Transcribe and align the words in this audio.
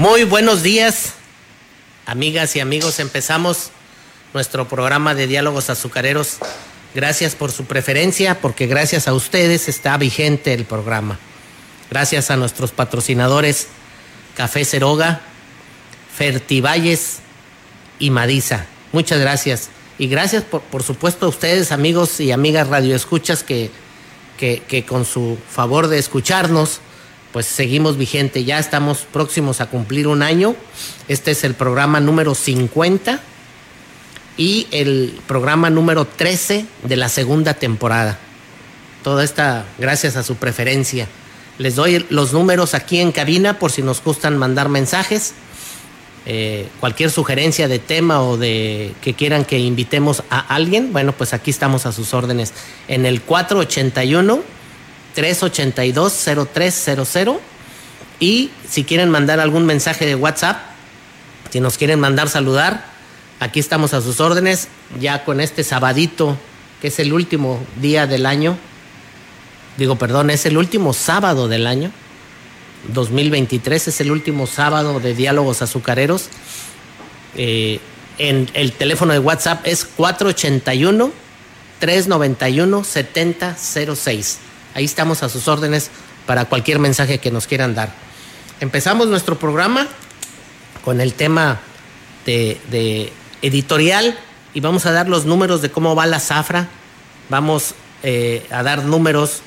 Muy 0.00 0.24
buenos 0.24 0.62
días, 0.62 1.12
amigas 2.06 2.56
y 2.56 2.60
amigos. 2.60 3.00
Empezamos 3.00 3.68
nuestro 4.32 4.66
programa 4.66 5.14
de 5.14 5.26
diálogos 5.26 5.68
azucareros. 5.68 6.38
Gracias 6.94 7.34
por 7.34 7.52
su 7.52 7.66
preferencia, 7.66 8.40
porque 8.40 8.66
gracias 8.66 9.08
a 9.08 9.12
ustedes 9.12 9.68
está 9.68 9.98
vigente 9.98 10.54
el 10.54 10.64
programa. 10.64 11.18
Gracias 11.90 12.30
a 12.30 12.38
nuestros 12.38 12.72
patrocinadores 12.72 13.66
Café 14.38 14.64
Ceroga, 14.64 15.20
Fertivalles 16.16 17.18
y 17.98 18.08
Madiza. 18.08 18.64
Muchas 18.92 19.20
gracias. 19.20 19.68
Y 19.98 20.08
gracias, 20.08 20.44
por, 20.44 20.62
por 20.62 20.82
supuesto, 20.82 21.26
a 21.26 21.28
ustedes, 21.28 21.72
amigos 21.72 22.20
y 22.20 22.32
amigas 22.32 22.68
radioescuchas, 22.68 23.42
que, 23.42 23.70
que, 24.38 24.62
que 24.66 24.86
con 24.86 25.04
su 25.04 25.36
favor 25.50 25.88
de 25.88 25.98
escucharnos, 25.98 26.80
pues 27.32 27.46
seguimos 27.46 27.96
vigente. 27.96 28.44
Ya 28.44 28.58
estamos 28.58 29.06
próximos 29.10 29.60
a 29.60 29.66
cumplir 29.66 30.06
un 30.06 30.22
año. 30.22 30.54
Este 31.08 31.30
es 31.30 31.44
el 31.44 31.54
programa 31.54 32.00
número 32.00 32.34
50 32.34 33.20
y 34.36 34.66
el 34.70 35.18
programa 35.26 35.70
número 35.70 36.06
13 36.06 36.66
de 36.84 36.96
la 36.96 37.08
segunda 37.08 37.54
temporada. 37.54 38.18
Toda 39.04 39.24
esta, 39.24 39.64
gracias 39.78 40.16
a 40.16 40.22
su 40.22 40.36
preferencia. 40.36 41.08
Les 41.58 41.76
doy 41.76 42.06
los 42.10 42.32
números 42.32 42.74
aquí 42.74 43.00
en 43.00 43.12
cabina 43.12 43.58
por 43.58 43.70
si 43.70 43.82
nos 43.82 44.02
gustan 44.02 44.36
mandar 44.38 44.68
mensajes. 44.68 45.34
Eh, 46.26 46.68
cualquier 46.80 47.10
sugerencia 47.10 47.66
de 47.66 47.78
tema 47.78 48.22
o 48.22 48.36
de 48.36 48.92
que 49.00 49.14
quieran 49.14 49.44
que 49.44 49.58
invitemos 49.58 50.22
a 50.28 50.38
alguien, 50.38 50.92
bueno, 50.92 51.12
pues 51.12 51.32
aquí 51.32 51.50
estamos 51.50 51.86
a 51.86 51.92
sus 51.92 52.12
órdenes. 52.12 52.52
En 52.88 53.06
el 53.06 53.22
481 53.22 54.59
382-0300. 55.16 57.38
Y 58.18 58.50
si 58.68 58.84
quieren 58.84 59.10
mandar 59.10 59.40
algún 59.40 59.64
mensaje 59.66 60.06
de 60.06 60.14
WhatsApp, 60.14 60.58
si 61.50 61.60
nos 61.60 61.76
quieren 61.78 62.00
mandar 62.00 62.28
saludar, 62.28 62.84
aquí 63.40 63.60
estamos 63.60 63.94
a 63.94 64.00
sus 64.00 64.20
órdenes, 64.20 64.68
ya 65.00 65.24
con 65.24 65.40
este 65.40 65.64
sabadito, 65.64 66.36
que 66.80 66.88
es 66.88 66.98
el 66.98 67.12
último 67.12 67.60
día 67.80 68.06
del 68.06 68.26
año. 68.26 68.56
Digo, 69.76 69.96
perdón, 69.96 70.30
es 70.30 70.46
el 70.46 70.58
último 70.58 70.92
sábado 70.92 71.48
del 71.48 71.66
año. 71.66 71.90
2023 72.92 73.88
es 73.88 74.00
el 74.00 74.10
último 74.10 74.46
sábado 74.46 75.00
de 75.00 75.14
diálogos 75.14 75.62
azucareros. 75.62 76.28
Eh, 77.36 77.80
en 78.18 78.50
el 78.54 78.72
teléfono 78.72 79.12
de 79.12 79.18
WhatsApp 79.18 79.66
es 79.66 79.84
481 79.84 81.12
391 81.78 82.84
7006. 82.84 84.38
Ahí 84.74 84.84
estamos 84.84 85.22
a 85.22 85.28
sus 85.28 85.48
órdenes 85.48 85.90
para 86.26 86.44
cualquier 86.44 86.78
mensaje 86.78 87.18
que 87.18 87.30
nos 87.30 87.46
quieran 87.46 87.74
dar. 87.74 87.92
Empezamos 88.60 89.08
nuestro 89.08 89.38
programa 89.38 89.88
con 90.84 91.00
el 91.00 91.14
tema 91.14 91.60
de, 92.24 93.12
editorial 93.42 94.16
y 94.54 94.60
vamos 94.60 94.86
a 94.86 94.92
dar 94.92 95.08
los 95.08 95.24
números 95.24 95.62
de 95.62 95.70
cómo 95.70 95.94
va 95.94 96.06
la 96.06 96.20
zafra. 96.20 96.68
Vamos 97.28 97.74
eh, 98.02 98.46
a 98.50 98.62
dar 98.62 98.84
números 98.84 99.40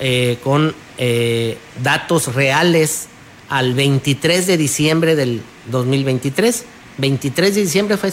eh, 0.00 0.38
con 0.42 0.74
eh, 0.98 1.58
datos 1.82 2.34
reales 2.34 3.06
al 3.48 3.74
23 3.74 4.46
de 4.46 4.56
diciembre 4.56 5.14
del 5.14 5.42
2023. 5.70 6.64
23 6.98 7.54
de 7.54 7.60
diciembre 7.60 7.96
fue 7.96 8.12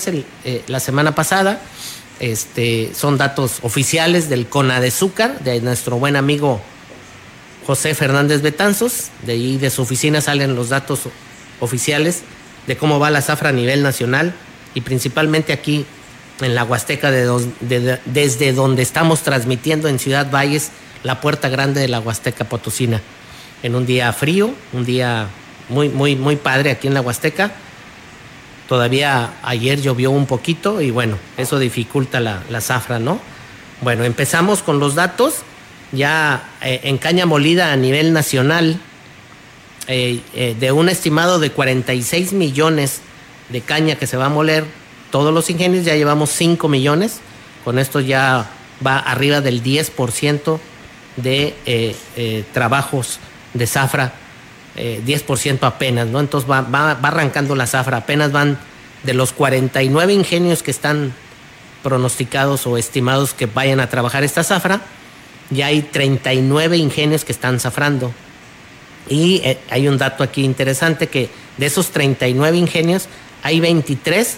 la 0.68 0.80
semana 0.80 1.14
pasada 1.16 1.62
este, 2.22 2.92
son 2.94 3.18
datos 3.18 3.58
oficiales 3.64 4.30
del 4.30 4.48
CONADEZúcar, 4.48 5.40
de 5.40 5.60
nuestro 5.60 5.98
buen 5.98 6.16
amigo 6.16 6.62
José 7.66 7.96
Fernández 7.96 8.44
Betanzos. 8.44 9.10
De 9.26 9.34
ahí 9.34 9.58
de 9.58 9.72
su 9.72 9.82
oficina 9.82 10.22
salen 10.22 10.56
los 10.56 10.70
datos 10.70 11.02
oficiales 11.60 12.22
de 12.68 12.78
cómo 12.78 13.00
va 13.00 13.10
la 13.10 13.24
zafra 13.24 13.50
a 13.50 13.52
nivel 13.52 13.82
nacional 13.82 14.36
y 14.76 14.82
principalmente 14.82 15.52
aquí 15.52 15.84
en 16.42 16.54
la 16.54 16.64
Huasteca, 16.64 17.10
desde 17.10 18.54
donde 18.54 18.84
estamos 18.84 19.22
transmitiendo 19.22 19.88
en 19.88 19.98
Ciudad 19.98 20.30
Valles, 20.30 20.70
la 21.04 21.22
puerta 21.22 21.50
grande 21.50 21.82
de 21.82 21.88
la 21.88 22.00
Huasteca 22.00 22.46
Potosina. 22.46 23.02
En 23.64 23.74
un 23.74 23.88
día 23.88 24.14
frío, 24.14 24.54
un 24.74 24.86
día 24.86 25.28
muy, 25.70 25.90
muy, 25.90 26.16
muy 26.16 26.36
padre 26.36 26.70
aquí 26.70 26.88
en 26.88 26.94
la 26.94 27.02
Huasteca 27.02 27.52
Todavía 28.72 29.34
ayer 29.44 29.82
llovió 29.82 30.12
un 30.12 30.26
poquito 30.26 30.80
y 30.80 30.92
bueno, 30.92 31.18
eso 31.36 31.60
dificulta 31.60 32.22
la, 32.22 32.62
zafra, 32.62 33.00
¿no? 33.00 33.20
Bueno, 33.82 34.06
empezamos 34.06 34.64
con 34.64 34.80
los 34.80 34.96
datos. 34.96 35.40
Ya 35.92 36.50
eh, 36.62 36.80
en 36.84 36.98
caña 36.98 37.26
molida 37.26 37.74
a 37.74 37.76
nivel 37.76 38.14
nacional, 38.14 38.80
eh, 39.88 40.22
eh, 40.34 40.56
de 40.58 40.72
un 40.72 40.88
estimado 40.88 41.38
de 41.40 41.52
46 41.52 42.32
millones 42.32 43.02
de 43.50 43.60
caña 43.60 43.96
que 43.96 44.08
se 44.08 44.16
va 44.16 44.28
a 44.28 44.30
moler, 44.30 44.64
todos 45.12 45.34
los 45.34 45.50
ingenios 45.50 45.84
ya 45.84 45.98
llevamos 45.98 46.30
5 46.30 46.70
millones. 46.70 47.20
Con 47.66 47.78
esto 47.78 48.00
ya 48.00 48.52
va 48.88 49.00
arriba 49.00 49.42
del 49.42 49.62
10% 49.62 50.60
de 51.18 52.46
trabajos 52.54 53.20
de 53.54 53.68
zafra 53.68 54.14
10% 54.76 55.54
eh, 55.54 55.60
apenas, 55.62 56.08
¿no? 56.08 56.20
Entonces 56.20 56.50
va, 56.50 56.60
arrancando 57.02 57.56
la 57.56 57.68
zafra, 57.68 57.98
apenas 57.98 58.32
van 58.32 58.58
de 59.04 59.14
los 59.14 59.34
49 59.34 60.14
ingenios 60.14 60.64
que 60.64 60.72
están 60.72 61.14
pronosticados 61.84 62.68
o 62.68 62.78
estimados 62.78 63.34
que 63.34 63.48
vayan 63.48 63.80
a 63.80 63.90
trabajar 63.90 64.24
esta 64.24 64.44
zafra, 64.44 64.82
ya 65.50 65.68
hay 65.68 65.82
39 65.82 66.78
ingenios 66.78 67.26
que 67.26 67.32
están 67.32 67.60
zafrando. 67.60 68.14
Y 69.10 69.42
eh, 69.44 69.58
hay 69.70 69.88
un 69.88 69.98
dato 69.98 70.24
aquí 70.24 70.44
interesante 70.44 71.08
que 71.08 71.30
de 71.58 71.66
esos 71.66 71.90
39 71.90 72.58
ingenios 72.58 73.08
hay 73.44 73.60
23 73.60 74.38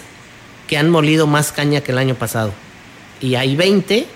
que 0.66 0.78
han 0.78 0.90
molido 0.90 1.26
más 1.26 1.52
caña 1.52 1.82
que 1.82 1.92
el 1.92 1.98
año 1.98 2.14
pasado. 2.14 2.52
Y 3.20 3.36
hay 3.36 3.54
20, 3.54 4.06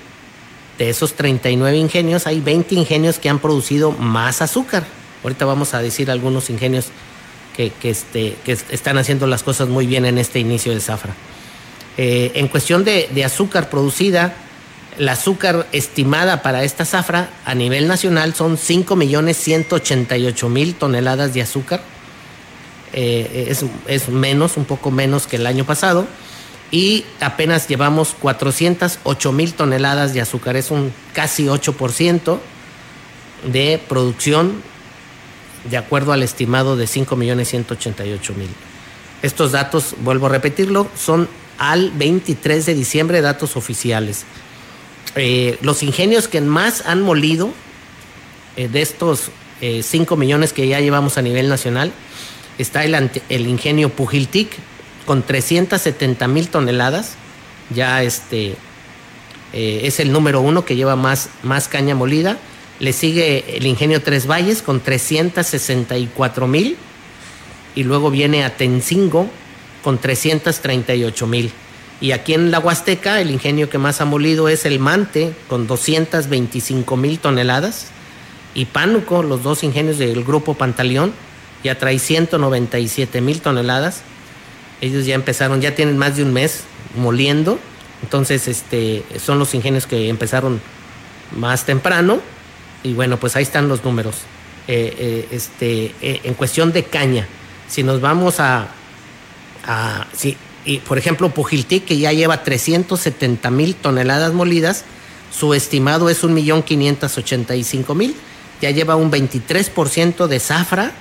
de 0.78 0.88
esos 0.88 1.14
39 1.14 1.76
ingenios, 1.76 2.26
hay 2.26 2.40
20 2.40 2.74
ingenios 2.76 3.18
que 3.18 3.28
han 3.28 3.38
producido 3.38 3.92
más 3.92 4.40
azúcar. 4.40 4.84
Ahorita 5.22 5.44
vamos 5.44 5.74
a 5.74 5.82
decir 5.82 6.10
algunos 6.10 6.50
ingenios 6.50 6.86
que, 7.56 7.72
este, 7.90 8.36
que 8.44 8.52
están 8.52 8.98
haciendo 8.98 9.26
las 9.26 9.42
cosas 9.42 9.68
muy 9.68 9.86
bien 9.86 10.04
en 10.04 10.18
este 10.18 10.38
inicio 10.38 10.72
de 10.72 10.80
zafra. 10.80 11.14
Eh, 11.96 12.30
en 12.34 12.46
cuestión 12.46 12.84
de, 12.84 13.24
azúcar 13.24 13.68
producida, 13.68 14.34
la 14.96 15.10
azúcar 15.12 15.66
estimada 15.72 16.42
para 16.42 16.62
esta 16.62 16.84
zafra 16.84 17.30
a 17.44 17.56
nivel 17.56 17.88
nacional 17.88 18.32
son 18.34 18.56
5.188.000 18.56 20.74
toneladas 20.76 21.34
de 21.34 21.42
azúcar. 21.42 21.80
Eh, 22.92 23.46
es, 23.48 23.64
es, 23.88 24.08
menos, 24.08 24.56
un 24.56 24.64
poco 24.64 24.92
menos 24.92 25.26
que 25.26 25.34
el 25.36 25.46
año 25.46 25.64
pasado. 25.64 26.06
Y 26.70 27.04
apenas 27.20 27.66
llevamos 27.66 28.14
408.000 28.22 29.54
toneladas 29.54 30.14
de 30.14 30.20
azúcar. 30.20 30.54
Es 30.54 30.70
un 30.70 30.92
casi 31.12 31.46
8% 31.46 32.38
de 33.50 33.80
producción 33.88 34.62
de 35.64 35.76
acuerdo 35.76 36.12
al 36.12 36.22
estimado 36.22 36.76
de 36.76 36.84
5.188.000. 36.86 38.46
Estos 39.22 39.52
datos, 39.52 39.94
vuelvo 40.00 40.26
a 40.26 40.28
repetirlo, 40.30 40.88
son 40.96 41.28
al 41.58 41.90
23 41.90 42.64
de 42.66 42.74
diciembre 42.74 43.20
datos 43.20 43.56
oficiales. 43.56 44.24
Eh, 45.16 45.58
los 45.62 45.82
ingenios 45.82 46.28
que 46.28 46.40
más 46.40 46.86
han 46.86 47.02
molido 47.02 47.50
eh, 48.56 48.68
de 48.68 48.82
estos 48.82 49.30
5 49.60 50.14
eh, 50.14 50.16
millones 50.16 50.52
que 50.52 50.68
ya 50.68 50.78
llevamos 50.78 51.18
a 51.18 51.22
nivel 51.22 51.48
nacional, 51.48 51.92
está 52.58 52.84
el, 52.84 53.10
el 53.28 53.46
ingenio 53.48 53.88
Pujiltic 53.88 54.50
con 55.04 55.22
370 55.22 56.28
mil 56.28 56.48
toneladas. 56.48 57.14
Ya 57.70 58.02
este 58.02 58.56
es 59.52 59.98
el 59.98 60.12
número 60.12 60.42
uno 60.42 60.64
que 60.64 60.76
lleva 60.76 60.94
más, 60.94 61.30
más 61.42 61.68
caña 61.68 61.94
molida. 61.94 62.38
Le 62.80 62.92
sigue 62.92 63.56
el 63.56 63.66
Ingenio 63.66 64.02
Tres 64.02 64.26
Valles 64.26 64.62
con 64.62 64.80
364 64.80 66.46
mil. 66.46 66.76
Y 67.74 67.84
luego 67.84 68.10
viene 68.10 68.44
Atencingo 68.44 69.28
con 69.82 69.98
338 69.98 71.26
mil. 71.26 71.52
Y 72.00 72.12
aquí 72.12 72.34
en 72.34 72.50
la 72.50 72.60
Huasteca, 72.60 73.20
el 73.20 73.30
ingenio 73.30 73.68
que 73.68 73.78
más 73.78 74.00
ha 74.00 74.04
molido 74.04 74.48
es 74.48 74.64
el 74.64 74.78
Mante 74.78 75.32
con 75.48 75.66
225 75.66 76.96
mil 76.96 77.18
toneladas. 77.18 77.86
Y 78.54 78.66
Pánuco, 78.66 79.22
los 79.22 79.42
dos 79.42 79.64
ingenios 79.64 79.98
del 79.98 80.24
grupo 80.24 80.54
Pantaleón, 80.54 81.12
ya 81.64 81.76
trae 81.78 81.98
197 81.98 83.20
mil 83.20 83.40
toneladas. 83.40 84.02
Ellos 84.80 85.06
ya 85.06 85.16
empezaron, 85.16 85.60
ya 85.60 85.74
tienen 85.74 85.98
más 85.98 86.16
de 86.16 86.22
un 86.22 86.32
mes 86.32 86.62
moliendo. 86.96 87.58
Entonces, 88.02 88.46
este, 88.46 89.02
son 89.20 89.40
los 89.40 89.54
ingenios 89.54 89.86
que 89.86 90.08
empezaron 90.08 90.60
más 91.36 91.66
temprano. 91.66 92.20
Y 92.82 92.94
bueno, 92.94 93.18
pues 93.18 93.36
ahí 93.36 93.42
están 93.42 93.68
los 93.68 93.84
números. 93.84 94.16
Eh, 94.70 94.94
eh, 94.98 95.28
este, 95.30 95.94
eh, 96.02 96.20
en 96.24 96.34
cuestión 96.34 96.72
de 96.72 96.84
caña, 96.84 97.26
si 97.68 97.82
nos 97.82 98.02
vamos 98.02 98.38
a, 98.38 98.68
a 99.64 100.06
si, 100.14 100.36
y 100.66 100.78
por 100.80 100.98
ejemplo, 100.98 101.30
Pujiltic, 101.30 101.86
que 101.86 101.96
ya 101.96 102.12
lleva 102.12 102.44
370 102.44 103.50
mil 103.50 103.74
toneladas 103.74 104.34
molidas, 104.34 104.84
su 105.36 105.54
estimado 105.54 106.10
es 106.10 106.22
1.585.000, 106.22 108.14
ya 108.60 108.70
lleva 108.70 108.96
un 108.96 109.10
23% 109.10 110.26
de 110.26 110.40
zafra 110.40 110.92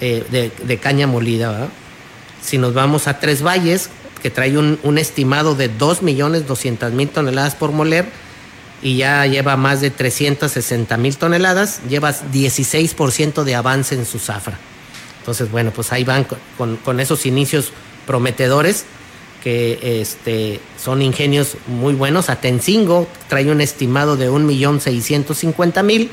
de, 0.00 0.50
de, 0.62 0.78
caña 0.78 1.06
molida. 1.06 1.68
Si 2.42 2.58
nos 2.58 2.74
vamos 2.74 3.06
a 3.06 3.20
Tres 3.20 3.42
Valles, 3.44 3.90
que 4.20 4.30
trae 4.30 4.58
un, 4.58 4.80
un 4.82 4.98
estimado 4.98 5.54
de 5.54 5.70
2.200.000 5.70 7.10
toneladas 7.10 7.54
por 7.54 7.70
moler, 7.70 8.06
y 8.82 8.96
ya 8.96 9.26
lleva 9.26 9.56
más 9.56 9.80
de 9.80 9.90
360 9.90 10.96
mil 10.96 11.16
toneladas, 11.16 11.80
lleva 11.88 12.12
16% 12.12 13.44
de 13.44 13.54
avance 13.54 13.94
en 13.94 14.06
su 14.06 14.18
zafra. 14.18 14.58
Entonces, 15.18 15.50
bueno, 15.50 15.70
pues 15.70 15.92
ahí 15.92 16.04
van 16.04 16.26
con, 16.56 16.76
con 16.76 17.00
esos 17.00 17.26
inicios 17.26 17.72
prometedores 18.06 18.84
que 19.42 20.00
este, 20.00 20.60
son 20.82 21.02
ingenios 21.02 21.56
muy 21.66 21.94
buenos. 21.94 22.30
Atencingo 22.30 23.06
trae 23.28 23.50
un 23.50 23.60
estimado 23.60 24.16
de 24.16 24.30
1.650.000 24.30 26.08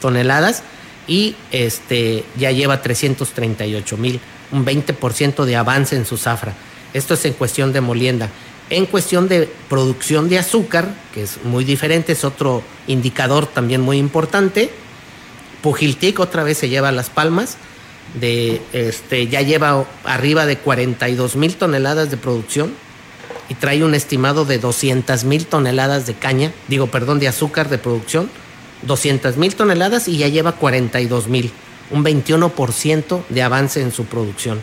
toneladas 0.00 0.62
y 1.06 1.36
este, 1.50 2.24
ya 2.36 2.50
lleva 2.50 2.80
338 2.82 3.96
mil, 3.96 4.20
un 4.52 4.64
20% 4.64 5.44
de 5.44 5.56
avance 5.56 5.96
en 5.96 6.06
su 6.06 6.16
zafra. 6.16 6.54
Esto 6.92 7.14
es 7.14 7.24
en 7.24 7.34
cuestión 7.34 7.72
de 7.72 7.80
molienda. 7.80 8.28
En 8.70 8.86
cuestión 8.86 9.28
de 9.28 9.48
producción 9.68 10.28
de 10.28 10.38
azúcar, 10.38 10.94
que 11.12 11.22
es 11.22 11.44
muy 11.44 11.64
diferente, 11.64 12.12
es 12.12 12.24
otro 12.24 12.62
indicador 12.86 13.46
también 13.46 13.82
muy 13.82 13.98
importante. 13.98 14.70
Pujiltic 15.62 16.18
otra 16.18 16.44
vez 16.44 16.58
se 16.58 16.68
lleva 16.68 16.90
las 16.90 17.10
palmas, 17.10 17.58
de, 18.20 18.62
este, 18.72 19.28
ya 19.28 19.42
lleva 19.42 19.84
arriba 20.04 20.46
de 20.46 20.58
42 20.58 21.36
mil 21.36 21.56
toneladas 21.56 22.10
de 22.10 22.16
producción 22.16 22.72
y 23.48 23.54
trae 23.54 23.84
un 23.84 23.94
estimado 23.94 24.44
de 24.44 24.58
200 24.58 25.24
mil 25.24 25.46
toneladas 25.46 26.06
de 26.06 26.14
caña, 26.14 26.52
digo, 26.68 26.86
perdón, 26.86 27.18
de 27.18 27.28
azúcar 27.28 27.68
de 27.68 27.78
producción, 27.78 28.30
200 28.82 29.36
mil 29.36 29.54
toneladas 29.54 30.08
y 30.08 30.18
ya 30.18 30.28
lleva 30.28 30.52
42 30.52 31.28
mil, 31.28 31.50
un 31.90 32.04
21% 32.04 33.22
de 33.28 33.42
avance 33.42 33.80
en 33.82 33.92
su 33.92 34.04
producción. 34.04 34.62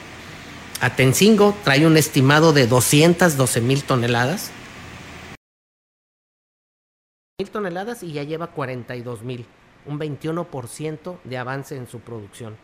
Atencingo 0.84 1.56
trae 1.64 1.86
un 1.86 1.96
estimado 1.96 2.54
de 2.54 2.66
212 2.66 3.62
mil 3.62 3.84
toneladas. 3.84 4.52
Mil 7.40 7.52
toneladas 7.52 8.02
y 8.02 8.14
ya 8.14 8.24
lleva 8.24 8.48
42 8.48 9.22
mil, 9.22 9.46
un 9.86 10.00
21% 10.00 11.20
de 11.24 11.38
avance 11.38 11.76
en 11.76 11.86
su 11.86 12.00
producción. 12.00 12.58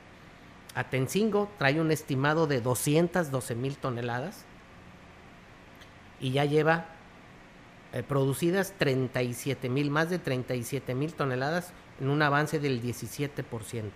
Atencingo 0.74 1.48
trae 1.60 1.80
un 1.80 1.92
estimado 1.92 2.48
de 2.48 2.60
212 2.60 3.54
mil 3.54 3.78
toneladas 3.78 4.46
y 6.20 6.32
ya 6.32 6.46
lleva 6.46 6.88
eh, 7.94 8.02
producidas 8.02 8.74
37 8.80 9.70
mil, 9.70 9.92
más 9.92 10.10
de 10.10 10.18
37 10.18 10.96
mil 10.96 11.14
toneladas 11.14 11.72
en 12.02 12.10
un 12.10 12.24
avance 12.24 12.58
del 12.58 12.82
17%. 12.82 13.92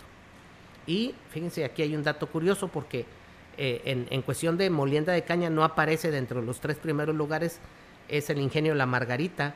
Y 0.86 1.16
fíjense, 1.32 1.66
aquí 1.66 1.82
hay 1.82 1.96
un 1.96 2.04
dato 2.04 2.28
curioso 2.28 2.68
porque 2.68 3.08
eh, 3.58 4.08
en, 4.10 4.22
cuestión 4.22 4.58
de 4.58 4.70
molienda 4.70 5.14
de 5.14 5.24
caña 5.24 5.50
no 5.50 5.64
aparece 5.64 6.10
dentro 6.12 6.40
de 6.40 6.46
los 6.46 6.60
tres 6.60 6.78
primeros 6.78 7.16
lugares, 7.16 7.60
es 8.08 8.30
el 8.30 8.40
ingenio 8.40 8.76
La 8.76 8.86
Margarita, 8.86 9.56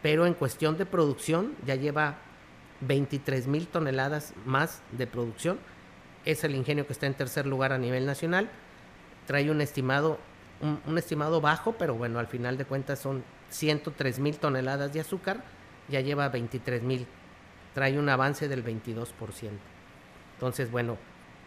pero 0.00 0.26
en 0.26 0.34
cuestión 0.34 0.76
de 0.76 0.86
producción 0.86 1.54
ya 1.66 1.74
lleva 1.74 2.18
23 2.80 3.46
mil 3.46 3.68
toneladas 3.68 4.34
más 4.44 4.82
de 4.92 5.06
producción. 5.06 5.58
Es 6.24 6.44
el 6.44 6.54
ingenio 6.54 6.86
que 6.86 6.92
está 6.92 7.06
en 7.06 7.14
tercer 7.14 7.46
lugar 7.46 7.72
a 7.72 7.78
nivel 7.78 8.06
nacional. 8.06 8.50
Trae 9.26 9.50
un 9.50 9.60
estimado, 9.60 10.18
un, 10.60 10.98
estimado 10.98 11.40
bajo, 11.40 11.72
pero 11.72 11.94
bueno, 11.94 12.18
al 12.18 12.26
final 12.26 12.56
de 12.56 12.64
cuentas 12.64 12.98
son 12.98 13.24
103 13.50 14.18
mil 14.18 14.38
toneladas 14.38 14.92
de 14.92 15.00
azúcar, 15.00 15.44
ya 15.88 16.00
lleva 16.00 16.28
23 16.28 16.82
mil. 16.82 17.06
Trae 17.74 17.98
un 17.98 18.08
avance 18.08 18.48
del 18.48 18.64
22%. 18.64 19.06
Entonces, 20.34 20.70
bueno, 20.70 20.98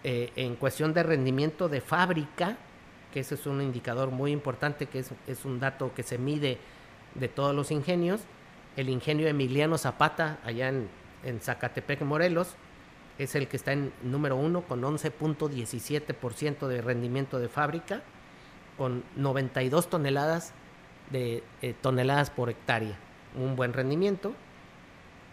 eh, 0.08 0.32
en 0.36 0.56
cuestión 0.56 0.94
de 0.94 1.02
rendimiento 1.02 1.68
de 1.68 1.82
fábrica, 1.82 2.58
que 3.12 3.22
ese 3.22 3.34
es 3.34 3.48
un 3.48 3.60
indicador 3.60 4.12
muy 4.12 4.32
importante, 4.32 4.86
que 4.86 5.00
es, 5.00 5.46
un 5.46 5.60
dato 5.60 5.96
que 5.96 6.04
se 6.04 6.20
mide 6.20 6.60
de 7.16 7.28
todos 7.28 7.56
los 7.56 7.72
ingenios, 7.72 8.22
el 8.78 8.90
ingenio 8.90 9.28
Emiliano 9.28 9.80
Zapata, 9.80 10.38
allá 10.46 10.70
en, 10.70 11.42
Zacatepec, 11.42 12.04
Morelos, 12.04 12.56
es 13.18 13.34
el 13.34 13.48
que 13.48 13.58
está 13.58 13.74
en 13.74 13.92
número 14.04 14.36
uno 14.36 14.62
con 14.62 14.84
11.17% 14.84 16.68
de 16.68 16.82
rendimiento 16.84 17.40
de 17.40 17.50
fábrica, 17.50 18.04
con 18.78 19.04
92 19.16 19.90
toneladas 19.90 20.54
de 21.10 21.42
eh, 21.64 21.74
toneladas 21.82 22.30
por 22.30 22.52
hectárea, 22.52 22.96
un 23.36 23.56
buen 23.56 23.74
rendimiento. 23.74 24.36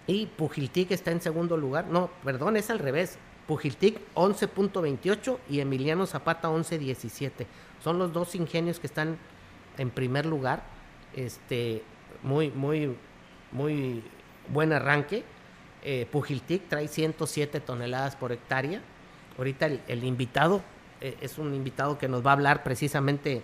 Y 0.06 0.28
Pujiltic 0.28 0.92
está 0.92 1.10
en 1.10 1.20
segundo 1.20 1.58
lugar, 1.58 1.88
no, 1.88 2.08
perdón, 2.24 2.56
es 2.56 2.70
al 2.70 2.78
revés, 2.78 3.18
Pujiltic 3.46 3.98
11.28 4.14 5.38
y 5.50 5.60
Emiliano 5.60 6.06
Zapata 6.06 6.48
11.17. 6.48 7.46
Son 7.82 7.98
los 7.98 8.12
dos 8.12 8.34
ingenios 8.34 8.78
que 8.78 8.86
están 8.86 9.18
en 9.78 9.90
primer 9.90 10.26
lugar. 10.26 10.62
Este, 11.14 11.82
muy, 12.22 12.50
muy, 12.50 12.96
muy 13.50 14.02
buen 14.48 14.72
arranque. 14.72 15.24
Eh, 15.82 16.06
trae 16.68 16.88
107 16.88 17.60
toneladas 17.60 18.16
por 18.16 18.32
hectárea. 18.32 18.80
Ahorita 19.36 19.66
el, 19.66 20.04
invitado 20.04 20.62
eh, 21.00 21.16
es 21.20 21.38
un 21.38 21.54
invitado 21.54 21.98
que 21.98 22.08
nos 22.08 22.24
va 22.24 22.30
a 22.30 22.34
hablar 22.34 22.62
precisamente 22.62 23.42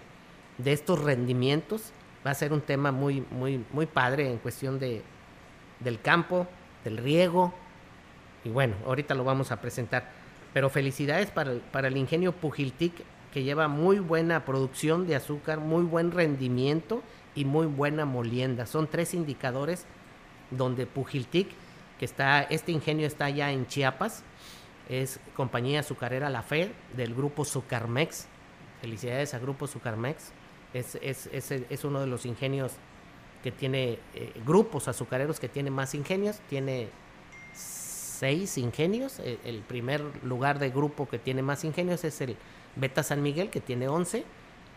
de 0.58 0.72
estos 0.72 1.02
rendimientos. 1.02 1.92
Va 2.24 2.30
a 2.30 2.34
ser 2.34 2.52
un 2.52 2.60
tema 2.60 2.92
muy, 2.92 3.24
muy, 3.30 3.64
muy 3.72 3.86
padre 3.86 4.30
en 4.30 4.38
cuestión 4.38 4.78
de, 4.78 5.02
del 5.80 6.00
campo, 6.00 6.46
del 6.84 6.98
riego, 6.98 7.54
y 8.44 8.50
bueno, 8.50 8.74
ahorita 8.86 9.14
lo 9.14 9.24
vamos 9.24 9.52
a 9.52 9.60
presentar. 9.60 10.10
Pero 10.52 10.70
felicidades 10.70 11.30
para 11.30 11.52
el, 11.52 11.60
para 11.60 11.88
el 11.88 11.96
ingenio 11.96 12.32
Pujiltic, 12.32 12.92
que 13.32 13.42
lleva 13.42 13.68
muy 13.68 13.98
buena 13.98 14.44
producción 14.44 15.06
de 15.06 15.16
azúcar, 15.16 15.60
muy 15.60 15.82
buen 15.84 16.10
rendimiento 16.10 17.02
y 17.34 17.44
muy 17.44 17.66
buena 17.66 18.04
molienda. 18.04 18.66
Son 18.66 18.86
tres 18.86 19.12
indicadores 19.14 19.84
donde 20.50 20.86
Pujiltic, 20.86 21.48
que 21.98 22.04
está, 22.04 22.42
este 22.42 22.72
ingenio 22.72 23.06
está 23.06 23.28
ya 23.28 23.52
en 23.52 23.66
Chiapas, 23.66 24.24
es 24.88 25.20
compañía 25.36 25.80
azucarera 25.80 26.30
La 26.30 26.42
Fe 26.42 26.72
del 26.96 27.14
grupo 27.14 27.44
Sucarmex. 27.44 28.26
Felicidades 28.80 29.34
a 29.34 29.38
Grupo 29.38 29.66
Sucarmex. 29.66 30.32
Es, 30.72 30.96
es, 31.02 31.28
es, 31.32 31.50
es 31.50 31.84
uno 31.84 32.00
de 32.00 32.06
los 32.06 32.24
ingenios 32.24 32.72
que 33.42 33.52
tiene, 33.52 33.98
eh, 34.14 34.32
grupos 34.46 34.88
azucareros 34.88 35.40
que 35.40 35.48
tiene 35.48 35.70
más 35.70 35.94
ingenios. 35.94 36.38
Tiene 36.48 36.88
seis 38.18 38.58
ingenios. 38.58 39.20
E, 39.20 39.38
el, 39.44 39.60
primer 39.60 40.02
lugar 40.24 40.58
de 40.58 40.70
grupo 40.70 41.08
que 41.08 41.18
tiene 41.18 41.42
más 41.42 41.64
ingenios 41.64 42.04
es 42.04 42.20
el 42.20 42.36
Beta 42.76 43.02
San 43.02 43.22
Miguel, 43.22 43.50
que 43.50 43.60
tiene 43.60 43.88
11. 43.88 44.24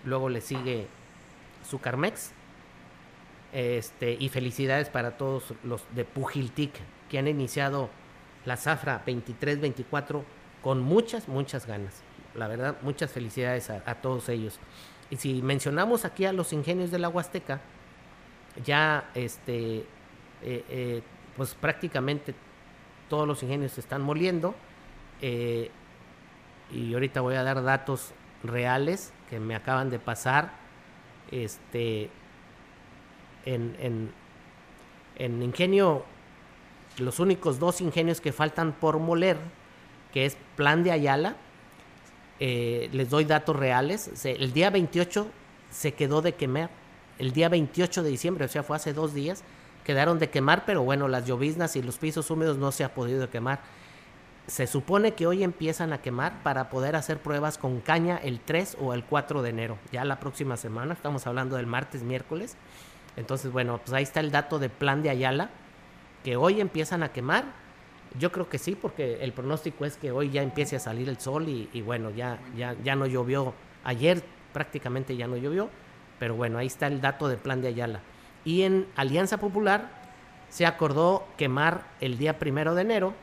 Luego 0.05 0.29
le 0.29 0.41
sigue 0.41 0.87
Sucarmex. 1.69 2.31
Este, 3.53 4.15
y 4.17 4.29
felicidades 4.29 4.89
para 4.89 5.17
todos 5.17 5.53
los 5.63 5.83
de 5.93 6.05
Pujiltic 6.05 6.71
que 7.09 7.19
han 7.19 7.27
iniciado 7.27 7.89
la 8.45 8.55
Zafra 8.55 9.03
23-24 9.05 10.23
con 10.63 10.79
muchas, 10.79 11.27
muchas 11.27 11.65
ganas. 11.65 12.01
La 12.33 12.47
verdad, 12.47 12.77
muchas 12.81 13.11
felicidades 13.11 13.69
a, 13.69 13.95
todos 13.95 14.29
ellos. 14.29 14.59
Y 15.09 15.17
si 15.17 15.41
mencionamos 15.41 16.05
aquí 16.05 16.23
a 16.23 16.31
los 16.31 16.53
ingenios 16.53 16.91
de 16.91 16.99
la 16.99 17.09
Huasteca, 17.09 17.59
ya 18.63 19.09
este, 19.15 19.79
eh, 19.79 19.85
eh, 20.69 21.01
pues 21.35 21.53
prácticamente 21.55 22.33
todos 23.11 23.27
los 23.27 23.43
ingenios 23.43 23.73
se 23.73 23.81
están 23.81 24.01
moliendo. 24.01 24.55
Eh, 25.21 25.69
y 26.71 26.93
ahorita 26.93 27.19
voy 27.19 27.35
a 27.35 27.43
dar 27.43 27.61
datos 27.61 28.13
reales 28.41 29.11
que 29.29 29.37
me 29.37 29.53
acaban 29.53 29.89
de 29.89 29.99
pasar. 29.99 30.53
Este, 31.29 32.09
en, 33.45 34.13
en, 35.17 35.43
ingenio, 35.43 36.05
los 36.99 37.19
únicos 37.19 37.59
dos 37.59 37.81
ingenios 37.81 38.21
que 38.21 38.31
faltan 38.31 38.71
por 38.71 38.97
moler, 38.97 39.35
que 40.13 40.25
es 40.25 40.37
Plan 40.55 40.81
de 40.81 40.93
Ayala, 40.93 41.35
eh, 42.39 42.89
les 42.93 43.09
doy 43.09 43.25
datos 43.25 43.57
reales. 43.57 44.09
el 44.23 44.53
día 44.53 44.69
28 44.69 45.27
se 45.69 45.93
quedó 45.95 46.21
de 46.21 46.35
quemar. 46.35 46.69
El 47.19 47.33
día 47.33 47.49
28 47.49 48.03
de 48.03 48.09
diciembre, 48.09 48.45
o 48.45 48.47
sea, 48.47 48.63
fue 48.63 48.77
hace 48.77 48.93
dos 48.93 49.13
días, 49.13 49.43
quedaron 49.83 50.19
de 50.19 50.29
quemar, 50.29 50.63
pero 50.65 50.83
bueno, 50.83 51.07
las 51.07 51.25
lloviznas 51.25 51.75
y 51.75 51.81
los 51.81 51.97
pisos 51.97 52.29
húmedos 52.29 52.57
no 52.57 52.71
se 52.71 52.83
ha 52.83 52.93
podido 52.93 53.29
quemar. 53.29 53.59
Se 54.47 54.67
supone 54.67 55.13
que 55.13 55.27
hoy 55.27 55.43
empiezan 55.43 55.93
a 55.93 56.01
quemar 56.01 56.43
para 56.43 56.69
poder 56.69 56.95
hacer 56.95 57.19
pruebas 57.19 57.57
con 57.57 57.79
caña 57.79 58.17
el 58.17 58.39
3 58.39 58.77
o 58.81 58.93
el 58.93 59.03
4 59.03 59.41
de 59.41 59.49
enero, 59.49 59.77
ya 59.91 60.03
la 60.03 60.19
próxima 60.19 60.57
semana, 60.57 60.93
estamos 60.93 61.25
hablando 61.27 61.55
del 61.55 61.67
martes, 61.67 62.03
miércoles. 62.03 62.57
Entonces, 63.17 63.51
bueno, 63.51 63.79
pues 63.79 63.93
ahí 63.93 64.03
está 64.03 64.19
el 64.19 64.31
dato 64.31 64.59
de 64.59 64.69
plan 64.69 65.03
de 65.03 65.09
Ayala, 65.09 65.49
que 66.23 66.35
hoy 66.37 66.61
empiezan 66.61 67.03
a 67.03 67.11
quemar. 67.11 67.45
Yo 68.19 68.31
creo 68.31 68.49
que 68.49 68.57
sí, 68.57 68.75
porque 68.75 69.23
el 69.23 69.31
pronóstico 69.31 69.85
es 69.85 69.97
que 69.97 70.11
hoy 70.11 70.31
ya 70.31 70.41
empiece 70.41 70.75
a 70.75 70.79
salir 70.79 71.07
el 71.07 71.19
sol 71.19 71.47
y, 71.47 71.81
bueno, 71.81 72.09
ya, 72.09 72.39
ya, 72.57 72.75
ya 72.83 72.95
no 72.95 73.05
llovió. 73.05 73.53
Ayer 73.83 74.21
prácticamente 74.53 75.15
ya 75.15 75.27
no 75.27 75.37
llovió, 75.37 75.69
pero 76.19 76.35
bueno, 76.35 76.57
ahí 76.57 76.67
está 76.67 76.87
el 76.87 76.99
dato 76.99 77.27
de 77.27 77.37
plan 77.37 77.61
de 77.61 77.69
Ayala. 77.69 78.01
Y 78.43 78.63
en 78.63 78.87
Alianza 78.95 79.37
Popular 79.37 79.89
se 80.49 80.65
acordó 80.65 81.27
quemar 81.37 81.85
el 82.01 82.17
día 82.17 82.39
primero 82.39 82.75
de 82.75 82.81
enero 82.81 83.13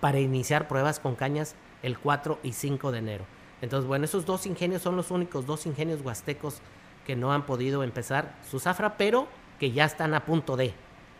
para 0.00 0.20
iniciar 0.20 0.68
pruebas 0.68 1.00
con 1.00 1.14
cañas 1.14 1.54
el 1.82 1.98
4 1.98 2.38
y 2.42 2.52
5 2.52 2.92
de 2.92 2.98
enero. 2.98 3.24
Entonces, 3.62 3.86
bueno, 3.86 4.04
esos 4.04 4.26
dos 4.26 4.46
ingenios 4.46 4.82
son 4.82 4.96
los 4.96 5.10
únicos 5.10 5.46
dos 5.46 5.64
ingenios 5.66 6.00
huastecos 6.02 6.60
que 7.06 7.16
no 7.16 7.32
han 7.32 7.46
podido 7.46 7.82
empezar 7.82 8.34
su 8.50 8.58
zafra, 8.60 8.96
pero 8.96 9.28
que 9.58 9.72
ya 9.72 9.84
están 9.84 10.14
a 10.14 10.24
punto 10.24 10.56
de, 10.56 10.74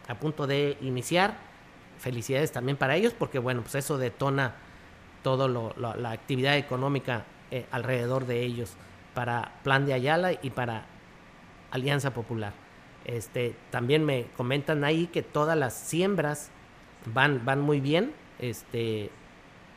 a 0.08 0.14
punto 0.16 0.46
de 0.46 0.76
iniciar. 0.80 1.36
Felicidades 1.98 2.52
también 2.52 2.76
para 2.76 2.96
ellos, 2.96 3.14
porque 3.16 3.38
bueno, 3.38 3.62
pues 3.62 3.76
eso 3.76 3.96
detona 3.96 4.56
toda 5.22 5.48
la 5.48 6.10
actividad 6.10 6.56
económica 6.56 7.24
eh, 7.50 7.66
alrededor 7.70 8.26
de 8.26 8.42
ellos 8.42 8.74
para 9.14 9.52
Plan 9.62 9.86
de 9.86 9.94
Ayala 9.94 10.32
y 10.32 10.50
para 10.50 10.84
Alianza 11.70 12.12
Popular. 12.12 12.63
Este, 13.04 13.54
también 13.70 14.04
me 14.04 14.26
comentan 14.36 14.84
ahí 14.84 15.06
que 15.06 15.22
todas 15.22 15.58
las 15.58 15.74
siembras 15.74 16.50
van, 17.12 17.44
van 17.44 17.60
muy 17.60 17.80
bien 17.80 18.12
este, 18.38 19.10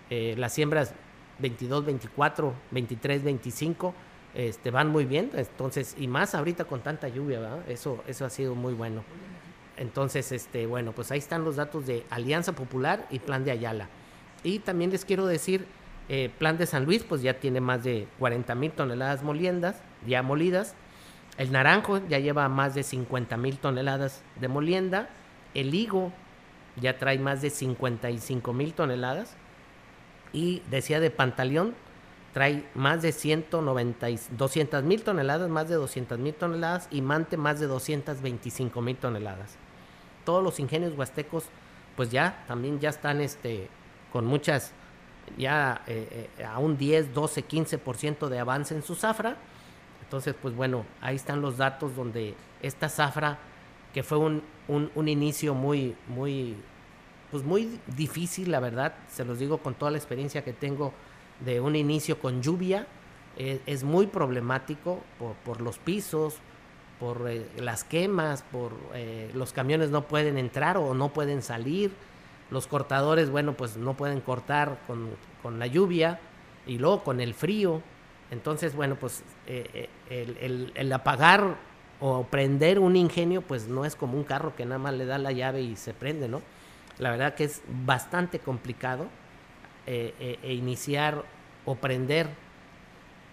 eh, 0.10 0.36
las 0.38 0.53
siembras 0.53 0.93
22, 1.39 1.86
24, 1.86 2.53
23, 2.72 3.24
25 3.24 3.93
este, 4.34 4.72
van 4.72 4.89
muy 4.89 5.05
bien. 5.05 5.31
Entonces, 5.36 5.96
y 5.98 6.07
más 6.07 6.36
ahorita 6.36 6.65
con 6.65 6.81
tanta 6.81 7.07
lluvia, 7.07 7.63
Eso, 7.67 8.03
eso 8.07 8.25
ha 8.25 8.29
sido 8.29 8.55
muy 8.55 8.74
bueno. 8.74 9.03
Entonces, 9.77 10.31
este, 10.31 10.65
bueno, 10.65 10.91
pues 10.91 11.12
ahí 11.12 11.19
están 11.19 11.43
los 11.43 11.55
datos 11.55 11.86
de 11.86 12.05
Alianza 12.10 12.53
Popular 12.53 13.07
y 13.12 13.19
Plan 13.19 13.43
de 13.43 13.51
Ayala. 13.51 13.89
Y 14.43 14.60
también 14.60 14.91
les 14.91 15.05
quiero 15.05 15.25
decir, 15.25 15.65
eh, 16.10 16.31
Plan 16.38 16.57
de 16.57 16.65
San 16.65 16.86
Luis, 16.86 17.03
pues 17.03 17.22
ya 17.22 17.39
tiene 17.39 17.62
más 17.62 17.84
de 17.84 18.07
40 18.19 18.55
mil 18.55 18.72
toneladas 18.72 19.24
moliendas, 19.24 19.81
ya 20.05 20.24
molidas. 20.24 20.75
El 21.38 21.51
naranjo 21.51 22.00
ya 22.08 22.20
lleva 22.20 22.50
más 22.50 22.74
de 22.74 22.84
50 22.84 23.38
mil 23.38 23.60
toneladas 23.60 24.24
de 24.39 24.48
molienda. 24.48 25.10
El 25.53 25.74
higo 25.74 26.12
ya 26.75 26.98
trae 26.98 27.20
más 27.20 27.41
de 27.41 27.51
55 27.51 28.53
mil 28.53 28.74
toneladas. 28.74 29.36
Y 30.34 30.62
decía 30.70 31.00
de 31.00 31.12
Pantaleón, 31.12 31.75
trae 32.34 32.67
más 32.75 33.01
de 33.01 33.12
190, 33.12 34.08
200 34.32 34.84
mil 34.84 35.03
toneladas, 35.03 35.50
más 35.50 35.70
de 35.70 35.75
200 35.75 36.17
mil 36.20 36.34
toneladas. 36.34 36.88
Y 36.89 37.01
Mante 37.01 37.38
más 37.38 37.60
de 37.60 37.67
225 37.67 38.82
mil 38.82 38.98
toneladas. 38.98 39.58
Todos 40.25 40.44
los 40.44 40.60
ingenios 40.60 40.98
huastecos, 40.98 41.46
pues 41.96 42.10
ya 42.10 42.44
también 42.48 42.79
ya 42.79 42.89
están 42.89 43.22
este, 43.22 43.70
con 44.12 44.25
muchas, 44.25 44.74
ya 45.38 45.84
eh, 45.88 46.29
eh, 46.38 46.44
a 46.44 46.58
un 46.58 46.77
10, 46.77 47.13
12, 47.13 47.48
15% 47.48 48.27
de 48.27 48.39
avance 48.39 48.74
en 48.74 48.82
su 48.82 48.96
zafra. 48.96 49.38
Entonces, 50.08 50.36
pues 50.42 50.56
bueno, 50.56 50.86
ahí 51.02 51.18
están 51.18 51.42
los 51.42 51.58
datos 51.58 51.94
donde 51.94 52.34
esta 52.62 52.88
zafra 52.88 53.38
que 53.94 54.04
fue 54.04 54.18
un, 54.18 54.42
un, 54.70 55.08
inicio 55.10 55.54
muy, 55.54 55.98
muy, 56.08 56.56
pues 57.30 57.44
muy 57.44 57.78
difícil, 57.88 58.52
la 58.52 58.62
verdad, 58.62 58.94
se 59.10 59.26
los 59.26 59.38
digo 59.38 59.58
con 59.58 59.74
toda 59.74 59.92
la 59.92 59.98
experiencia 59.98 60.46
que 60.46 60.54
tengo 60.54 60.94
de 61.44 61.60
un 61.60 61.76
inicio 61.76 62.20
con 62.20 62.42
lluvia, 62.42 62.88
eh, 63.38 63.60
es 63.66 63.84
muy 63.84 64.08
problemático 64.08 65.02
por, 65.20 65.34
por 65.44 65.60
los 65.60 65.78
pisos, 65.78 66.36
por 67.02 67.26
eh, 67.28 67.46
las 67.58 67.84
quemas, 67.84 68.44
por 68.50 68.72
eh, 68.94 69.30
los 69.34 69.52
camiones 69.52 69.90
no 69.90 70.04
pueden 70.04 70.38
entrar 70.38 70.78
o 70.78 70.94
no 70.94 71.10
pueden 71.10 71.42
salir, 71.42 71.92
los 72.50 72.66
cortadores, 72.68 73.30
bueno, 73.30 73.54
pues 73.58 73.76
no 73.76 73.96
pueden 73.96 74.22
cortar 74.22 74.80
con, 74.88 75.10
con 75.44 75.60
la 75.60 75.68
lluvia 75.68 76.22
y 76.66 76.78
luego 76.78 77.04
con 77.04 77.20
el 77.20 77.34
frío. 77.34 77.82
Entonces, 78.31 78.75
bueno, 78.75 78.96
pues 78.96 79.24
el, 79.46 79.89
el, 80.10 80.72
el, 80.75 80.93
apagar 80.93 81.55
o 82.00 82.24
prender 82.24 82.79
un 82.79 82.96
ingenio, 82.96 83.41
pues 83.41 83.67
no 83.67 83.86
es 83.86 83.96
como 83.96 84.17
un 84.17 84.24
carro 84.24 84.55
que 84.55 84.65
nada 84.65 84.79
más 84.79 84.93
le 84.93 85.05
da 85.05 85.17
la 85.17 85.31
llave 85.31 85.62
y 85.62 85.75
se 85.75 85.93
prende, 85.93 86.27
¿no? 86.27 86.41
La 87.00 87.12
verdad 87.12 87.36
que 87.36 87.43
es 87.43 87.62
bastante 87.67 88.39
complicado 88.39 89.07
eh, 89.86 90.13
eh, 90.19 90.39
e 90.43 90.53
iniciar 90.53 91.24
o 91.65 91.75
prender 91.75 92.27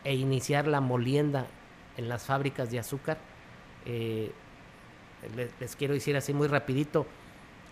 e 0.04 0.14
iniciar 0.14 0.66
la 0.66 0.80
molienda 0.80 1.46
en 1.96 2.08
las 2.08 2.24
fábricas 2.24 2.70
de 2.70 2.78
azúcar. 2.78 3.16
Eh, 3.86 4.32
les, 5.58 5.76
quiero 5.76 5.94
decir 5.94 6.16
así 6.16 6.34
muy 6.34 6.46
rapidito, 6.46 7.06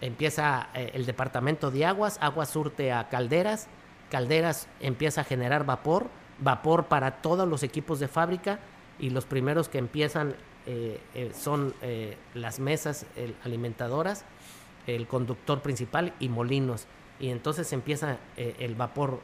empieza 0.00 0.68
el 0.74 1.04
departamento 1.04 1.70
de 1.70 1.84
aguas, 1.84 2.18
agua 2.22 2.46
surte 2.46 2.90
a 2.90 3.08
calderas, 3.10 3.68
calderas 4.10 4.66
empieza 4.80 5.20
a 5.20 5.24
generar 5.24 5.66
vapor, 5.66 6.08
vapor 6.42 6.86
para 6.86 7.22
todos 7.22 7.48
los 7.48 7.62
equipos 7.62 8.00
de 8.00 8.08
fábrica 8.08 8.58
y 8.98 9.10
los 9.10 9.24
primeros 9.24 9.68
que 9.68 9.78
empiezan 9.78 10.34
eh, 10.66 11.00
eh, 11.14 11.32
son 11.34 11.74
eh, 11.82 12.16
las 12.34 12.60
mesas 12.60 13.06
alimentadoras, 13.44 14.24
el 14.86 15.06
conductor 15.06 15.60
principal 15.60 16.14
y 16.20 16.28
molinos. 16.28 16.86
Y 17.18 17.30
entonces 17.30 17.72
empieza 17.72 18.18
el 18.36 18.74
vapor 18.74 19.20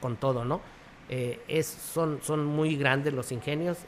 con 0.00 0.16
todo, 0.16 0.44
¿no? 0.44 0.60
es, 1.08 1.66
son, 1.66 2.20
son 2.22 2.44
muy 2.44 2.76
grandes 2.76 3.12
los 3.12 3.30
ingenios, 3.30 3.78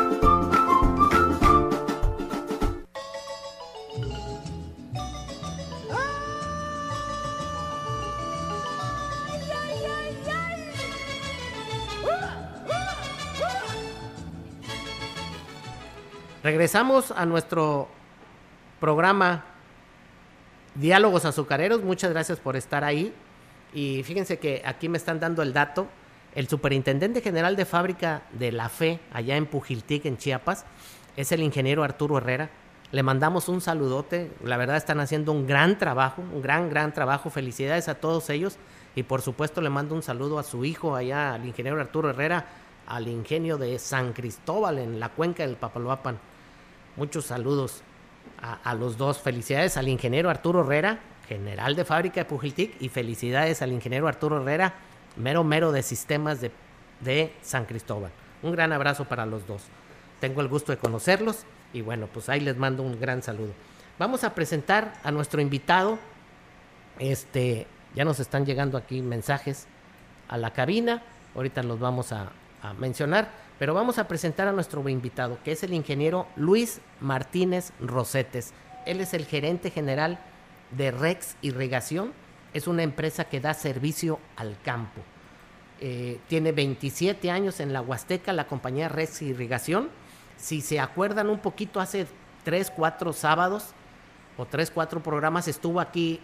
Regresamos 16.43 17.11
a 17.11 17.27
nuestro 17.27 17.87
programa 18.79 19.45
Diálogos 20.73 21.23
Azucareros. 21.25 21.83
Muchas 21.83 22.09
gracias 22.09 22.39
por 22.39 22.55
estar 22.55 22.83
ahí. 22.83 23.13
Y 23.75 24.01
fíjense 24.01 24.39
que 24.39 24.63
aquí 24.65 24.89
me 24.89 24.97
están 24.97 25.19
dando 25.19 25.43
el 25.43 25.53
dato. 25.53 25.85
El 26.33 26.47
superintendente 26.47 27.21
general 27.21 27.55
de 27.55 27.65
fábrica 27.65 28.23
de 28.31 28.51
la 28.51 28.69
FE, 28.69 28.99
allá 29.13 29.35
en 29.35 29.45
Pujiltic, 29.45 30.05
en 30.05 30.17
Chiapas, 30.17 30.65
es 31.15 31.31
el 31.31 31.43
ingeniero 31.43 31.83
Arturo 31.83 32.17
Herrera. 32.17 32.49
Le 32.91 33.03
mandamos 33.03 33.47
un 33.47 33.61
saludote. 33.61 34.31
La 34.43 34.57
verdad 34.57 34.77
están 34.77 34.99
haciendo 34.99 35.33
un 35.33 35.45
gran 35.45 35.77
trabajo, 35.77 36.23
un 36.33 36.41
gran, 36.41 36.71
gran 36.71 36.91
trabajo. 36.91 37.29
Felicidades 37.29 37.87
a 37.87 37.95
todos 37.95 38.31
ellos. 38.31 38.57
Y 38.95 39.03
por 39.03 39.21
supuesto 39.21 39.61
le 39.61 39.69
mando 39.69 39.93
un 39.93 40.01
saludo 40.01 40.39
a 40.39 40.43
su 40.43 40.65
hijo 40.65 40.95
allá, 40.95 41.35
al 41.35 41.45
ingeniero 41.45 41.79
Arturo 41.79 42.09
Herrera, 42.09 42.47
al 42.87 43.07
ingenio 43.07 43.59
de 43.59 43.77
San 43.77 44.11
Cristóbal 44.11 44.79
en 44.79 44.99
la 44.99 45.09
cuenca 45.09 45.45
del 45.45 45.55
Papaloapan. 45.55 46.30
Muchos 46.97 47.25
saludos 47.25 47.83
a, 48.41 48.73
los 48.75 48.97
dos. 48.97 49.19
Felicidades 49.19 49.77
al 49.77 49.87
ingeniero 49.87 50.29
Arturo 50.29 50.61
Herrera, 50.61 50.99
general 51.27 51.75
de 51.75 51.85
fábrica 51.85 52.21
de 52.21 52.25
Pujiltic, 52.25 52.81
y 52.81 52.89
felicidades 52.89 53.61
al 53.61 53.71
ingeniero 53.71 54.07
Arturo 54.07 54.41
Herrera, 54.41 54.73
mero 55.15 55.43
mero 55.43 55.71
de 55.71 55.83
sistemas 55.83 56.39
de, 56.41 57.33
San 57.41 57.65
Cristóbal. 57.65 58.11
Un 58.43 58.51
gran 58.51 58.73
abrazo 58.73 59.05
para 59.05 59.25
los 59.25 59.47
dos. 59.47 59.63
Tengo 60.19 60.41
el 60.41 60.47
gusto 60.47 60.71
de 60.71 60.77
conocerlos 60.77 61.45
y 61.73 61.81
bueno, 61.81 62.07
pues 62.07 62.29
ahí 62.29 62.41
les 62.41 62.57
mando 62.57 62.83
un 62.83 62.99
gran 62.99 63.23
saludo. 63.23 63.53
Vamos 63.97 64.23
a 64.23 64.35
presentar 64.35 64.93
a 65.03 65.11
nuestro 65.11 65.41
invitado. 65.41 65.97
Este, 66.99 67.65
ya 67.95 68.05
nos 68.05 68.19
están 68.19 68.45
llegando 68.45 68.77
aquí 68.77 69.01
mensajes 69.01 69.67
a 70.27 70.37
la 70.37 70.51
cabina. 70.51 71.01
Ahorita 71.35 71.63
los 71.63 71.79
vamos 71.79 72.11
a 72.11 72.31
mencionar. 72.77 73.29
Pero 73.61 73.75
vamos 73.75 73.99
a 73.99 74.07
presentar 74.07 74.47
a 74.47 74.53
nuestro 74.53 74.89
invitado, 74.89 75.37
que 75.43 75.51
es 75.51 75.61
el 75.61 75.75
ingeniero 75.75 76.25
Luis 76.35 76.81
Martínez 76.99 77.73
Rosetes. 77.79 78.55
Él 78.87 78.99
es 79.01 79.13
el 79.13 79.27
gerente 79.27 79.69
general 79.69 80.17
de 80.71 80.89
Rex 80.89 81.35
Irrigación. 81.43 82.11
Es 82.55 82.65
una 82.65 82.81
empresa 82.81 83.25
que 83.25 83.39
da 83.39 83.53
servicio 83.53 84.17
al 84.35 84.57
campo. 84.63 85.01
Eh, 85.79 86.19
tiene 86.27 86.53
27 86.53 87.29
años 87.29 87.59
en 87.59 87.71
la 87.71 87.81
Huasteca, 87.81 88.33
la 88.33 88.47
compañía 88.47 88.89
Rex 88.89 89.21
Irrigación. 89.21 89.89
Si 90.37 90.61
se 90.61 90.79
acuerdan 90.79 91.29
un 91.29 91.37
poquito, 91.37 91.79
hace 91.79 92.07
3, 92.43 92.71
4 92.75 93.13
sábados 93.13 93.75
o 94.37 94.47
3, 94.47 94.71
4 94.71 95.03
programas 95.03 95.47
estuvo 95.47 95.79
aquí 95.79 96.19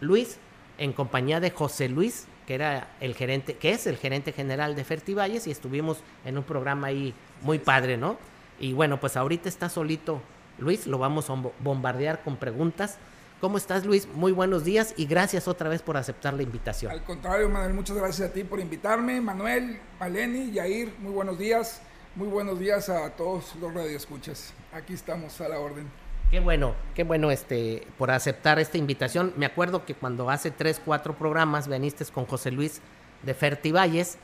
Luis 0.00 0.38
en 0.78 0.92
compañía 0.92 1.38
de 1.38 1.52
José 1.52 1.88
Luis 1.88 2.26
que 2.46 2.54
era 2.54 2.88
el 3.00 3.14
gerente, 3.14 3.54
que 3.54 3.70
es 3.70 3.86
el 3.86 3.96
gerente 3.96 4.32
general 4.32 4.74
de 4.74 4.84
Fertivalles 4.84 5.46
y 5.46 5.50
estuvimos 5.50 5.98
en 6.24 6.38
un 6.38 6.44
programa 6.44 6.88
ahí 6.88 7.14
muy 7.42 7.58
padre, 7.58 7.96
¿no? 7.96 8.16
Y 8.58 8.72
bueno, 8.72 9.00
pues 9.00 9.16
ahorita 9.16 9.48
está 9.48 9.68
solito 9.68 10.20
Luis, 10.58 10.86
lo 10.86 10.98
vamos 10.98 11.30
a 11.30 11.34
bombardear 11.60 12.22
con 12.22 12.36
preguntas. 12.36 12.98
¿Cómo 13.40 13.58
estás, 13.58 13.84
Luis? 13.84 14.06
Muy 14.06 14.30
buenos 14.30 14.64
días 14.64 14.94
y 14.96 15.06
gracias 15.06 15.48
otra 15.48 15.68
vez 15.68 15.82
por 15.82 15.96
aceptar 15.96 16.34
la 16.34 16.44
invitación. 16.44 16.92
Al 16.92 17.02
contrario, 17.02 17.48
Manuel, 17.48 17.74
muchas 17.74 17.96
gracias 17.96 18.30
a 18.30 18.32
ti 18.32 18.44
por 18.44 18.60
invitarme. 18.60 19.20
Manuel, 19.20 19.80
Maleni, 19.98 20.52
Yair, 20.52 20.94
muy 21.00 21.12
buenos 21.12 21.38
días. 21.38 21.82
Muy 22.14 22.28
buenos 22.28 22.60
días 22.60 22.88
a 22.88 23.10
todos 23.10 23.56
los 23.56 23.74
radioescuchas. 23.74 24.52
Aquí 24.72 24.92
estamos 24.92 25.40
a 25.40 25.48
la 25.48 25.58
orden. 25.58 26.01
Qué 26.32 26.40
bueno, 26.40 26.74
qué 26.94 27.04
bueno 27.04 27.30
este, 27.30 27.86
por 27.98 28.10
aceptar 28.10 28.58
esta 28.58 28.78
invitación. 28.78 29.34
Me 29.36 29.44
acuerdo 29.44 29.84
que 29.84 29.94
cuando 29.94 30.30
hace 30.30 30.50
tres, 30.50 30.80
cuatro 30.82 31.14
programas 31.14 31.68
viniste 31.68 32.06
con 32.06 32.24
José 32.24 32.50
Luis 32.50 32.80
de 33.22 33.34
Fertivalles, 33.34 34.16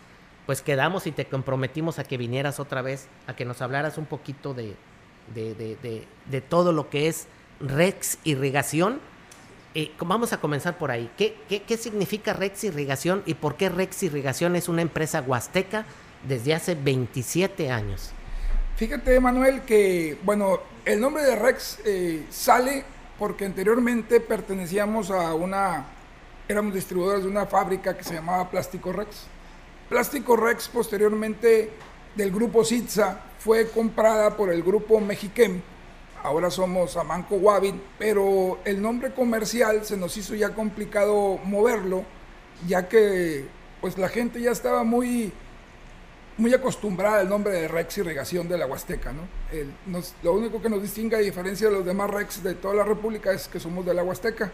pues 0.47 0.62
quedamos 0.62 1.07
y 1.07 1.12
te 1.12 1.27
comprometimos 1.27 1.99
a 1.99 2.05
que 2.05 2.16
vinieras 2.16 2.61
otra 2.61 2.81
vez, 2.81 3.09
a 3.27 3.37
que 3.37 3.44
nos 3.44 3.61
hablaras 3.61 3.99
un 3.99 4.07
poquito 4.07 4.55
de, 4.55 4.75
de, 5.35 6.40
todo 6.40 6.73
lo 6.73 6.88
que 6.88 7.09
es 7.09 7.27
Rex 7.61 8.16
Irrigación. 8.25 9.01
Y 9.75 9.92
vamos 10.01 10.33
a 10.33 10.40
comenzar 10.40 10.79
por 10.79 10.90
ahí. 10.90 11.11
¿Qué, 11.18 11.37
¿Qué, 11.47 11.61
qué, 11.61 11.77
significa 11.77 12.33
Rex 12.33 12.64
Irrigación 12.64 13.23
y 13.27 13.35
por 13.35 13.57
qué 13.57 13.68
Rex 13.68 14.05
Irrigación 14.05 14.57
es 14.57 14.71
una 14.71 14.81
empresa 14.81 15.21
huasteca 15.21 15.85
desde 16.27 16.55
hace 16.55 16.75
27 16.75 17.71
años? 17.71 18.12
Fíjate, 18.77 19.21
Manuel, 19.21 19.62
que, 19.62 20.16
bueno, 20.23 20.61
el 20.88 21.01
nombre 21.01 21.22
de 21.22 21.37
Rex 21.37 21.81
eh, 21.85 22.24
sale 22.31 22.83
porque 23.18 23.44
anteriormente 23.44 24.20
pertenecíamos 24.20 25.11
a 25.11 25.35
una, 25.35 25.85
éramos 26.48 26.72
distribuidores 26.72 27.24
de 27.24 27.31
una 27.31 27.44
fábrica 27.44 27.94
que 27.94 28.05
se 28.05 28.14
llamaba 28.14 28.51
Plástico 28.51 28.90
Rex. 28.90 29.27
Plástico 29.90 30.35
Rex 30.35 30.68
posteriormente 30.68 31.70
del 32.14 32.31
grupo 32.31 32.64
Sitza 32.64 33.20
fue 33.38 33.68
comprada 33.68 34.35
por 34.35 34.51
el 34.51 34.62
grupo 34.62 34.98
Mexiquem, 34.98 35.61
ahora 36.22 36.51
somos 36.51 36.96
Amanco 36.96 37.37
Wabin, 37.37 37.83
pero 37.98 38.59
el 38.64 38.81
nombre 38.81 39.12
comercial 39.12 39.85
se 39.85 39.98
nos 39.98 40.16
hizo 40.16 40.35
ya 40.35 40.55
complicado 40.55 41.38
moverlo, 41.44 42.03
ya 42.66 42.88
que 42.88 43.46
pues 43.83 43.98
la 43.98 44.09
gente 44.09 44.40
ya 44.40 44.53
estaba 44.53 44.85
muy 44.85 45.35
muy 46.38 46.55
acostumbrada 46.55 47.20
al 47.20 47.29
nombre 47.29 47.53
de 47.53 47.68
Rex 47.68 47.98
Irrigación 47.98 48.48
de 48.48 48.57
la 48.57 48.66
Huasteca, 48.66 49.12
¿no? 49.12 49.22
lo 50.22 50.33
único 50.33 50.62
que 50.62 50.68
nos 50.68 50.81
distingue 50.81 51.16
a 51.16 51.18
diferencia 51.18 51.68
de 51.68 51.74
los 51.74 51.85
demás 51.85 52.11
Rex 52.11 52.42
de 52.42 52.55
toda 52.55 52.74
la 52.74 52.85
República 52.85 53.33
es 53.33 53.48
que 53.48 53.59
somos 53.59 53.85
de 53.85 53.92
la 53.92 54.05
Huasteca. 54.05 54.53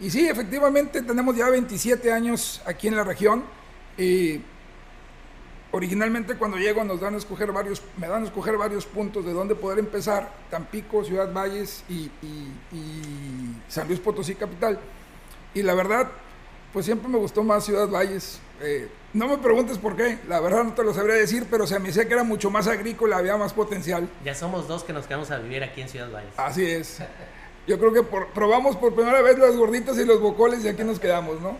Y 0.00 0.10
sí, 0.10 0.26
efectivamente 0.26 1.02
tenemos 1.02 1.36
ya 1.36 1.50
27 1.50 2.12
años 2.12 2.62
aquí 2.64 2.88
en 2.88 2.96
la 2.96 3.04
región. 3.04 3.44
Y 3.98 4.40
originalmente 5.72 6.36
cuando 6.36 6.56
llego 6.56 6.82
nos 6.84 7.00
dan 7.00 7.14
escoger 7.14 7.52
varios, 7.52 7.82
me 7.98 8.08
dan 8.08 8.22
a 8.22 8.26
escoger 8.26 8.56
varios 8.56 8.86
puntos 8.86 9.24
de 9.24 9.32
dónde 9.32 9.54
poder 9.54 9.80
empezar, 9.80 10.32
Tampico, 10.50 11.04
Ciudad 11.04 11.32
Valles 11.32 11.84
y 11.90 12.10
San 13.68 13.86
Luis 13.86 14.00
Potosí 14.00 14.34
Capital. 14.34 14.78
Y 15.52 15.62
la 15.62 15.74
verdad, 15.74 16.10
pues 16.72 16.86
siempre 16.86 17.08
me 17.08 17.18
gustó 17.18 17.42
más 17.42 17.66
Ciudad 17.66 17.88
Valles. 17.88 18.40
Eh, 18.60 18.88
no 19.14 19.28
me 19.28 19.38
preguntes 19.38 19.78
por 19.78 19.96
qué, 19.96 20.18
la 20.28 20.40
verdad 20.40 20.64
no 20.64 20.74
te 20.74 20.82
lo 20.82 20.92
sabría 20.92 21.14
decir, 21.14 21.46
pero 21.50 21.66
se 21.66 21.78
me 21.78 21.88
decía 21.88 22.06
que 22.06 22.14
era 22.14 22.24
mucho 22.24 22.50
más 22.50 22.66
agrícola, 22.66 23.16
había 23.16 23.36
más 23.36 23.52
potencial. 23.52 24.08
Ya 24.24 24.34
somos 24.34 24.68
dos 24.68 24.84
que 24.84 24.92
nos 24.92 25.06
quedamos 25.06 25.30
a 25.30 25.38
vivir 25.38 25.62
aquí 25.62 25.80
en 25.80 25.88
Ciudad 25.88 26.10
Valles. 26.10 26.32
Así 26.36 26.66
es. 26.66 26.98
Yo 27.66 27.78
creo 27.78 27.92
que 27.92 28.02
probamos 28.34 28.76
por 28.76 28.94
primera 28.94 29.22
vez 29.22 29.38
las 29.38 29.56
gorditas 29.56 29.98
y 29.98 30.04
los 30.04 30.20
bocoles 30.20 30.64
y 30.64 30.68
aquí 30.68 30.82
nos 30.84 30.98
quedamos, 30.98 31.40
¿no? 31.40 31.56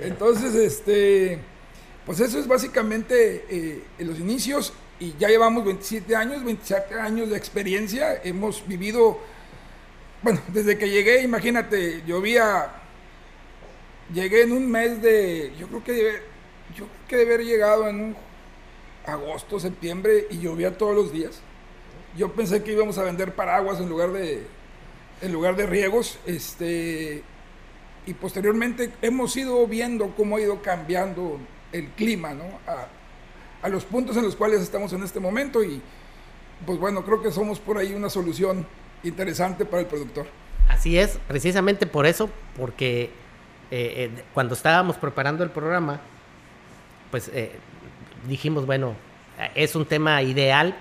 Entonces, 0.00 0.54
este, 0.54 1.40
pues 2.06 2.20
eso 2.20 2.38
es 2.38 2.46
básicamente 2.46 3.44
eh, 3.48 3.84
en 3.98 4.06
los 4.06 4.18
inicios 4.18 4.72
y 4.98 5.14
ya 5.18 5.28
llevamos 5.28 5.64
27 5.64 6.14
años, 6.14 6.44
27 6.44 6.94
años 7.00 7.30
de 7.30 7.36
experiencia, 7.36 8.20
hemos 8.22 8.66
vivido, 8.66 9.18
bueno, 10.22 10.40
desde 10.48 10.76
que 10.76 10.88
llegué, 10.90 11.22
imagínate, 11.22 12.02
llovía 12.06 12.80
Llegué 14.12 14.42
en 14.42 14.52
un 14.52 14.68
mes 14.68 15.00
de, 15.00 15.52
yo 15.58 15.68
creo 15.68 15.84
que 15.84 16.22
yo 16.76 16.86
creo 16.86 17.08
que 17.08 17.16
debe 17.16 17.34
haber 17.34 17.46
llegado 17.46 17.88
en 17.88 18.00
un 18.00 18.16
agosto, 19.06 19.58
septiembre 19.58 20.26
y 20.30 20.38
llovía 20.38 20.76
todos 20.76 20.94
los 20.94 21.12
días. 21.12 21.40
Yo 22.16 22.32
pensé 22.32 22.62
que 22.62 22.72
íbamos 22.72 22.98
a 22.98 23.04
vender 23.04 23.34
paraguas 23.34 23.80
en 23.80 23.88
lugar 23.88 24.12
de, 24.12 24.46
en 25.22 25.32
lugar 25.32 25.56
de 25.56 25.66
riegos, 25.66 26.18
este, 26.26 27.22
y 28.06 28.14
posteriormente 28.14 28.90
hemos 29.02 29.36
ido 29.36 29.66
viendo 29.66 30.14
cómo 30.16 30.36
ha 30.36 30.40
ido 30.40 30.62
cambiando 30.62 31.38
el 31.72 31.88
clima, 31.90 32.34
¿no? 32.34 32.44
A, 32.66 32.88
a 33.62 33.68
los 33.68 33.84
puntos 33.84 34.16
en 34.16 34.24
los 34.24 34.36
cuales 34.36 34.60
estamos 34.60 34.92
en 34.92 35.02
este 35.02 35.20
momento 35.20 35.62
y 35.62 35.80
pues 36.66 36.78
bueno, 36.78 37.04
creo 37.04 37.22
que 37.22 37.30
somos 37.30 37.58
por 37.58 37.78
ahí 37.78 37.94
una 37.94 38.10
solución 38.10 38.66
interesante 39.02 39.64
para 39.64 39.80
el 39.82 39.86
productor. 39.86 40.26
Así 40.68 40.98
es, 40.98 41.18
precisamente 41.26 41.86
por 41.86 42.06
eso, 42.06 42.30
porque 42.56 43.04
eh, 43.04 43.10
eh, 43.70 44.24
cuando 44.34 44.54
estábamos 44.54 44.96
preparando 44.96 45.42
el 45.42 45.50
programa, 45.50 46.00
pues 47.10 47.28
eh, 47.28 47.52
dijimos, 48.28 48.66
bueno, 48.66 48.94
es 49.54 49.74
un 49.74 49.86
tema 49.86 50.22
ideal 50.22 50.74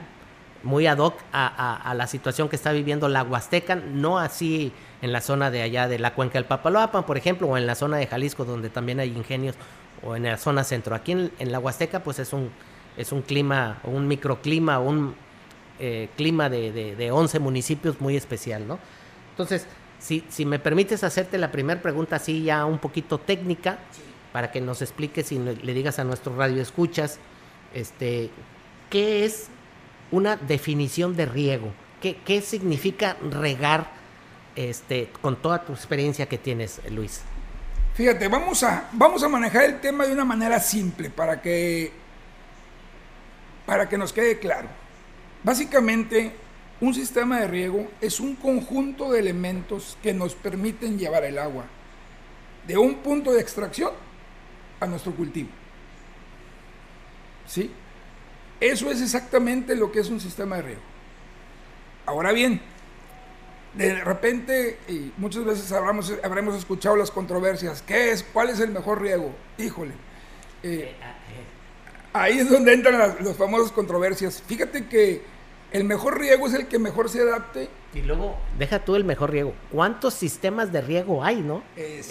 muy 0.64 0.88
ad 0.88 0.98
hoc 0.98 1.16
a, 1.32 1.94
la 1.96 2.08
situación 2.08 2.50
que 2.50 2.56
está 2.56 2.72
viviendo 2.72 3.08
la 3.08 3.24
Huasteca, 3.24 3.76
no 3.76 4.20
así 4.20 4.74
en 5.02 5.12
la 5.14 5.22
zona 5.22 5.52
de 5.52 5.62
allá 5.62 5.88
de 5.88 6.00
la 6.00 6.14
cuenca 6.14 6.34
del 6.34 6.46
Papaloapan, 6.46 7.06
por 7.06 7.18
ejemplo, 7.18 7.48
o 7.48 7.58
en 7.58 7.66
la 7.66 7.76
zona 7.76 7.98
de 7.98 8.08
Jalisco, 8.08 8.46
donde 8.46 8.70
también 8.70 9.00
hay 9.00 9.10
ingenios, 9.10 9.56
o 10.04 10.16
en 10.16 10.24
la 10.24 10.38
zona 10.38 10.64
centro. 10.64 10.96
Aquí 10.96 11.14
en, 11.14 11.52
la 11.52 11.60
Huasteca, 11.60 12.04
pues 12.04 12.20
es 12.20 12.34
un, 12.34 12.50
es 12.98 13.12
un 13.12 13.22
clima, 13.22 13.80
un 13.84 14.08
microclima, 14.08 14.80
un 14.80 15.16
eh, 15.80 16.10
clima 16.18 16.50
de, 16.50 16.72
de, 16.72 16.96
de, 16.96 17.12
11 17.12 17.40
municipios 17.40 18.02
muy 18.02 18.18
especial, 18.18 18.68
¿no? 18.68 18.80
Entonces, 19.32 19.66
si, 20.00 20.26
si 20.30 20.46
me 20.46 20.60
permites 20.60 21.04
hacerte 21.04 21.38
la 21.38 21.52
primera 21.52 21.82
pregunta 21.82 22.18
así 22.18 22.44
ya 22.44 22.66
un 22.66 22.80
poquito 22.80 23.18
técnica, 23.18 23.80
para 24.32 24.52
que 24.52 24.62
nos 24.62 24.82
expliques 24.82 25.32
y 25.32 25.40
le 25.40 25.74
digas 25.74 26.00
a 26.00 26.04
nuestro 26.04 26.36
radio 26.36 26.62
escuchas, 26.62 27.20
este, 27.74 28.30
¿qué 28.90 29.26
es 29.26 29.48
una 30.12 30.36
definición 30.36 31.16
de 31.16 31.26
riego? 31.26 31.72
¿Qué, 32.02 32.18
qué 32.18 32.42
significa 32.42 33.18
regar 33.30 33.92
este, 34.56 35.10
con 35.22 35.36
toda 35.36 35.66
tu 35.66 35.74
experiencia 35.74 36.28
que 36.28 36.38
tienes, 36.38 36.82
Luis? 36.90 37.22
Fíjate, 37.96 38.28
vamos 38.28 38.64
a, 38.64 38.88
vamos 38.94 39.24
a 39.24 39.30
manejar 39.30 39.66
el 39.66 39.82
tema 39.82 40.06
de 40.06 40.14
una 40.14 40.26
manera 40.26 40.60
simple 40.60 41.10
para 41.10 41.42
que, 41.42 41.92
para 43.66 43.90
que 43.90 43.98
nos 43.98 44.14
quede 44.14 44.40
claro. 44.40 44.70
Básicamente, 45.44 46.34
un 46.82 46.94
sistema 46.94 47.40
de 47.40 47.48
riego 47.48 47.88
es 48.00 48.20
un 48.20 48.36
conjunto 48.36 49.12
de 49.12 49.20
elementos 49.20 49.98
que 50.02 50.14
nos 50.14 50.34
permiten 50.34 50.98
llevar 50.98 51.26
el 51.26 51.38
agua 51.38 51.66
de 52.68 52.78
un 52.78 52.96
punto 52.96 53.34
de 53.34 53.42
extracción 53.42 53.92
a 54.80 54.88
nuestro 54.88 55.14
cultivo. 55.14 55.50
¿Sí? 57.48 57.72
Eso 58.60 58.92
es 58.92 59.02
exactamente 59.02 59.76
lo 59.76 59.92
que 59.92 60.00
es 60.00 60.10
un 60.10 60.20
sistema 60.20 60.58
de 60.58 60.62
riego. 60.64 60.82
Ahora 62.06 62.32
bien, 62.32 62.62
de 63.74 64.04
repente, 64.04 64.80
y 64.88 65.12
muchas 65.18 65.46
veces 65.46 65.72
habremos, 65.72 66.14
habremos 66.24 66.56
escuchado 66.56 66.96
las 66.96 67.12
controversias, 67.12 67.82
¿qué 67.82 68.12
es? 68.12 68.24
¿Cuál 68.24 68.50
es 68.50 68.60
el 68.60 68.72
mejor 68.72 69.02
riego? 69.02 69.34
Híjole. 69.58 69.94
Eh, 70.64 70.96
ahí 72.12 72.40
es 72.40 72.50
donde 72.50 72.74
entran 72.74 72.98
las, 72.98 73.22
las 73.22 73.38
famosas 73.38 73.72
controversias. 73.72 74.44
Fíjate 74.46 74.88
que 74.88 75.22
el 75.72 75.84
mejor 75.84 76.20
riego 76.20 76.48
es 76.48 76.54
el 76.54 76.68
que 76.68 76.80
mejor 76.80 77.10
se 77.10 77.22
adapte. 77.22 77.70
Y 77.94 78.02
luego, 78.02 78.36
deja 78.58 78.80
tú 78.80 78.96
el 78.96 79.04
mejor 79.04 79.32
riego. 79.32 79.54
¿Cuántos 79.72 80.14
sistemas 80.14 80.72
de 80.72 80.82
riego 80.82 81.24
hay, 81.24 81.42
no? 81.42 81.64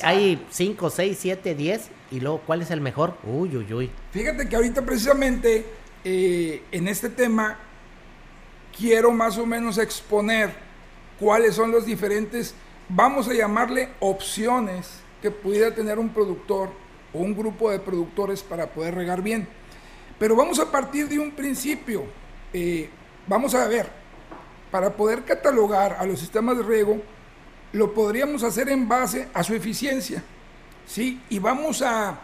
Hay 0.03 0.47
5, 0.51 0.91
6, 0.91 1.19
7, 1.21 1.55
10. 1.55 1.91
Y 2.11 2.21
luego, 2.21 2.43
¿cuál 2.47 2.63
es 2.63 2.71
el 2.71 2.81
mejor? 2.81 3.17
Uy, 3.25 3.57
uy, 3.57 3.73
uy. 3.73 3.91
Fíjate 4.13 4.49
que 4.49 4.57
ahorita 4.57 4.83
precisamente 4.83 5.67
eh, 6.05 6.63
en 6.71 6.89
este 6.89 7.09
tema 7.09 7.59
quiero 8.77 9.11
más 9.11 9.37
o 9.39 9.47
menos 9.47 9.79
exponer 9.79 10.51
cuáles 11.19 11.55
son 11.55 11.73
los 11.73 11.85
diferentes, 11.85 12.55
vamos 12.89 13.29
a 13.29 13.35
llamarle 13.35 13.89
opciones 13.99 15.01
que 15.21 15.31
pudiera 15.31 15.75
tener 15.75 15.99
un 15.99 16.11
productor 16.11 16.71
o 17.13 17.19
un 17.19 17.37
grupo 17.37 17.71
de 17.71 17.81
productores 17.81 18.43
para 18.43 18.69
poder 18.69 18.95
regar 18.95 19.21
bien. 19.21 19.49
Pero 20.19 20.37
vamos 20.37 20.59
a 20.61 20.71
partir 20.71 21.09
de 21.09 21.19
un 21.19 21.33
principio. 21.33 22.05
Eh, 22.53 22.89
Vamos 23.29 23.55
a 23.55 23.69
ver, 23.69 23.87
para 24.71 24.97
poder 24.97 25.23
catalogar 25.25 25.97
a 26.01 26.07
los 26.07 26.19
sistemas 26.19 26.57
de 26.57 26.63
riego, 26.63 26.99
lo 27.73 27.93
podríamos 27.93 28.43
hacer 28.43 28.71
en 28.71 28.89
base 28.89 29.29
a 29.35 29.43
su 29.43 29.55
eficiencia, 29.55 30.23
¿sí? 30.87 31.21
Y 31.29 31.39
vamos 31.39 31.83
a 31.83 32.19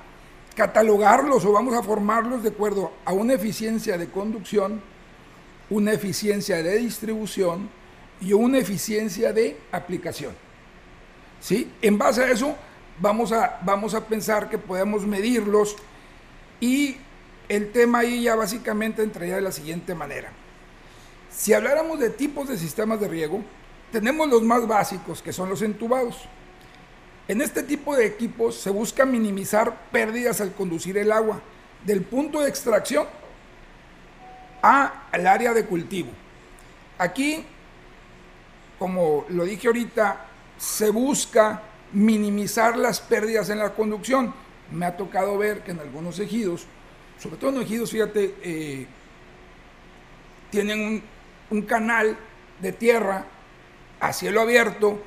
catalogarlos 0.57 1.45
o 1.45 1.53
vamos 1.53 1.75
a 1.75 1.83
formarlos 1.83 2.43
de 2.43 2.49
acuerdo 2.49 2.93
a 3.05 3.13
una 3.13 3.35
eficiencia 3.35 3.99
de 3.99 4.09
conducción, 4.09 4.81
una 5.69 5.93
eficiencia 5.93 6.63
de 6.63 6.79
distribución 6.79 7.69
y 8.21 8.33
una 8.33 8.59
eficiencia 8.59 9.33
de 9.35 9.59
aplicación. 9.73 10.33
¿Sí? 11.41 11.71
En 11.83 11.99
base 11.99 12.23
a 12.25 12.31
eso 12.31 12.57
vamos 12.99 13.33
a, 13.33 13.59
vamos 13.63 13.95
a 13.95 14.07
pensar 14.07 14.49
que 14.49 14.57
podemos 14.57 15.07
medirlos 15.07 15.77
y 16.61 16.97
el 17.51 17.73
tema 17.73 17.99
ahí 17.99 18.23
ya 18.23 18.35
básicamente 18.35 19.03
entraría 19.03 19.35
de 19.35 19.43
la 19.43 19.53
siguiente 19.53 19.95
manera. 19.95 20.33
Si 21.37 21.53
habláramos 21.53 21.99
de 21.99 22.11
tipos 22.11 22.49
de 22.49 22.57
sistemas 22.57 23.01
de 23.01 23.09
riego, 23.09 23.43
tenemos 23.91 24.29
los 24.29 24.43
más 24.43 24.67
básicos, 24.67 25.21
que 25.21 25.33
son 25.33 25.49
los 25.49 25.63
entubados. 25.63 26.29
En 27.27 27.41
este 27.41 27.63
tipo 27.63 27.97
de 27.97 28.07
equipos 28.07 28.57
se 28.57 28.71
busca 28.71 29.05
minimizar 29.05 29.89
pérdidas 29.91 30.41
al 30.41 30.53
conducir 30.53 30.97
el 30.97 31.11
agua 31.11 31.41
del 31.85 32.03
punto 32.03 32.41
de 32.41 32.49
extracción 32.49 33.07
al 34.63 35.27
área 35.27 35.53
de 35.53 35.65
cultivo. 35.67 36.11
Aquí, 36.99 37.45
como 38.79 39.27
lo 39.29 39.45
dije 39.45 39.67
ahorita, 39.67 40.27
se 40.57 40.91
busca 40.91 41.63
minimizar 41.93 42.77
las 42.77 43.01
pérdidas 43.01 43.51
en 43.51 43.59
la 43.59 43.75
conducción. 43.75 44.33
Me 44.71 44.87
ha 44.87 44.97
tocado 44.97 45.37
ver 45.37 45.63
que 45.63 45.73
en 45.73 45.81
algunos 45.81 46.19
ejidos, 46.21 46.67
sobre 47.19 47.37
todo 47.37 47.51
en 47.51 47.63
ejidos, 47.63 47.91
fíjate, 47.91 48.35
eh, 48.43 48.87
tienen 50.51 50.81
un, 50.81 51.14
un 51.55 51.63
canal 51.63 52.17
de 52.61 52.73
tierra 52.73 53.27
a 54.01 54.13
cielo 54.13 54.41
abierto 54.41 55.01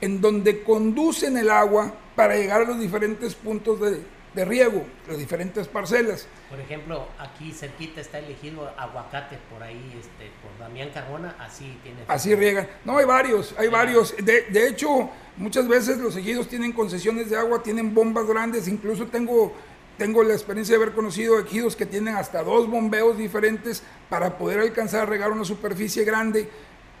en 0.00 0.20
donde 0.20 0.62
conducen 0.62 1.36
el 1.36 1.50
agua 1.50 1.94
para 2.16 2.36
llegar 2.36 2.62
a 2.62 2.64
los 2.64 2.80
diferentes 2.80 3.34
puntos 3.34 3.80
de, 3.80 4.44
riego, 4.44 4.84
las 5.08 5.18
diferentes 5.18 5.68
parcelas. 5.68 6.26
Por 6.50 6.58
ejemplo, 6.58 7.06
aquí 7.18 7.52
cerquita 7.52 8.00
está 8.00 8.18
elegido 8.18 8.68
aguacate 8.76 9.38
por 9.50 9.62
ahí, 9.62 9.96
este, 9.98 10.32
por 10.42 10.58
Damián 10.58 10.90
Carbona, 10.92 11.36
así 11.38 11.78
tiene. 11.84 12.00
Así 12.08 12.34
riegan. 12.34 12.68
No, 12.84 12.98
hay 12.98 13.06
varios, 13.06 13.54
hay 13.56 13.68
varios. 13.68 14.16
De, 14.16 14.42
de, 14.42 14.68
hecho, 14.68 15.08
muchas 15.36 15.68
veces 15.68 15.98
los 15.98 16.16
ejidos 16.16 16.48
tienen 16.48 16.72
concesiones 16.72 17.30
de 17.30 17.36
agua, 17.36 17.62
tienen 17.62 17.94
bombas 17.94 18.26
grandes, 18.26 18.66
incluso 18.66 19.06
tengo 19.06 19.54
tengo 19.98 20.22
la 20.22 20.34
experiencia 20.34 20.76
de 20.76 20.82
haber 20.82 20.94
conocido 20.94 21.38
ejidos 21.38 21.76
que 21.76 21.86
tienen 21.86 22.16
hasta 22.16 22.42
dos 22.42 22.68
bombeos 22.68 23.16
diferentes 23.16 23.82
para 24.08 24.38
poder 24.38 24.60
alcanzar 24.60 25.02
a 25.02 25.06
regar 25.06 25.30
una 25.30 25.44
superficie 25.44 26.04
grande, 26.04 26.48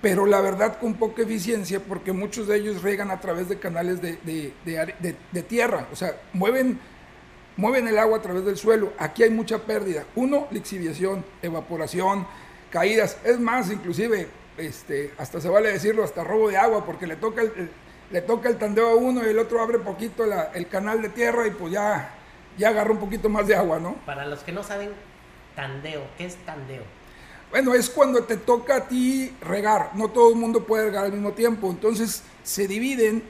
pero 0.00 0.26
la 0.26 0.40
verdad 0.40 0.78
con 0.78 0.94
poca 0.94 1.22
eficiencia 1.22 1.80
porque 1.80 2.12
muchos 2.12 2.46
de 2.46 2.56
ellos 2.56 2.82
regan 2.82 3.10
a 3.10 3.20
través 3.20 3.48
de 3.48 3.58
canales 3.58 4.00
de, 4.00 5.42
tierra, 5.48 5.88
o 5.92 5.96
sea, 5.96 6.20
mueven, 6.32 6.78
mueven 7.56 7.88
el 7.88 7.98
agua 7.98 8.18
a 8.18 8.22
través 8.22 8.44
del 8.44 8.56
suelo. 8.56 8.92
Aquí 8.98 9.22
hay 9.22 9.30
mucha 9.30 9.58
pérdida. 9.58 10.04
Uno, 10.14 10.46
lixiviación, 10.50 11.24
evaporación, 11.42 12.26
caídas. 12.70 13.16
Es 13.24 13.40
más, 13.40 13.70
inclusive, 13.70 14.28
este, 14.58 15.12
hasta 15.18 15.40
se 15.40 15.48
vale 15.48 15.72
decirlo, 15.72 16.04
hasta 16.04 16.22
robo 16.22 16.48
de 16.48 16.58
agua 16.58 16.84
porque 16.84 17.06
le 17.06 17.16
toca 17.16 17.42
el, 17.42 17.70
le 18.10 18.20
toca 18.20 18.48
el 18.48 18.58
tandeo 18.58 18.90
a 18.90 18.94
uno 18.94 19.24
y 19.24 19.28
el 19.28 19.38
otro 19.38 19.60
abre 19.60 19.78
poquito 19.78 20.24
el 20.54 20.68
canal 20.68 21.02
de 21.02 21.08
tierra 21.08 21.46
y 21.46 21.50
pues 21.50 21.72
ya 21.72 22.14
ya 22.56 22.68
agarra 22.68 22.92
un 22.92 22.98
poquito 22.98 23.28
más 23.28 23.46
de 23.46 23.56
agua, 23.56 23.78
¿no? 23.78 23.94
Para 24.06 24.26
los 24.26 24.40
que 24.40 24.52
no 24.52 24.62
saben, 24.62 24.90
tandeo, 25.54 26.02
¿qué 26.16 26.26
es 26.26 26.36
tandeo? 26.44 26.82
Bueno, 27.50 27.74
es 27.74 27.88
cuando 27.88 28.24
te 28.24 28.36
toca 28.36 28.76
a 28.76 28.88
ti 28.88 29.32
regar, 29.40 29.90
no 29.94 30.08
todo 30.08 30.30
el 30.30 30.36
mundo 30.36 30.64
puede 30.64 30.86
regar 30.86 31.04
al 31.04 31.12
mismo 31.12 31.32
tiempo, 31.32 31.70
entonces 31.70 32.22
se 32.42 32.66
dividen 32.66 33.22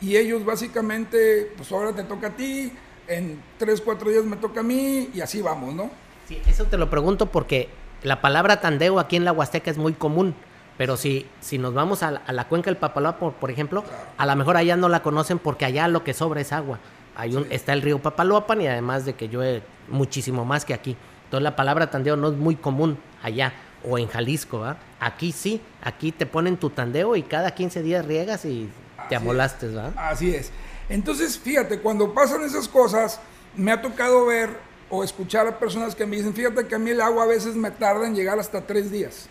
y 0.00 0.16
ellos 0.16 0.44
básicamente, 0.44 1.52
pues 1.56 1.72
ahora 1.72 1.92
te 1.92 2.04
toca 2.04 2.28
a 2.28 2.36
ti, 2.36 2.72
en 3.08 3.42
tres, 3.58 3.80
cuatro 3.80 4.10
días 4.10 4.24
me 4.24 4.36
toca 4.36 4.60
a 4.60 4.62
mí 4.62 5.10
y 5.14 5.20
así 5.20 5.42
vamos, 5.42 5.74
¿no? 5.74 5.90
Sí, 6.28 6.40
eso 6.46 6.64
te 6.64 6.76
lo 6.78 6.90
pregunto 6.90 7.26
porque 7.26 7.68
la 8.02 8.20
palabra 8.20 8.60
tandeo 8.60 8.98
aquí 8.98 9.16
en 9.16 9.24
la 9.24 9.32
Huasteca 9.32 9.70
es 9.70 9.78
muy 9.78 9.92
común. 9.92 10.34
Pero 10.78 10.96
si, 10.96 11.26
si 11.40 11.58
nos 11.58 11.74
vamos 11.74 12.02
a 12.02 12.22
la, 12.26 12.48
cuenca 12.48 12.70
del 12.70 12.78
Papaloa, 12.78 13.18
por, 13.18 13.34
por 13.34 13.50
ejemplo, 13.50 13.84
a 14.16 14.24
lo 14.24 14.34
mejor 14.34 14.56
allá 14.56 14.78
no 14.78 14.88
la 14.88 15.02
conocen 15.02 15.38
porque 15.38 15.66
allá 15.66 15.88
lo 15.88 16.04
que 16.04 16.14
sobra 16.14 16.40
es 16.40 16.54
agua. 16.54 16.78
Hay 17.16 17.34
un, 17.34 17.46
Está 17.50 17.72
el 17.72 17.82
río 17.82 17.98
Papaloapan 18.00 18.60
y 18.62 18.66
además 18.66 19.04
de 19.04 19.14
que 19.14 19.28
llueve 19.28 19.62
muchísimo 19.88 20.44
más 20.44 20.64
que 20.64 20.74
aquí. 20.74 20.96
Entonces 21.24 21.44
la 21.44 21.56
palabra 21.56 21.90
tandeo 21.90 22.16
no 22.16 22.28
es 22.28 22.34
muy 22.34 22.56
común 22.56 22.98
allá 23.22 23.52
o 23.88 23.98
en 23.98 24.08
Jalisco. 24.08 24.60
¿va? 24.60 24.78
Aquí 24.98 25.32
sí, 25.32 25.60
aquí 25.82 26.12
te 26.12 26.26
ponen 26.26 26.56
tu 26.56 26.70
tandeo 26.70 27.16
y 27.16 27.22
cada 27.22 27.52
15 27.52 27.82
días 27.82 28.04
riegas 28.04 28.44
y 28.44 28.68
te 29.08 29.16
amolaste. 29.16 29.68
¿va? 29.74 29.92
Así 29.96 30.34
es. 30.34 30.50
Entonces, 30.88 31.38
fíjate, 31.38 31.78
cuando 31.78 32.12
pasan 32.12 32.42
esas 32.42 32.66
cosas, 32.66 33.20
me 33.56 33.70
ha 33.70 33.80
tocado 33.80 34.26
ver 34.26 34.50
o 34.88 35.04
escuchar 35.04 35.46
a 35.46 35.58
personas 35.58 35.94
que 35.94 36.04
me 36.04 36.16
dicen, 36.16 36.34
fíjate 36.34 36.66
que 36.66 36.74
a 36.74 36.78
mí 36.78 36.90
el 36.90 37.00
agua 37.00 37.22
a 37.22 37.26
veces 37.26 37.54
me 37.54 37.70
tarda 37.70 38.06
en 38.06 38.14
llegar 38.14 38.40
hasta 38.40 38.66
tres 38.66 38.90
días. 38.90 39.28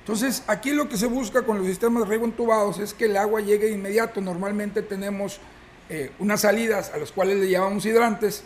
Entonces, 0.00 0.42
aquí 0.48 0.72
lo 0.72 0.88
que 0.88 0.96
se 0.96 1.06
busca 1.06 1.42
con 1.42 1.58
los 1.58 1.66
sistemas 1.66 2.02
de 2.02 2.08
riego 2.10 2.24
entubados 2.26 2.78
es 2.78 2.92
que 2.92 3.06
el 3.06 3.16
agua 3.16 3.40
llegue 3.40 3.66
de 3.66 3.72
inmediato. 3.72 4.20
Normalmente 4.20 4.82
tenemos 4.82 5.38
eh, 5.88 6.10
unas 6.18 6.42
salidas 6.42 6.90
a 6.94 6.98
las 6.98 7.12
cuales 7.12 7.38
le 7.38 7.48
llamamos 7.48 7.84
hidrantes, 7.86 8.44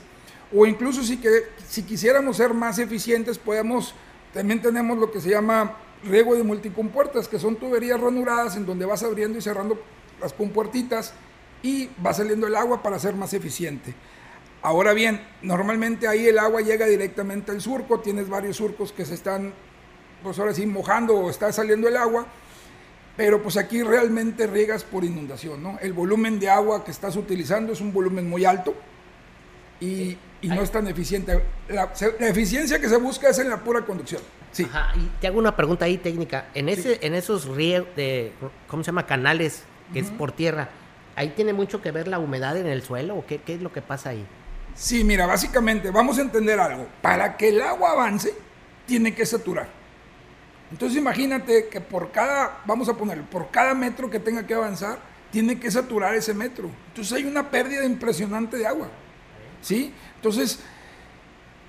o 0.54 0.66
incluso 0.66 1.02
si, 1.02 1.18
que, 1.18 1.30
si 1.68 1.82
quisiéramos 1.82 2.36
ser 2.36 2.54
más 2.54 2.78
eficientes, 2.78 3.38
podemos, 3.38 3.94
también 4.32 4.62
tenemos 4.62 4.98
lo 4.98 5.10
que 5.10 5.20
se 5.20 5.30
llama 5.30 5.76
riego 6.04 6.34
de 6.34 6.42
multicompuertas, 6.42 7.28
que 7.28 7.38
son 7.38 7.56
tuberías 7.56 8.00
ranuradas 8.00 8.56
en 8.56 8.66
donde 8.66 8.86
vas 8.86 9.02
abriendo 9.02 9.38
y 9.38 9.42
cerrando 9.42 9.80
las 10.20 10.32
compuertitas 10.32 11.14
y 11.62 11.90
va 12.04 12.12
saliendo 12.14 12.46
el 12.46 12.54
agua 12.54 12.82
para 12.82 12.98
ser 12.98 13.14
más 13.14 13.34
eficiente. 13.34 13.94
Ahora 14.62 14.92
bien, 14.92 15.20
normalmente 15.42 16.08
ahí 16.08 16.26
el 16.26 16.38
agua 16.38 16.60
llega 16.60 16.86
directamente 16.86 17.52
al 17.52 17.60
surco, 17.60 18.00
tienes 18.00 18.28
varios 18.28 18.56
surcos 18.56 18.92
que 18.92 19.04
se 19.04 19.14
están 19.14 19.52
pues 20.22 20.38
ahora 20.38 20.54
sí 20.54 20.66
mojando 20.66 21.14
o 21.14 21.30
está 21.30 21.52
saliendo 21.52 21.88
el 21.88 21.96
agua, 21.96 22.26
pero 23.16 23.42
pues 23.42 23.56
aquí 23.56 23.82
realmente 23.82 24.46
riegas 24.46 24.84
por 24.84 25.04
inundación, 25.04 25.62
¿no? 25.62 25.78
El 25.80 25.92
volumen 25.92 26.38
de 26.38 26.50
agua 26.50 26.84
que 26.84 26.90
estás 26.90 27.16
utilizando 27.16 27.72
es 27.72 27.80
un 27.80 27.92
volumen 27.92 28.28
muy 28.28 28.44
alto 28.44 28.74
y, 29.80 30.18
no 30.42 30.62
es 30.62 30.70
tan 30.70 30.86
eficiente. 30.86 31.42
La, 31.68 31.90
eficiencia 32.20 32.78
que 32.78 32.88
se 32.88 32.96
busca 32.98 33.30
es 33.30 33.38
en 33.38 33.48
la 33.48 33.58
pura 33.64 33.82
conducción. 33.82 34.20
Sí. 34.52 34.64
Ajá, 34.64 34.92
y 34.96 35.10
te 35.20 35.26
hago 35.26 35.38
una 35.38 35.56
pregunta 35.56 35.86
ahí 35.86 35.98
técnica. 35.98 36.48
En 36.54 36.68
ese, 36.68 36.98
en 37.02 37.14
esos 37.14 37.46
ríos 37.46 37.84
de, 37.96 38.32
¿cómo 38.68 38.84
se 38.84 38.88
llama? 38.88 39.06
Canales, 39.06 39.64
que 39.92 40.00
es 40.00 40.10
por 40.10 40.32
tierra, 40.32 40.68
¿ahí 41.16 41.30
tiene 41.30 41.52
mucho 41.52 41.82
que 41.82 41.90
ver 41.90 42.06
la 42.06 42.18
humedad 42.18 42.56
en 42.56 42.66
el 42.66 42.82
suelo 42.82 43.16
o 43.16 43.26
qué, 43.26 43.38
qué 43.38 43.54
es 43.54 43.62
lo 43.62 43.72
que 43.72 43.82
pasa 43.82 44.10
ahí? 44.10 44.24
Sí, 44.74 45.04
mira, 45.04 45.26
básicamente 45.26 45.90
vamos 45.90 46.18
a 46.18 46.22
entender 46.22 46.60
algo. 46.60 46.86
Para 47.02 47.36
que 47.36 47.48
el 47.48 47.60
agua 47.62 47.92
avance, 47.92 48.34
tiene 48.86 49.14
que 49.14 49.26
saturar. 49.26 49.68
Entonces 50.70 50.98
imagínate 50.98 51.68
que 51.68 51.80
por 51.80 52.10
cada, 52.10 52.62
vamos 52.66 52.88
a 52.88 52.94
poner, 52.94 53.22
por 53.22 53.50
cada 53.50 53.74
metro 53.74 54.10
que 54.10 54.18
tenga 54.18 54.46
que 54.46 54.54
avanzar, 54.54 54.98
tiene 55.30 55.58
que 55.58 55.70
saturar 55.70 56.14
ese 56.14 56.34
metro. 56.34 56.70
Entonces 56.88 57.12
hay 57.12 57.24
una 57.24 57.50
pérdida 57.50 57.84
impresionante 57.84 58.56
de 58.56 58.66
agua. 58.66 58.88
¿Sí? 59.62 59.92
Entonces, 60.16 60.60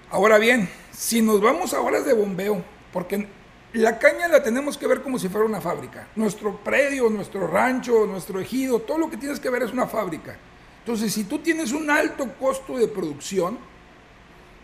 ahora 0.09 0.37
bien, 0.37 0.69
si 0.91 1.21
nos 1.21 1.41
vamos 1.41 1.73
a 1.73 1.81
horas 1.81 2.05
de 2.05 2.13
bombeo, 2.13 2.63
porque 2.91 3.27
la 3.73 3.99
caña 3.99 4.27
la 4.27 4.41
tenemos 4.41 4.77
que 4.77 4.87
ver 4.87 5.01
como 5.01 5.19
si 5.19 5.29
fuera 5.29 5.45
una 5.45 5.61
fábrica. 5.61 6.07
Nuestro 6.15 6.57
predio, 6.57 7.09
nuestro 7.09 7.47
rancho, 7.47 8.05
nuestro 8.05 8.39
ejido, 8.39 8.79
todo 8.79 8.97
lo 8.97 9.09
que 9.09 9.17
tienes 9.17 9.39
que 9.39 9.49
ver 9.49 9.63
es 9.63 9.71
una 9.71 9.87
fábrica. 9.87 10.37
Entonces, 10.79 11.13
si 11.13 11.25
tú 11.25 11.39
tienes 11.39 11.73
un 11.73 11.89
alto 11.89 12.33
costo 12.39 12.77
de 12.77 12.87
producción, 12.87 13.59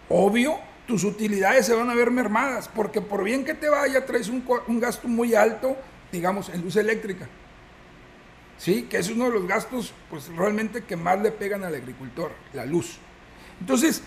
obvio, 0.10 0.58
tus 0.88 1.04
utilidades 1.04 1.65
se 1.65 1.74
van 1.74 1.89
a 1.89 1.96
ver 1.96 2.12
mermadas, 2.12 2.67
porque 2.67 3.02
por 3.02 3.24
bien 3.24 3.46
que 3.46 3.54
te 3.54 3.69
vaya, 3.69 4.06
traes 4.06 4.30
un, 4.30 4.43
gasto 4.80 5.08
muy 5.08 5.34
alto, 5.36 5.78
digamos, 6.12 6.50
en 6.50 6.62
luz 6.62 6.76
eléctrica. 6.76 7.28
¿Sí? 8.58 8.84
Que 8.84 8.98
es 8.98 9.10
uno 9.10 9.26
de 9.26 9.32
los 9.32 9.48
gastos, 9.48 9.93
pues 10.10 10.28
realmente 10.36 10.84
que 10.84 10.96
más 10.96 11.19
le 11.22 11.32
pegan 11.32 11.63
al 11.63 11.76
agricultor, 11.76 12.32
la 12.54 12.65
luz. 12.65 12.98
Entonces, 13.60 14.04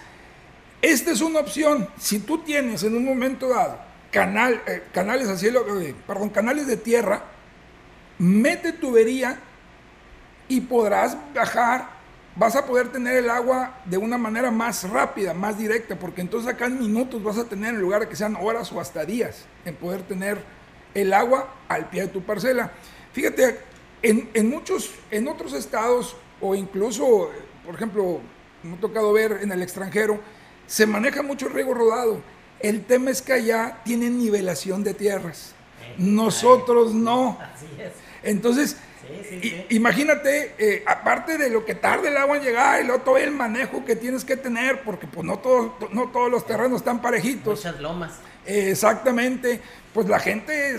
esta 0.80 1.10
es 1.10 1.20
una 1.20 1.40
opción. 1.40 1.88
Si 1.98 2.20
tú 2.20 2.38
tienes 2.38 2.82
en 2.82 2.96
un 2.96 3.04
momento 3.04 3.48
dado 3.48 3.78
canal, 4.10 4.62
eh, 4.66 4.84
canales 4.92 5.28
a 5.28 5.36
cielo, 5.36 5.80
eh, 5.80 5.94
perdón, 6.06 6.30
canales 6.30 6.66
de 6.66 6.76
tierra, 6.76 7.24
mete 8.18 8.72
tubería 8.72 9.38
y 10.48 10.60
podrás 10.62 11.16
bajar 11.34 11.95
vas 12.36 12.54
a 12.54 12.66
poder 12.66 12.92
tener 12.92 13.16
el 13.16 13.30
agua 13.30 13.80
de 13.86 13.96
una 13.96 14.18
manera 14.18 14.50
más 14.50 14.88
rápida, 14.88 15.34
más 15.34 15.58
directa, 15.58 15.98
porque 15.98 16.20
entonces 16.20 16.52
acá 16.52 16.66
en 16.66 16.78
minutos 16.78 17.22
vas 17.22 17.38
a 17.38 17.44
tener, 17.44 17.74
en 17.74 17.80
lugar 17.80 18.02
de 18.02 18.08
que 18.08 18.16
sean 18.16 18.36
horas 18.36 18.70
o 18.72 18.80
hasta 18.80 19.04
días, 19.04 19.46
en 19.64 19.74
poder 19.74 20.02
tener 20.02 20.38
el 20.94 21.12
agua 21.12 21.54
al 21.68 21.88
pie 21.88 22.02
de 22.02 22.08
tu 22.08 22.22
parcela. 22.22 22.70
Fíjate, 23.12 23.58
en, 24.02 24.50
muchos, 24.50 24.90
en 25.10 25.26
otros 25.28 25.54
estados, 25.54 26.16
o 26.40 26.54
incluso, 26.54 27.30
por 27.64 27.74
ejemplo, 27.74 28.20
me 28.62 28.76
ha 28.76 28.80
tocado 28.80 29.12
ver 29.12 29.40
en 29.42 29.50
el 29.50 29.62
extranjero, 29.62 30.20
se 30.66 30.86
maneja 30.86 31.22
mucho 31.22 31.48
riego 31.48 31.72
rodado. 31.72 32.20
El 32.60 32.84
tema 32.84 33.10
es 33.10 33.22
que 33.22 33.32
allá 33.32 33.80
tienen 33.84 34.18
nivelación 34.18 34.84
de 34.84 34.94
tierras. 34.94 35.54
Nosotros 35.98 36.94
no. 36.94 37.38
Entonces, 38.22 38.76
Imagínate, 39.70 40.54
eh, 40.58 40.84
aparte 40.86 41.38
de 41.38 41.50
lo 41.50 41.64
que 41.64 41.74
tarde 41.74 42.08
el 42.08 42.16
agua 42.16 42.36
en 42.36 42.42
llegar, 42.42 42.84
luego 42.84 43.02
todo 43.02 43.16
el 43.18 43.30
manejo 43.30 43.84
que 43.84 43.96
tienes 43.96 44.24
que 44.24 44.36
tener, 44.36 44.82
porque 44.82 45.06
pues 45.06 45.26
no, 45.26 45.38
todos 45.38 45.72
no 45.92 46.10
todos 46.10 46.30
los 46.30 46.46
terrenos 46.46 46.78
están 46.78 47.00
parejitos. 47.00 47.58
Muchas 47.58 47.80
lomas. 47.80 48.12
exactamente, 48.44 49.60
pues 49.92 50.08
la 50.08 50.18
gente 50.18 50.76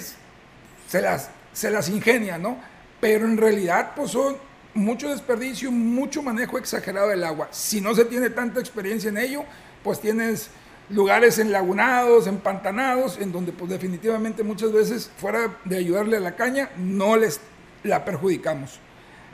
se, 0.88 1.02
las, 1.02 1.30
se 1.54 1.72
las 1.72 1.90
ingenia, 1.90 2.38
¿no? 2.38 2.58
Pero 3.00 3.26
en 3.26 3.38
realidad, 3.38 3.92
pues 3.96 4.12
son 4.12 4.38
mucho 4.74 5.10
desperdicio, 5.10 5.72
mucho 5.72 6.22
manejo 6.22 6.58
exagerado 6.58 7.10
del 7.10 7.24
agua. 7.24 7.50
Si 7.52 7.82
no 7.82 7.94
se 7.96 8.06
tiene 8.06 8.30
tanta 8.30 8.60
experiencia 8.60 9.10
en 9.10 9.18
ello, 9.18 9.44
pues 9.84 10.00
tienes 10.00 10.50
lugares 10.90 11.38
enlagunados, 11.40 12.28
empantanados, 12.28 13.18
en 13.20 13.32
donde 13.32 13.52
pues 13.52 13.70
definitivamente 13.70 14.44
muchas 14.44 14.72
veces 14.72 15.12
fuera 15.18 15.58
de 15.66 15.78
ayudarle 15.78 16.18
a 16.18 16.22
la 16.22 16.36
caña, 16.36 16.70
no 16.78 17.18
les 17.18 17.42
la 17.84 18.06
perjudicamos. 18.06 18.80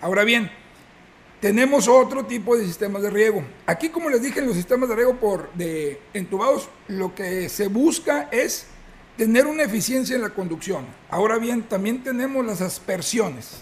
Ahora 0.01 0.23
bien, 0.23 0.51
tenemos 1.43 1.87
otro 1.89 2.25
tipo 2.25 2.55
de 2.55 2.65
sistemas 2.65 3.01
de 3.01 3.09
riego. 3.09 3.43
Aquí, 3.65 3.89
como 3.89 4.09
les 4.09 4.21
dije, 4.21 4.39
en 4.39 4.47
los 4.47 4.55
sistemas 4.55 4.87
de 4.87 4.95
riego 4.95 5.17
por 5.17 5.51
de 5.53 5.99
entubados, 6.13 6.69
lo 6.87 7.13
que 7.13 7.49
se 7.49 7.67
busca 7.67 8.29
es 8.31 8.67
tener 9.17 9.45
una 9.45 9.63
eficiencia 9.63 10.15
en 10.15 10.21
la 10.21 10.29
conducción. 10.29 10.85
Ahora 11.09 11.37
bien, 11.37 11.63
también 11.63 12.01
tenemos 12.01 12.45
las 12.45 12.61
aspersiones. 12.61 13.61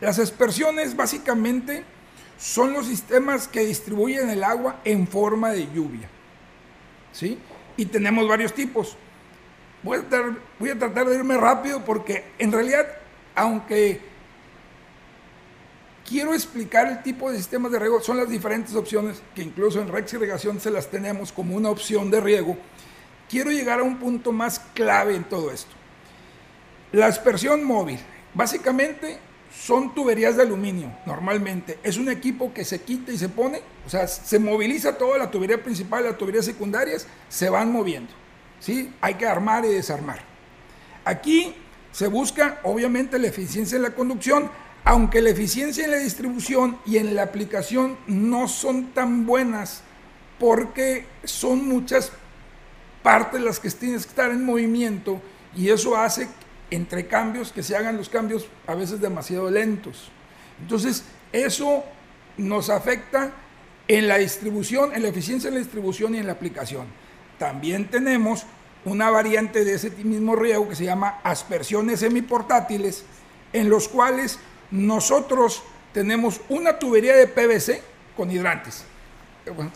Las 0.00 0.18
aspersiones 0.18 0.96
básicamente 0.96 1.84
son 2.38 2.72
los 2.72 2.86
sistemas 2.86 3.48
que 3.48 3.60
distribuyen 3.60 4.28
el 4.28 4.44
agua 4.44 4.80
en 4.84 5.06
forma 5.06 5.52
de 5.52 5.66
lluvia. 5.72 6.08
¿Sí? 7.12 7.38
Y 7.76 7.86
tenemos 7.86 8.28
varios 8.28 8.52
tipos. 8.52 8.96
Voy 9.82 9.98
a, 9.98 10.36
voy 10.58 10.70
a 10.70 10.78
tratar 10.78 11.08
de 11.08 11.14
irme 11.14 11.36
rápido 11.36 11.84
porque 11.84 12.24
en 12.38 12.50
realidad 12.50 12.86
aunque 13.36 14.00
quiero 16.08 16.34
explicar 16.34 16.88
el 16.88 17.02
tipo 17.02 17.30
de 17.30 17.36
sistemas 17.36 17.70
de 17.70 17.78
riego, 17.78 18.00
son 18.00 18.16
las 18.16 18.28
diferentes 18.28 18.74
opciones 18.74 19.22
que 19.34 19.42
incluso 19.42 19.80
en 19.80 19.88
Rex 19.88 20.14
Irrigación 20.14 20.58
se 20.58 20.70
las 20.70 20.88
tenemos 20.88 21.30
como 21.32 21.54
una 21.54 21.70
opción 21.70 22.10
de 22.10 22.20
riego, 22.20 22.56
quiero 23.28 23.50
llegar 23.50 23.80
a 23.80 23.82
un 23.82 23.98
punto 23.98 24.32
más 24.32 24.58
clave 24.74 25.14
en 25.14 25.24
todo 25.24 25.52
esto. 25.52 25.70
La 26.92 27.06
aspersión 27.06 27.62
móvil, 27.62 27.98
básicamente 28.34 29.18
son 29.52 29.94
tuberías 29.94 30.36
de 30.36 30.42
aluminio, 30.42 30.92
normalmente. 31.04 31.78
Es 31.82 31.96
un 31.96 32.08
equipo 32.08 32.52
que 32.52 32.64
se 32.64 32.80
quita 32.82 33.12
y 33.12 33.18
se 33.18 33.28
pone, 33.28 33.60
o 33.86 33.90
sea, 33.90 34.06
se 34.06 34.38
moviliza 34.38 34.96
toda 34.96 35.18
la 35.18 35.30
tubería 35.30 35.62
principal 35.62 36.04
las 36.04 36.18
tuberías 36.18 36.44
secundarias, 36.44 37.06
se 37.28 37.50
van 37.50 37.72
moviendo. 37.72 38.12
¿sí? 38.60 38.92
Hay 39.00 39.14
que 39.14 39.26
armar 39.26 39.64
y 39.64 39.68
desarmar. 39.68 40.20
Aquí 41.04 41.54
se 41.96 42.08
busca 42.08 42.60
obviamente 42.64 43.18
la 43.18 43.28
eficiencia 43.28 43.76
en 43.76 43.82
la 43.82 43.94
conducción, 43.94 44.50
aunque 44.84 45.22
la 45.22 45.30
eficiencia 45.30 45.82
en 45.82 45.92
la 45.92 45.96
distribución 45.96 46.78
y 46.84 46.98
en 46.98 47.14
la 47.14 47.22
aplicación 47.22 47.96
no 48.06 48.48
son 48.48 48.92
tan 48.92 49.24
buenas 49.24 49.80
porque 50.38 51.06
son 51.24 51.66
muchas 51.66 52.12
partes 53.02 53.40
las 53.40 53.60
que 53.60 53.70
tienes 53.70 54.04
que 54.04 54.10
estar 54.10 54.30
en 54.30 54.44
movimiento 54.44 55.22
y 55.56 55.70
eso 55.70 55.96
hace 55.96 56.28
entre 56.70 57.06
cambios 57.06 57.50
que 57.50 57.62
se 57.62 57.74
hagan 57.74 57.96
los 57.96 58.10
cambios 58.10 58.46
a 58.66 58.74
veces 58.74 59.00
demasiado 59.00 59.50
lentos. 59.50 60.10
Entonces, 60.60 61.02
eso 61.32 61.82
nos 62.36 62.68
afecta 62.68 63.32
en 63.88 64.06
la 64.06 64.18
distribución, 64.18 64.94
en 64.94 65.00
la 65.00 65.08
eficiencia 65.08 65.48
en 65.48 65.54
la 65.54 65.60
distribución 65.60 66.14
y 66.14 66.18
en 66.18 66.26
la 66.26 66.34
aplicación. 66.34 66.88
También 67.38 67.88
tenemos 67.88 68.44
una 68.86 69.10
variante 69.10 69.64
de 69.64 69.74
ese 69.74 69.90
mismo 69.90 70.36
riego 70.36 70.68
que 70.68 70.76
se 70.76 70.84
llama 70.84 71.20
aspersiones 71.24 72.00
semiportátiles, 72.00 73.04
en 73.52 73.68
los 73.68 73.88
cuales 73.88 74.38
nosotros 74.70 75.62
tenemos 75.92 76.40
una 76.48 76.78
tubería 76.78 77.16
de 77.16 77.26
PVC 77.26 77.82
con 78.16 78.30
hidrantes. 78.30 78.84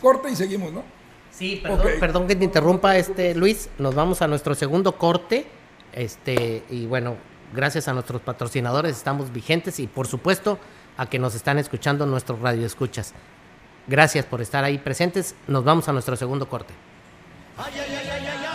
corta 0.01 0.29
y 0.29 0.35
seguimos, 0.35 0.71
¿no? 0.71 0.83
Sí, 1.29 1.61
perdón, 1.99 2.27
que 2.27 2.35
te 2.35 2.43
interrumpa, 2.43 2.95
este 2.97 3.35
Luis. 3.35 3.69
Nos 3.77 3.95
vamos 3.95 4.21
a 4.21 4.27
nuestro 4.27 4.55
segundo 4.55 4.97
corte. 4.97 5.45
Este, 5.93 6.63
y 6.69 6.85
bueno, 6.85 7.17
gracias 7.53 7.87
a 7.89 7.93
nuestros 7.93 8.21
patrocinadores 8.21 8.95
estamos 8.95 9.33
vigentes 9.33 9.79
y 9.79 9.87
por 9.87 10.07
supuesto 10.07 10.57
a 10.95 11.05
que 11.07 11.19
nos 11.19 11.35
están 11.35 11.57
escuchando 11.57 12.05
nuestros 12.05 12.39
radioescuchas. 12.39 13.13
Gracias 13.87 14.25
por 14.25 14.41
estar 14.41 14.63
ahí 14.63 14.77
presentes. 14.77 15.35
Nos 15.47 15.65
vamos 15.65 15.89
a 15.89 15.93
nuestro 15.93 16.15
segundo 16.15 16.47
corte. 16.47 16.73
Ay, 17.57 17.73
ay, 17.77 18.50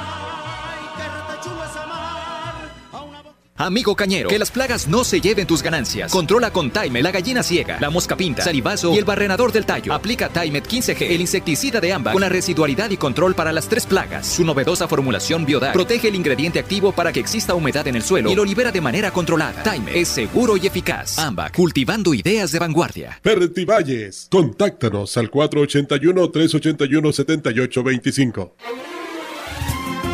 Amigo 3.58 3.96
cañero, 3.96 4.28
que 4.28 4.38
las 4.38 4.50
plagas 4.50 4.86
no 4.86 5.02
se 5.02 5.18
lleven 5.18 5.46
tus 5.46 5.62
ganancias. 5.62 6.12
Controla 6.12 6.50
con 6.52 6.70
Time 6.70 7.02
la 7.02 7.10
gallina 7.10 7.42
ciega, 7.42 7.78
la 7.80 7.88
mosca 7.88 8.14
pinta, 8.14 8.42
salivazo 8.42 8.92
y 8.92 8.98
el 8.98 9.04
barrenador 9.04 9.50
del 9.50 9.64
tallo. 9.64 9.94
Aplica 9.94 10.28
Timet 10.28 10.68
15G, 10.68 11.10
el 11.10 11.22
insecticida 11.22 11.80
de 11.80 11.92
AMBA, 11.92 12.12
con 12.12 12.20
la 12.20 12.28
residualidad 12.28 12.90
y 12.90 12.98
control 12.98 13.34
para 13.34 13.52
las 13.52 13.66
tres 13.66 13.86
plagas. 13.86 14.26
Su 14.26 14.44
novedosa 14.44 14.86
formulación 14.88 15.46
Biodag 15.46 15.72
protege 15.72 16.08
el 16.08 16.14
ingrediente 16.14 16.58
activo 16.58 16.92
para 16.92 17.12
que 17.12 17.20
exista 17.20 17.54
humedad 17.54 17.86
en 17.88 17.96
el 17.96 18.02
suelo 18.02 18.30
y 18.30 18.34
lo 18.34 18.44
libera 18.44 18.70
de 18.70 18.80
manera 18.82 19.10
controlada. 19.10 19.62
Time 19.62 19.98
es 19.98 20.08
seguro 20.08 20.58
y 20.58 20.66
eficaz. 20.66 21.18
AMBA, 21.18 21.50
cultivando 21.50 22.12
ideas 22.12 22.52
de 22.52 22.58
vanguardia. 22.58 23.20
Valles, 23.66 24.28
contáctanos 24.30 25.16
al 25.16 25.30
481 25.30 26.30
381 26.30 27.12
7825. 27.12 28.95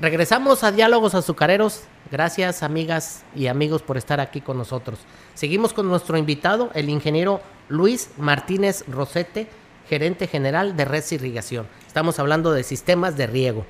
Regresamos 0.00 0.62
a 0.62 0.70
Diálogos 0.70 1.16
Azucareros. 1.16 1.82
Gracias, 2.12 2.62
amigas 2.62 3.24
y 3.34 3.48
amigos, 3.48 3.82
por 3.82 3.96
estar 3.96 4.20
aquí 4.20 4.40
con 4.40 4.56
nosotros. 4.56 5.00
Seguimos 5.34 5.72
con 5.72 5.88
nuestro 5.88 6.16
invitado, 6.16 6.70
el 6.74 6.88
ingeniero 6.88 7.40
Luis 7.68 8.10
Martínez 8.16 8.84
Rosete, 8.86 9.48
gerente 9.88 10.28
general 10.28 10.76
de 10.76 10.84
Red 10.84 11.02
Irrigación. 11.10 11.66
Estamos 11.84 12.20
hablando 12.20 12.52
de 12.52 12.62
sistemas 12.62 13.16
de 13.16 13.26
riego. 13.26 13.66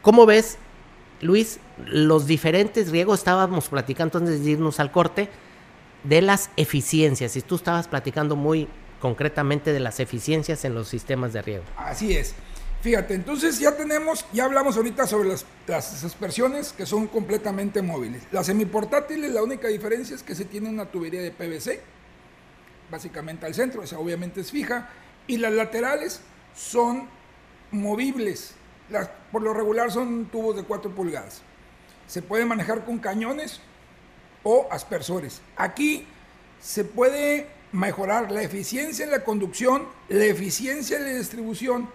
¿Cómo 0.00 0.26
ves, 0.26 0.58
Luis, 1.22 1.58
los 1.84 2.26
diferentes 2.28 2.92
riegos? 2.92 3.18
Estábamos 3.18 3.68
platicando 3.68 4.18
antes 4.18 4.44
de 4.44 4.50
irnos 4.52 4.78
al 4.78 4.92
corte 4.92 5.28
de 6.04 6.22
las 6.22 6.50
eficiencias. 6.56 7.34
Y 7.36 7.42
tú 7.42 7.56
estabas 7.56 7.88
platicando 7.88 8.36
muy 8.36 8.68
concretamente 9.00 9.72
de 9.72 9.80
las 9.80 9.98
eficiencias 9.98 10.64
en 10.64 10.76
los 10.76 10.86
sistemas 10.86 11.32
de 11.32 11.42
riego. 11.42 11.64
Así 11.76 12.16
es. 12.16 12.36
Fíjate, 12.80 13.14
entonces 13.14 13.58
ya 13.58 13.76
tenemos, 13.76 14.24
ya 14.32 14.44
hablamos 14.44 14.76
ahorita 14.76 15.06
sobre 15.06 15.30
las, 15.30 15.44
las 15.66 16.04
aspersiones 16.04 16.72
que 16.72 16.86
son 16.86 17.08
completamente 17.08 17.82
móviles. 17.82 18.22
Las 18.30 18.46
semiportátiles, 18.46 19.32
la 19.32 19.42
única 19.42 19.66
diferencia 19.66 20.14
es 20.14 20.22
que 20.22 20.36
se 20.36 20.44
tiene 20.44 20.68
una 20.68 20.86
tubería 20.86 21.20
de 21.20 21.32
PVC, 21.32 21.80
básicamente 22.88 23.46
al 23.46 23.54
centro, 23.54 23.82
esa 23.82 23.98
obviamente 23.98 24.42
es 24.42 24.52
fija, 24.52 24.90
y 25.26 25.38
las 25.38 25.52
laterales 25.52 26.20
son 26.54 27.08
movibles, 27.72 28.54
por 29.32 29.42
lo 29.42 29.52
regular 29.52 29.90
son 29.90 30.26
tubos 30.26 30.54
de 30.54 30.62
4 30.62 30.94
pulgadas. 30.94 31.42
Se 32.06 32.22
puede 32.22 32.44
manejar 32.44 32.84
con 32.84 32.98
cañones 32.98 33.60
o 34.44 34.68
aspersores. 34.70 35.42
Aquí 35.56 36.06
se 36.60 36.84
puede 36.84 37.48
mejorar 37.72 38.30
la 38.30 38.42
eficiencia 38.42 39.04
en 39.04 39.10
la 39.10 39.24
conducción, 39.24 39.88
la 40.08 40.24
eficiencia 40.24 40.96
en 40.96 41.04
la 41.04 41.18
distribución, 41.18 41.90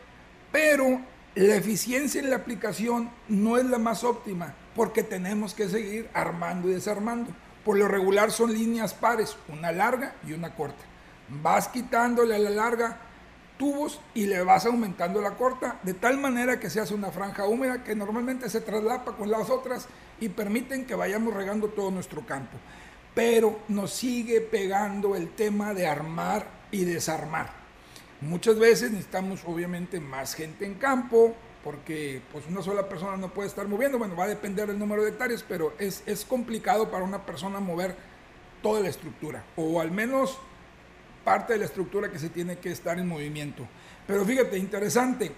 pero 0.53 1.01
la 1.33 1.55
eficiencia 1.55 2.21
en 2.21 2.29
la 2.29 2.35
aplicación 2.35 3.09
no 3.27 3.57
es 3.57 3.65
la 3.65 3.79
más 3.79 4.03
óptima 4.03 4.53
porque 4.75 5.01
tenemos 5.01 5.55
que 5.55 5.67
seguir 5.67 6.07
armando 6.13 6.69
y 6.69 6.73
desarmando. 6.73 7.31
Por 7.65 7.79
lo 7.79 7.87
regular 7.87 8.29
son 8.29 8.53
líneas 8.53 8.93
pares, 8.93 9.35
una 9.49 9.71
larga 9.71 10.13
y 10.27 10.33
una 10.33 10.53
corta. 10.55 10.83
Vas 11.41 11.69
quitándole 11.69 12.35
a 12.35 12.39
la 12.39 12.51
larga 12.51 12.99
tubos 13.57 13.99
y 14.13 14.27
le 14.27 14.43
vas 14.43 14.67
aumentando 14.67 15.21
la 15.21 15.31
corta, 15.31 15.79
de 15.81 15.95
tal 15.95 16.19
manera 16.19 16.59
que 16.59 16.69
se 16.69 16.79
hace 16.79 16.93
una 16.93 17.09
franja 17.09 17.47
húmeda 17.47 17.83
que 17.83 17.95
normalmente 17.95 18.47
se 18.47 18.61
traslapa 18.61 19.13
con 19.13 19.31
las 19.31 19.49
otras 19.49 19.87
y 20.19 20.29
permiten 20.29 20.85
que 20.85 20.93
vayamos 20.93 21.33
regando 21.33 21.69
todo 21.69 21.89
nuestro 21.89 22.23
campo. 22.27 22.59
Pero 23.15 23.59
nos 23.69 23.91
sigue 23.91 24.39
pegando 24.39 25.15
el 25.15 25.29
tema 25.29 25.73
de 25.73 25.87
armar 25.87 26.45
y 26.69 26.85
desarmar. 26.85 27.62
Muchas 28.23 28.57
veces 28.57 28.91
necesitamos 28.91 29.41
obviamente 29.45 29.99
más 29.99 30.33
gente 30.33 30.65
en 30.65 30.75
campo, 30.75 31.35
porque 31.63 32.21
pues 32.31 32.45
una 32.47 32.61
sola 32.61 32.87
persona 32.87 33.17
no 33.17 33.33
puede 33.33 33.49
estar 33.49 33.67
moviendo, 33.67 33.97
bueno, 33.97 34.15
va 34.15 34.25
a 34.25 34.29
depender 34.29 34.67
del 34.67 34.79
número 34.79 35.03
de 35.03 35.09
hectáreas, 35.09 35.43
pero 35.47 35.73
es, 35.77 36.03
es 36.05 36.23
complicado 36.23 36.89
para 36.89 37.03
una 37.03 37.25
persona 37.25 37.59
mover 37.59 37.95
toda 38.61 38.79
la 38.79 38.89
estructura, 38.89 39.43
o 39.57 39.81
al 39.81 39.91
menos 39.91 40.37
parte 41.25 41.53
de 41.53 41.59
la 41.59 41.65
estructura 41.65 42.11
que 42.11 42.19
se 42.19 42.29
tiene 42.29 42.57
que 42.57 42.71
estar 42.71 42.97
en 42.97 43.07
movimiento. 43.07 43.67
Pero 44.07 44.23
fíjate, 44.25 44.57
interesante, 44.57 45.31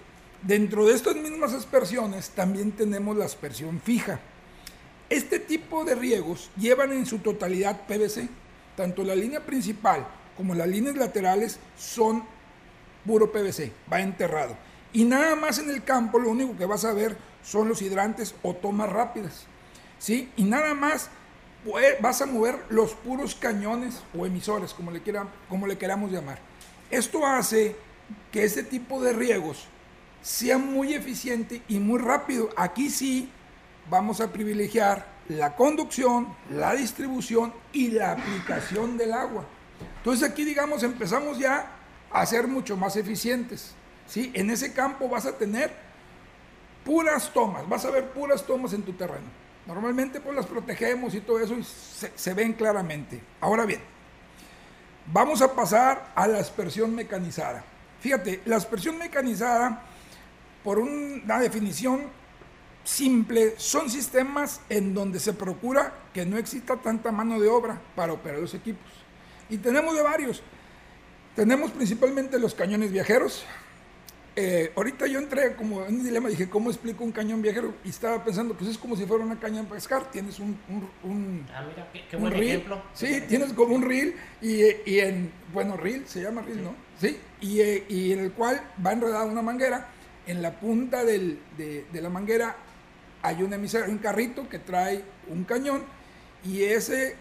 dentro 0.44 0.86
de 0.86 0.94
estas 0.94 1.16
mismas 1.16 1.54
aspersiones 1.54 2.30
también 2.30 2.72
tenemos 2.72 3.18
la 3.18 3.26
aspersión 3.26 3.82
fija. 3.82 4.20
Este 5.10 5.40
tipo 5.40 5.86
de 5.86 5.96
riegos 5.96 6.52
llevan 6.58 6.92
en 6.92 7.06
su 7.06 7.20
totalidad 7.20 7.88
PVC, 7.88 8.28
tanto 8.76 9.04
la 9.04 9.16
línea 9.16 9.44
principal 9.44 10.06
como 10.38 10.54
las 10.54 10.68
líneas 10.68 10.96
laterales 10.96 11.60
son 11.78 12.35
puro 13.06 13.32
PVC, 13.32 13.72
va 13.92 14.02
enterrado. 14.02 14.58
Y 14.94 15.04
nada 15.04 15.36
más 15.36 15.60
en 15.60 15.70
el 15.70 15.84
campo 15.84 16.20
lo 16.20 16.30
único 16.30 16.58
que 16.58 16.66
vas 16.66 16.86
a 16.86 16.94
ver 16.94 17.18
son 17.44 17.68
los 17.68 17.82
hidrantes 17.82 18.36
o 18.44 18.54
tomas 18.54 18.90
rápidas. 18.90 19.46
¿sí? 20.00 20.32
Y 20.38 20.44
nada 20.44 20.74
más 20.74 21.10
vas 22.00 22.22
a 22.22 22.26
mover 22.26 22.60
los 22.70 22.94
puros 22.94 23.36
cañones 23.36 24.02
o 24.18 24.26
emisores, 24.26 24.74
como 24.74 24.92
le, 24.92 25.02
como 25.50 25.68
le 25.68 25.78
queramos 25.78 26.12
llamar. 26.12 26.40
Esto 26.92 27.26
hace 27.26 27.76
que 28.32 28.44
este 28.44 28.64
tipo 28.64 29.02
de 29.02 29.14
riegos 29.14 29.68
sea 30.22 30.58
muy 30.58 30.94
eficiente 30.94 31.62
y 31.68 31.80
muy 31.80 32.00
rápido. 32.00 32.50
Aquí 32.56 32.90
sí 32.90 33.30
vamos 33.90 34.22
a 34.22 34.32
privilegiar 34.32 35.08
la 35.28 35.56
conducción, 35.56 36.28
la 36.52 36.76
distribución 36.76 37.54
y 37.74 37.90
la 37.90 38.12
aplicación 38.12 38.98
del 38.98 39.14
agua. 39.14 39.46
Entonces 39.98 40.30
aquí 40.30 40.46
digamos 40.46 40.84
empezamos 40.84 41.40
ya 41.40 41.75
a 42.16 42.26
ser 42.26 42.48
mucho 42.48 42.78
más 42.78 42.96
eficientes. 42.96 43.76
¿sí? 44.08 44.32
En 44.34 44.50
ese 44.50 44.74
campo 44.74 45.10
vas 45.10 45.26
a 45.26 45.38
tener 45.38 45.72
puras 46.86 47.32
tomas, 47.34 47.68
vas 47.68 47.84
a 47.84 47.92
ver 47.92 48.10
puras 48.12 48.46
tomas 48.46 48.72
en 48.72 48.84
tu 48.84 48.94
terreno. 48.94 49.26
Normalmente 49.68 50.22
pues 50.22 50.34
las 50.34 50.46
protegemos 50.46 51.14
y 51.14 51.20
todo 51.20 51.40
eso 51.40 51.56
y 51.56 51.64
se, 51.64 52.34
ven 52.34 52.54
claramente. 52.54 53.22
Ahora 53.42 53.66
bien, 53.66 53.82
vamos 55.12 55.42
a 55.42 55.54
pasar 55.54 56.14
a 56.16 56.26
la 56.28 56.40
aspersión 56.40 56.96
mecanizada. 56.96 57.66
Fíjate, 58.00 58.42
la 58.46 58.56
aspersión 58.56 58.98
mecanizada, 58.98 59.82
por 60.64 60.80
una 60.80 61.40
definición 61.40 62.04
simple, 62.84 63.56
son 63.58 63.90
sistemas 63.90 64.62
en 64.70 64.94
donde 64.94 65.20
se 65.20 65.34
procura 65.34 65.94
que 66.14 66.26
no 66.26 66.38
exista 66.38 66.78
tanta 66.78 67.12
mano 67.12 67.40
de 67.40 67.50
obra 67.50 67.82
para 67.96 68.14
operar 68.14 68.40
los 68.40 68.54
equipos. 68.54 68.90
Y 69.50 69.58
tenemos 69.58 69.96
de 69.96 70.02
varios. 70.02 70.42
Tenemos 71.36 71.72
principalmente 71.72 72.40
los 72.40 72.56
cañones 72.56 72.92
viajeros. 72.92 73.46
Eh, 74.38 74.72
ahorita 74.76 75.08
yo 75.08 75.20
entré 75.20 75.56
como 75.56 75.86
en 75.86 75.96
un 75.96 76.04
dilema, 76.04 76.30
dije, 76.30 76.50
¿cómo 76.50 76.70
explico 76.70 77.04
un 77.04 77.12
cañón 77.12 77.42
viajero? 77.42 77.74
Y 77.84 77.90
estaba 77.90 78.24
pensando, 78.24 78.54
pues 78.54 78.70
es 78.70 78.78
como 78.78 78.96
si 78.96 79.06
fuera 79.06 79.24
una 79.24 79.40
caña 79.40 79.62
de 79.62 79.68
pescar, 79.68 80.12
tienes 80.12 80.40
un... 80.40 80.58
un, 81.04 81.46
ah, 81.54 81.66
mira, 81.68 81.90
qué, 82.10 82.18
buen 82.18 82.34
ejemplo. 82.34 82.82
Sí, 82.94 83.22
tienes 83.28 83.54
como 83.54 83.76
un 83.76 83.82
reel 83.82 84.16
y, 84.42 84.64
y, 84.86 85.00
en, 85.00 85.32
bueno, 85.54 85.78
reel, 85.78 86.06
se 86.08 86.22
llama 86.22 86.42
reel, 86.42 86.64
¿no? 86.64 86.76
Sí, 87.00 87.18
y, 87.40 87.62
y, 87.62 88.12
en 88.14 88.20
el 88.20 88.32
cual 88.32 88.62
va 88.86 88.94
enredada 88.94 89.26
una 89.26 89.42
manguera, 89.42 89.88
en 90.28 90.42
la 90.42 90.60
punta 90.60 91.04
del, 91.04 91.40
de, 91.58 91.86
de, 91.92 92.02
la 92.02 92.10
manguera 92.10 92.58
hay 93.22 93.42
un 93.42 93.54
emisor, 93.54 93.88
un 93.90 94.00
carrito 94.00 94.50
que 94.50 94.60
trae 94.60 95.02
un 95.30 95.44
cañón 95.46 95.84
y 96.44 96.64
ese 96.64 97.16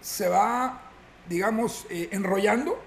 se 0.00 0.28
va, 0.28 0.90
digamos, 1.28 1.86
eh, 1.90 2.08
enrollando 2.12 2.85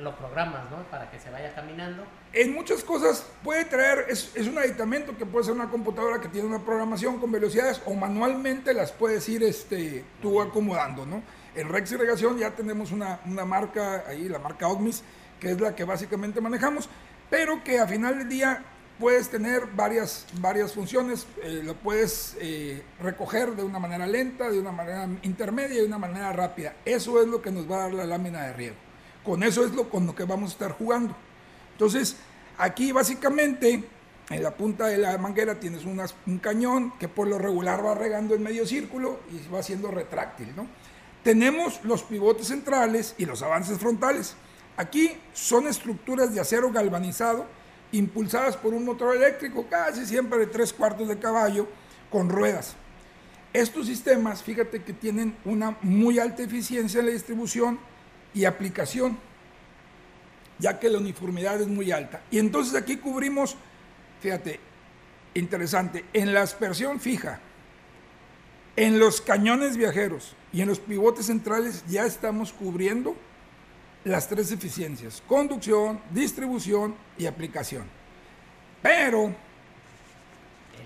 lo, 0.00 0.16
programas, 0.16 0.70
¿no? 0.70 0.82
Para 0.90 1.10
que 1.10 1.18
se 1.18 1.30
vaya 1.30 1.54
caminando. 1.54 2.04
En 2.32 2.52
muchas 2.52 2.84
cosas 2.84 3.26
puede 3.42 3.64
traer, 3.64 4.06
es, 4.08 4.30
es, 4.34 4.46
un 4.46 4.58
aditamento 4.58 5.16
que 5.16 5.24
puede 5.24 5.46
ser 5.46 5.54
una 5.54 5.70
computadora 5.70 6.20
que 6.20 6.28
tiene 6.28 6.46
una 6.46 6.58
programación 6.58 7.18
con 7.18 7.32
velocidades 7.32 7.80
o 7.86 7.94
manualmente 7.94 8.74
las 8.74 8.92
puedes 8.92 9.28
ir 9.28 9.42
este, 9.42 10.04
tú 10.20 10.40
acomodando, 10.40 11.06
¿no? 11.06 11.22
En 11.54 11.70
Rex 11.70 11.92
Irrigación 11.92 12.38
ya 12.38 12.50
tenemos 12.50 12.92
una, 12.92 13.20
una 13.24 13.46
marca 13.46 14.04
ahí, 14.06 14.28
la 14.28 14.38
marca 14.38 14.68
Ogmis, 14.68 15.02
que 15.40 15.52
es 15.52 15.60
la 15.60 15.74
que 15.74 15.84
básicamente 15.84 16.40
manejamos, 16.40 16.88
pero 17.30 17.64
que 17.64 17.78
a 17.80 17.86
final 17.86 18.18
del 18.18 18.28
día 18.28 18.62
puedes 18.98 19.28
tener 19.28 19.66
varias, 19.74 20.26
varias 20.40 20.72
funciones, 20.72 21.26
eh, 21.42 21.62
lo 21.64 21.74
puedes 21.74 22.36
eh, 22.40 22.82
recoger 23.00 23.54
de 23.56 23.62
una 23.62 23.78
manera 23.78 24.06
lenta, 24.06 24.50
de 24.50 24.58
una 24.58 24.72
manera 24.72 25.08
intermedia 25.22 25.76
y 25.76 25.80
de 25.80 25.86
una 25.86 25.98
manera 25.98 26.32
rápida. 26.32 26.74
Eso 26.84 27.20
es 27.22 27.28
lo 27.28 27.42
que 27.42 27.50
nos 27.50 27.70
va 27.70 27.76
a 27.76 27.78
dar 27.80 27.94
la 27.94 28.06
lámina 28.06 28.42
de 28.46 28.52
riego. 28.52 28.85
Con 29.26 29.42
eso 29.42 29.64
es 29.64 29.72
lo 29.72 29.90
con 29.90 30.06
lo 30.06 30.14
que 30.14 30.22
vamos 30.22 30.50
a 30.50 30.52
estar 30.52 30.70
jugando. 30.70 31.16
Entonces, 31.72 32.16
aquí 32.58 32.92
básicamente 32.92 33.82
en 34.30 34.42
la 34.42 34.52
punta 34.52 34.86
de 34.86 34.98
la 34.98 35.18
manguera 35.18 35.58
tienes 35.58 35.84
un 35.84 36.38
cañón 36.38 36.92
que 37.00 37.08
por 37.08 37.26
lo 37.26 37.36
regular 37.36 37.84
va 37.84 37.96
regando 37.96 38.36
en 38.36 38.44
medio 38.44 38.64
círculo 38.64 39.18
y 39.32 39.52
va 39.52 39.64
siendo 39.64 39.90
retráctil. 39.90 40.54
¿no? 40.54 40.68
Tenemos 41.24 41.80
los 41.82 42.04
pivotes 42.04 42.46
centrales 42.46 43.16
y 43.18 43.26
los 43.26 43.42
avances 43.42 43.78
frontales. 43.78 44.36
Aquí 44.76 45.10
son 45.32 45.66
estructuras 45.66 46.32
de 46.32 46.38
acero 46.38 46.70
galvanizado 46.70 47.46
impulsadas 47.90 48.56
por 48.56 48.74
un 48.74 48.84
motor 48.84 49.16
eléctrico 49.16 49.66
casi 49.68 50.06
siempre 50.06 50.38
de 50.38 50.46
tres 50.46 50.72
cuartos 50.72 51.08
de 51.08 51.18
caballo 51.18 51.66
con 52.10 52.28
ruedas. 52.28 52.76
Estos 53.52 53.86
sistemas, 53.86 54.44
fíjate 54.44 54.84
que 54.84 54.92
tienen 54.92 55.36
una 55.44 55.76
muy 55.82 56.20
alta 56.20 56.44
eficiencia 56.44 57.00
en 57.00 57.06
la 57.06 57.12
distribución 57.12 57.80
y 58.36 58.44
aplicación. 58.44 59.18
ya 60.58 60.78
que 60.78 60.88
la 60.88 60.96
uniformidad 60.96 61.60
es 61.60 61.66
muy 61.66 61.92
alta. 61.92 62.22
Y 62.30 62.38
entonces 62.38 62.74
aquí 62.74 62.96
cubrimos, 62.96 63.56
fíjate, 64.22 64.58
interesante, 65.34 66.06
en 66.14 66.32
la 66.32 66.40
aspersión 66.40 66.98
fija, 66.98 67.40
en 68.74 68.98
los 68.98 69.20
cañones 69.20 69.76
viajeros 69.76 70.34
y 70.54 70.62
en 70.62 70.68
los 70.68 70.80
pivotes 70.80 71.26
centrales 71.26 71.84
ya 71.88 72.06
estamos 72.06 72.54
cubriendo 72.54 73.14
las 74.04 74.28
tres 74.28 74.50
eficiencias, 74.50 75.22
conducción, 75.28 76.00
distribución 76.10 76.94
y 77.18 77.26
aplicación. 77.26 77.84
Pero... 78.80 79.34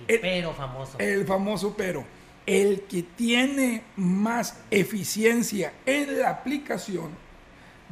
El, 0.08 0.20
pero 0.20 0.52
famoso. 0.52 0.98
El 0.98 1.26
famoso 1.26 1.74
pero. 1.76 2.04
El 2.44 2.80
que 2.82 3.04
tiene 3.04 3.84
más 3.94 4.56
eficiencia 4.68 5.74
en 5.86 6.18
la 6.18 6.30
aplicación 6.30 7.29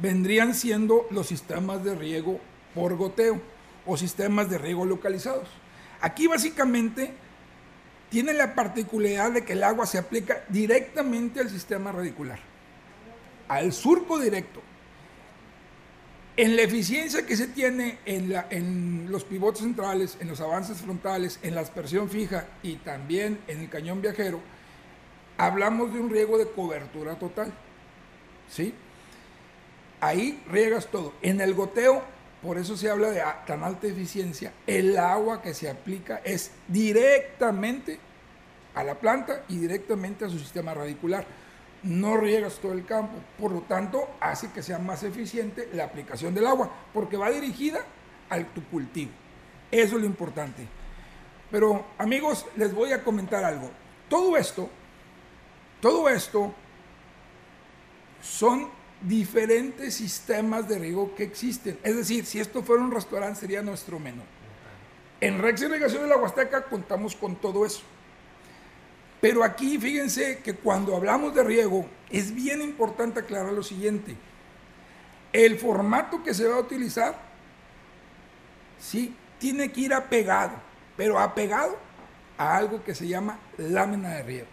vendrían 0.01 0.53
siendo 0.55 1.07
los 1.11 1.27
sistemas 1.27 1.83
de 1.83 1.95
riego 1.95 2.39
por 2.73 2.95
goteo 2.95 3.41
o 3.85 3.97
sistemas 3.97 4.49
de 4.49 4.57
riego 4.57 4.85
localizados. 4.85 5.47
Aquí 6.01 6.27
básicamente 6.27 7.13
tiene 8.09 8.33
la 8.33 8.55
particularidad 8.55 9.31
de 9.31 9.45
que 9.45 9.53
el 9.53 9.63
agua 9.63 9.85
se 9.85 9.97
aplica 9.97 10.43
directamente 10.49 11.39
al 11.39 11.49
sistema 11.49 11.91
radicular, 11.91 12.39
al 13.47 13.71
surco 13.73 14.19
directo. 14.19 14.61
En 16.37 16.55
la 16.55 16.61
eficiencia 16.61 17.25
que 17.25 17.35
se 17.35 17.47
tiene 17.47 17.97
en, 18.05 19.11
los 19.11 19.25
pivotes 19.25 19.61
centrales, 19.61 20.17
en 20.21 20.29
los 20.29 20.39
avances 20.39 20.77
frontales, 20.77 21.37
en 21.43 21.53
la 21.53 21.61
aspersión 21.61 22.09
fija 22.09 22.47
y 22.63 22.77
también 22.77 23.39
en 23.47 23.59
el 23.59 23.69
cañón 23.69 24.01
viajero, 24.01 24.39
hablamos 25.37 25.93
de 25.93 25.99
un 25.99 26.09
riego 26.09 26.37
de 26.37 26.49
cobertura 26.49 27.15
total. 27.19 27.51
¿Sí? 28.49 28.73
Ahí 30.01 30.41
riegas 30.49 30.87
todo. 30.87 31.13
En 31.21 31.41
el 31.41 31.53
goteo, 31.53 32.03
por 32.41 32.57
eso 32.57 32.77
se 32.77 32.89
habla 32.89 33.09
de 33.09 33.21
tan 33.45 33.63
alta 33.63 33.87
eficiencia, 33.87 34.53
el 34.65 34.97
agua 34.97 35.41
que 35.41 35.53
se 35.53 35.69
aplica 35.69 36.21
es 36.23 36.51
directamente 36.67 37.99
a 38.75 38.83
la 38.83 38.95
planta 38.95 39.43
y 39.49 39.57
directamente 39.57 40.25
a 40.25 40.29
su 40.29 40.39
sistema 40.39 40.73
radicular. 40.73 41.25
No 41.83 42.17
riegas 42.17 42.59
todo 42.61 42.73
el 42.73 42.85
campo, 42.85 43.17
por 43.37 43.51
lo 43.51 43.61
tanto 43.61 44.09
hace 44.19 44.51
que 44.51 44.61
sea 44.61 44.79
más 44.79 45.03
eficiente 45.03 45.69
la 45.73 45.85
aplicación 45.85 46.33
del 46.33 46.47
agua, 46.47 46.69
porque 46.93 47.17
va 47.17 47.29
dirigida 47.31 47.79
al 48.29 48.47
tu 48.53 48.63
cultivo. 48.65 49.11
Eso 49.71 49.95
es 49.95 50.01
lo 50.01 50.05
importante. 50.05 50.67
Pero 51.51 51.85
amigos, 51.97 52.45
les 52.55 52.73
voy 52.73 52.91
a 52.91 53.03
comentar 53.03 53.43
algo. 53.43 53.69
Todo 54.07 54.37
esto, 54.37 54.69
todo 55.81 56.09
esto 56.09 56.53
son 58.21 58.78
diferentes 59.01 59.93
sistemas 59.95 60.67
de 60.67 60.79
riego 60.79 61.15
que 61.15 61.23
existen. 61.23 61.79
Es 61.83 61.95
decir, 61.95 62.25
si 62.25 62.39
esto 62.39 62.63
fuera 62.63 62.83
un 62.83 62.91
restaurante 62.91 63.39
sería 63.39 63.61
nuestro 63.61 63.99
menú. 63.99 64.23
En 65.21 65.41
Rex 65.41 65.61
Irrigación 65.61 66.03
de 66.03 66.09
la 66.09 66.17
Huasteca 66.17 66.63
contamos 66.63 67.15
con 67.15 67.35
todo 67.35 67.65
eso. 67.65 67.81
Pero 69.21 69.43
aquí 69.43 69.77
fíjense 69.77 70.39
que 70.39 70.53
cuando 70.53 70.95
hablamos 70.95 71.35
de 71.35 71.43
riego 71.43 71.85
es 72.09 72.33
bien 72.33 72.61
importante 72.61 73.19
aclarar 73.19 73.51
lo 73.51 73.63
siguiente. 73.63 74.15
El 75.33 75.59
formato 75.59 76.23
que 76.23 76.33
se 76.33 76.47
va 76.47 76.55
a 76.55 76.59
utilizar, 76.59 77.19
sí, 78.79 79.13
tiene 79.37 79.71
que 79.71 79.81
ir 79.81 79.93
apegado, 79.93 80.53
pero 80.95 81.19
apegado 81.19 81.77
a 82.37 82.55
algo 82.55 82.83
que 82.83 82.95
se 82.95 83.07
llama 83.07 83.39
lámina 83.57 84.09
de 84.15 84.23
riego. 84.23 84.47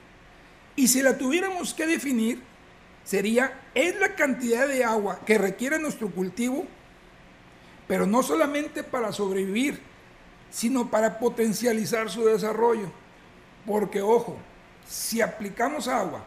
Y 0.75 0.89
si 0.89 1.01
la 1.01 1.17
tuviéramos 1.17 1.73
que 1.73 1.87
definir, 1.87 2.43
sería, 3.07 3.59
es 3.75 3.99
la 3.99 4.15
cantidad 4.15 4.67
de 4.69 4.85
agua 4.85 5.21
que 5.25 5.39
requiere 5.39 5.79
nuestro 5.79 6.11
cultivo, 6.11 6.67
pero 7.87 8.05
no 8.05 8.23
solamente 8.23 8.83
para 8.83 9.13
sobrevivir, 9.13 9.81
sino 10.51 10.91
para 10.91 11.19
potencializar 11.19 12.11
su 12.11 12.25
desarrollo. 12.25 12.91
Porque, 13.65 14.03
ojo, 14.03 14.37
si 14.87 15.21
aplicamos 15.21 15.89
agua 15.89 16.25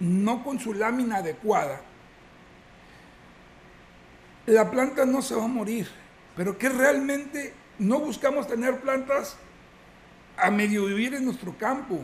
no 0.00 0.42
con 0.42 0.58
su 0.58 0.72
lámina 0.72 1.18
adecuada, 1.18 1.80
la 4.46 4.70
planta 4.70 5.04
no 5.04 5.20
se 5.20 5.34
va 5.34 5.44
a 5.44 5.48
morir, 5.48 5.88
pero 6.34 6.56
que 6.56 6.68
realmente 6.68 7.52
no 7.78 8.00
buscamos 8.00 8.46
tener 8.46 8.80
plantas 8.80 9.36
a 10.36 10.50
medio 10.50 10.86
vivir 10.86 11.14
en 11.14 11.26
nuestro 11.26 11.56
campo. 11.58 12.00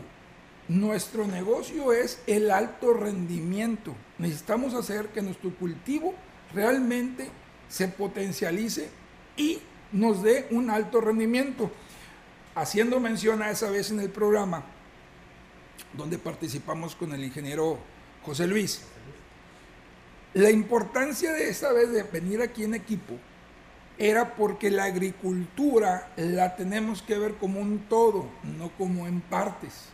Nuestro 0.73 1.27
negocio 1.27 1.93
es 1.93 2.19
el 2.25 2.49
alto 2.49 2.95
rendimiento. 2.95 3.93
Necesitamos 4.17 4.73
hacer 4.73 5.09
que 5.09 5.21
nuestro 5.21 5.53
cultivo 5.53 6.15
realmente 6.51 7.29
se 7.69 7.87
potencialice 7.87 8.89
y 9.37 9.59
nos 9.91 10.23
dé 10.23 10.47
un 10.49 10.71
alto 10.71 10.99
rendimiento. 10.99 11.69
Haciendo 12.55 12.99
mención 12.99 13.43
a 13.43 13.51
esa 13.51 13.69
vez 13.69 13.91
en 13.91 13.99
el 13.99 14.09
programa, 14.09 14.63
donde 15.95 16.17
participamos 16.17 16.95
con 16.95 17.13
el 17.13 17.23
ingeniero 17.23 17.77
José 18.23 18.47
Luis. 18.47 18.81
La 20.33 20.49
importancia 20.49 21.33
de 21.33 21.49
esta 21.49 21.71
vez 21.71 21.91
de 21.91 22.01
venir 22.01 22.41
aquí 22.41 22.63
en 22.63 22.73
equipo 22.73 23.13
era 23.99 24.33
porque 24.33 24.71
la 24.71 24.85
agricultura 24.85 26.11
la 26.15 26.55
tenemos 26.55 27.03
que 27.03 27.19
ver 27.19 27.35
como 27.35 27.59
un 27.59 27.87
todo, 27.87 28.27
no 28.57 28.71
como 28.75 29.05
en 29.05 29.21
partes. 29.21 29.93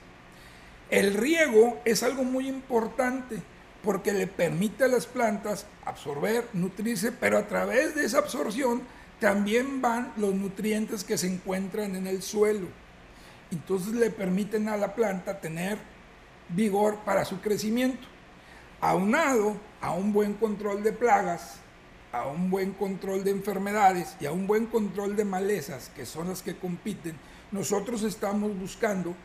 El 0.90 1.14
riego 1.14 1.80
es 1.86 2.02
algo 2.02 2.24
muy 2.24 2.48
importante 2.48 3.42
porque 3.84 4.12
le 4.12 4.28
permite 4.28 4.86
a 4.86 4.88
las 4.88 5.06
plantas 5.06 5.66
absorber, 5.86 6.48
nutrirse, 6.54 7.12
pero 7.12 7.38
a 7.38 7.48
través 7.48 7.96
de 7.96 8.06
esa 8.06 8.20
absorción 8.20 8.82
también 9.20 9.82
van 9.82 10.14
los 10.18 10.34
nutrientes 10.34 11.04
que 11.04 11.18
se 11.18 11.28
encuentran 11.28 11.96
en 11.96 12.08
el 12.08 12.24
suelo. 12.24 12.68
Entonces 13.52 13.94
le 13.94 14.10
permiten 14.10 14.68
a 14.68 14.78
la 14.78 14.96
planta 14.96 15.40
tener 15.40 15.78
vigor 16.50 16.98
para 17.06 17.24
su 17.26 17.40
crecimiento. 17.40 18.08
Aunado 18.82 19.58
a 19.82 19.92
un 19.92 20.12
buen 20.12 20.34
control 20.34 20.84
de 20.84 20.92
plagas, 20.92 21.60
a 22.12 22.28
un 22.28 22.50
buen 22.50 22.72
control 22.72 23.24
de 23.24 23.32
enfermedades 23.32 24.16
y 24.20 24.26
a 24.26 24.32
un 24.32 24.48
buen 24.48 24.66
control 24.66 25.16
de 25.16 25.26
malezas, 25.26 25.90
que 25.96 26.06
son 26.06 26.30
las 26.30 26.42
que 26.42 26.58
compiten, 26.58 27.16
nosotros 27.52 28.04
estamos 28.04 28.58
buscando 28.58 29.16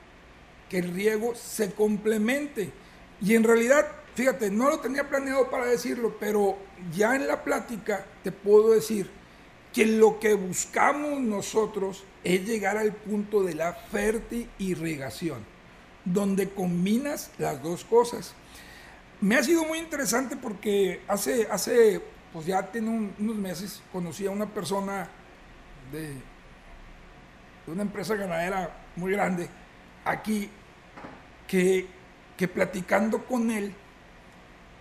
el 0.78 0.92
riego 0.92 1.34
se 1.34 1.72
complemente. 1.72 2.72
Y 3.20 3.34
en 3.34 3.44
realidad, 3.44 3.86
fíjate, 4.14 4.50
no 4.50 4.68
lo 4.68 4.80
tenía 4.80 5.08
planeado 5.08 5.50
para 5.50 5.66
decirlo, 5.66 6.16
pero 6.18 6.58
ya 6.94 7.14
en 7.16 7.26
la 7.26 7.42
plática 7.44 8.04
te 8.22 8.32
puedo 8.32 8.70
decir 8.72 9.10
que 9.72 9.86
lo 9.86 10.20
que 10.20 10.34
buscamos 10.34 11.20
nosotros 11.20 12.04
es 12.22 12.46
llegar 12.46 12.76
al 12.76 12.92
punto 12.92 13.42
de 13.42 13.54
la 13.54 13.76
irrigación, 14.58 15.44
donde 16.04 16.48
combinas 16.48 17.30
las 17.38 17.62
dos 17.62 17.84
cosas. 17.84 18.34
Me 19.20 19.36
ha 19.36 19.42
sido 19.42 19.64
muy 19.64 19.78
interesante 19.78 20.36
porque 20.36 21.00
hace, 21.08 21.48
hace 21.50 22.00
pues 22.32 22.46
ya 22.46 22.70
tiene 22.70 23.12
unos 23.18 23.36
meses, 23.36 23.82
conocí 23.92 24.26
a 24.26 24.30
una 24.30 24.46
persona 24.46 25.08
de 25.92 26.12
una 27.66 27.82
empresa 27.82 28.14
ganadera 28.14 28.76
muy 28.96 29.12
grande 29.12 29.48
aquí 30.04 30.50
que, 31.46 31.86
que 32.36 32.48
platicando 32.48 33.24
con 33.24 33.50
él 33.50 33.74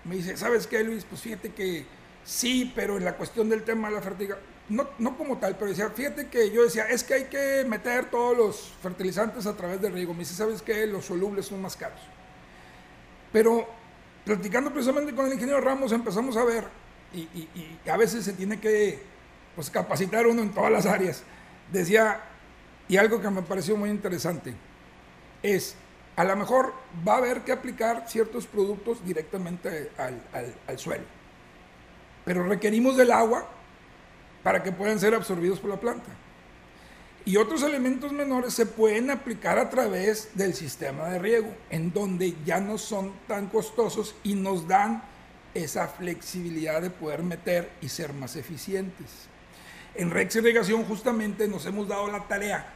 me 0.06 0.16
dice, 0.16 0.36
¿sabes 0.38 0.68
qué, 0.68 0.84
Luis? 0.84 1.06
Pues 1.06 1.22
fíjate 1.22 1.54
que 1.54 1.86
sí, 2.24 2.72
pero 2.76 2.98
en 2.98 3.06
la 3.06 3.16
cuestión 3.16 3.50
del 3.50 3.64
tema 3.64 3.90
de 3.90 3.96
la 3.96 4.02
fertilización, 4.02 4.44
no, 4.70 4.90
no, 4.98 5.18
como 5.18 5.38
tal, 5.38 5.56
pero 5.56 5.70
decía, 5.70 5.90
fíjate 5.90 6.28
que 6.28 6.50
yo 6.52 6.64
decía, 6.64 6.86
es 6.86 7.04
que 7.04 7.14
hay 7.14 7.24
que 7.26 7.66
meter 7.68 8.10
todos 8.10 8.38
los 8.38 8.74
fertilizantes 8.82 9.46
a 9.46 9.56
través 9.56 9.82
del 9.82 9.94
riego. 9.94 10.14
Me 10.14 10.20
dice, 10.20 10.34
¿sabes 10.34 10.62
qué? 10.62 10.88
Los 10.88 11.06
solubles 11.06 11.46
son 11.46 11.62
más 11.62 11.76
caros. 11.76 12.00
Pero 13.32 13.68
platicando 14.26 14.72
precisamente 14.72 15.14
con 15.14 15.26
el 15.26 15.34
ingeniero 15.34 15.60
Ramos 15.60 15.92
empezamos 15.92 16.38
a 16.38 16.44
ver, 16.46 16.66
y, 17.14 17.20
y, 17.20 17.80
y 17.86 17.90
a 17.90 17.98
veces 17.98 18.24
se 18.24 18.34
tiene 18.34 18.60
que 18.60 19.02
pues, 19.56 19.70
capacitar 19.70 20.28
uno 20.28 20.42
en 20.42 20.52
todas 20.54 20.72
las 20.72 20.86
áreas. 20.86 21.24
Decía, 21.72 22.22
y 22.88 22.98
algo 22.98 23.22
que 23.22 23.30
me 23.30 23.42
pareció 23.42 23.76
muy 23.76 23.90
interesante, 23.90 24.54
es, 25.42 25.76
a 26.16 26.24
lo 26.24 26.36
mejor 26.36 26.74
va 27.08 27.16
a 27.16 27.18
haber 27.18 27.42
que 27.42 27.52
aplicar 27.52 28.06
ciertos 28.08 28.46
productos 28.46 29.04
directamente 29.06 29.92
al, 29.98 30.22
al, 30.68 30.80
suelo, 30.80 31.06
pero 32.24 32.48
requerimos 32.48 32.98
del 32.98 33.12
agua 33.12 33.48
para 34.44 34.62
que 34.62 34.72
puedan 34.72 35.00
ser 35.00 35.16
absorbidos 35.16 35.60
por 35.60 35.70
la 35.70 35.80
planta. 35.80 36.10
Y 37.26 37.38
otros 37.38 37.64
elementos 37.64 38.12
menores 38.12 38.54
se 38.54 38.66
pueden 38.66 39.10
aplicar 39.10 39.58
a 39.58 39.70
través 39.70 40.30
del 40.34 40.54
sistema 40.54 41.08
de 41.08 41.20
riego, 41.20 41.56
en 41.70 41.94
donde 41.94 42.36
ya 42.46 42.60
no 42.60 42.78
son 42.78 43.14
tan 43.28 43.48
costosos 43.48 44.14
y 44.24 44.36
nos 44.36 44.68
dan 44.68 45.02
esa 45.54 45.88
flexibilidad 45.88 46.82
de 46.82 46.90
poder 46.90 47.24
meter 47.24 47.72
y 47.80 47.88
ser 47.88 48.12
más 48.14 48.36
eficientes. 48.36 49.08
En 49.96 50.12
Rex 50.12 50.36
Irrigación 50.36 50.84
justamente 50.84 51.48
nos 51.48 51.66
hemos 51.66 51.88
dado 51.88 52.12
la 52.12 52.28
tarea 52.28 52.68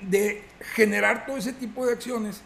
de 0.00 0.42
generar 0.74 1.26
todo 1.26 1.36
ese 1.36 1.52
tipo 1.52 1.84
de 1.84 1.92
acciones 1.92 2.42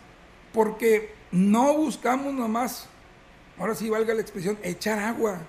porque 0.53 1.15
no 1.33 1.75
buscamos 1.77 2.35
nomás, 2.35 2.87
ahora 3.59 3.75
sí 3.75 3.89
valga 3.89 4.15
la 4.15 4.21
expresión, 4.21 4.59
echar 4.63 4.99
agua. 4.99 5.41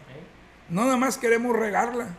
No 0.69 0.85
nada 0.85 0.97
más 0.97 1.17
queremos 1.17 1.55
regarla 1.55 2.15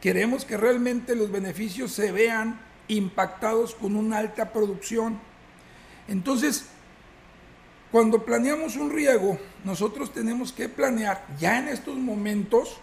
queremos 0.00 0.44
que 0.44 0.56
realmente 0.56 1.16
los 1.16 1.30
beneficios 1.30 1.92
se 1.92 2.12
vean 2.12 2.60
impactados 2.88 3.74
con 3.74 3.96
una 3.96 4.18
alta 4.18 4.52
producción. 4.52 5.18
Entonces, 6.06 6.66
cuando 7.90 8.24
planeamos 8.24 8.76
un 8.76 8.92
riego, 8.92 9.38
nosotros 9.64 10.12
tenemos 10.12 10.52
que 10.52 10.68
planear 10.68 11.26
ya 11.40 11.58
en 11.58 11.68
estos 11.68 11.96
momentos 11.96 12.76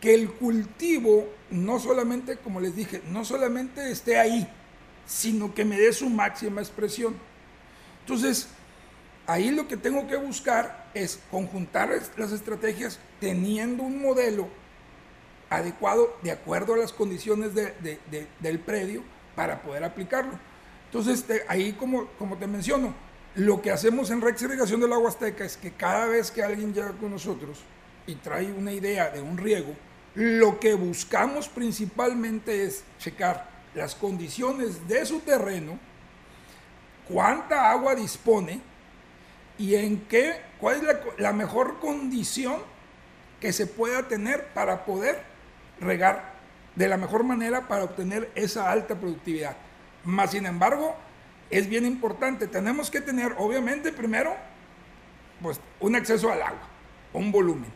que 0.00 0.14
el 0.14 0.32
cultivo 0.32 1.28
no 1.50 1.78
solamente, 1.78 2.38
como 2.38 2.60
les 2.60 2.74
dije, 2.74 3.00
no 3.10 3.24
solamente 3.24 3.90
esté 3.90 4.18
ahí, 4.18 4.48
sino 5.06 5.54
que 5.54 5.64
me 5.64 5.78
dé 5.78 5.92
su 5.92 6.10
máxima 6.10 6.60
expresión. 6.60 7.14
Entonces, 8.04 8.48
ahí 9.26 9.50
lo 9.50 9.66
que 9.66 9.78
tengo 9.78 10.06
que 10.06 10.16
buscar 10.16 10.90
es 10.92 11.18
conjuntar 11.30 11.90
las 12.16 12.32
estrategias 12.32 12.98
teniendo 13.18 13.82
un 13.82 14.02
modelo 14.02 14.48
adecuado 15.48 16.14
de 16.22 16.30
acuerdo 16.30 16.74
a 16.74 16.76
las 16.76 16.92
condiciones 16.92 17.52
del 17.54 18.58
predio 18.60 19.02
para 19.34 19.62
poder 19.62 19.84
aplicarlo. 19.84 20.38
Entonces, 20.86 21.24
ahí 21.48 21.72
como, 21.72 22.06
como 22.18 22.36
te 22.36 22.46
menciono, 22.46 22.94
lo 23.36 23.62
que 23.62 23.70
hacemos 23.72 24.10
en 24.10 24.20
Rex 24.20 24.42
Irrigación 24.42 24.80
de 24.80 24.88
la 24.88 24.98
Huasteca 24.98 25.44
es 25.44 25.56
que 25.56 25.72
cada 25.72 26.06
vez 26.06 26.30
que 26.30 26.42
alguien 26.42 26.72
llega 26.72 26.92
con 26.92 27.10
nosotros 27.10 27.64
y 28.06 28.14
trae 28.16 28.52
una 28.52 28.72
idea 28.72 29.10
de 29.10 29.20
un 29.20 29.38
riego, 29.38 29.74
lo 30.14 30.60
que 30.60 30.74
buscamos 30.74 31.48
principalmente 31.48 32.64
es 32.64 32.84
checar 32.98 33.50
las 33.74 33.94
condiciones 33.94 34.86
de 34.86 35.04
su 35.04 35.18
terreno, 35.20 35.78
cuánta 37.08 37.70
agua 37.70 37.94
dispone 37.94 38.60
y 39.58 39.74
en 39.74 40.00
qué, 40.06 40.40
cuál 40.58 40.76
es 40.76 40.96
la, 41.18 41.32
mejor 41.32 41.78
condición 41.78 42.56
que 43.40 43.52
se 43.52 43.66
pueda 43.66 44.08
tener 44.08 44.48
para 44.48 44.84
poder 44.84 45.22
regar 45.80 46.34
de 46.74 46.88
la 46.88 46.96
mejor 46.96 47.24
manera 47.24 47.68
para 47.68 47.84
obtener 47.84 48.30
esa 48.34 48.70
alta 48.70 48.96
productividad. 48.96 49.56
Más 50.04 50.32
sin 50.32 50.46
embargo, 50.46 50.96
es 51.50 51.68
bien 51.68 51.86
importante, 51.86 52.46
tenemos 52.46 52.90
que 52.90 53.00
tener 53.00 53.34
obviamente 53.38 53.92
primero 53.92 54.34
pues 55.40 55.60
un 55.78 55.94
acceso 55.94 56.32
al 56.32 56.42
agua, 56.42 56.68
un 57.12 57.30
volumen. 57.30 57.70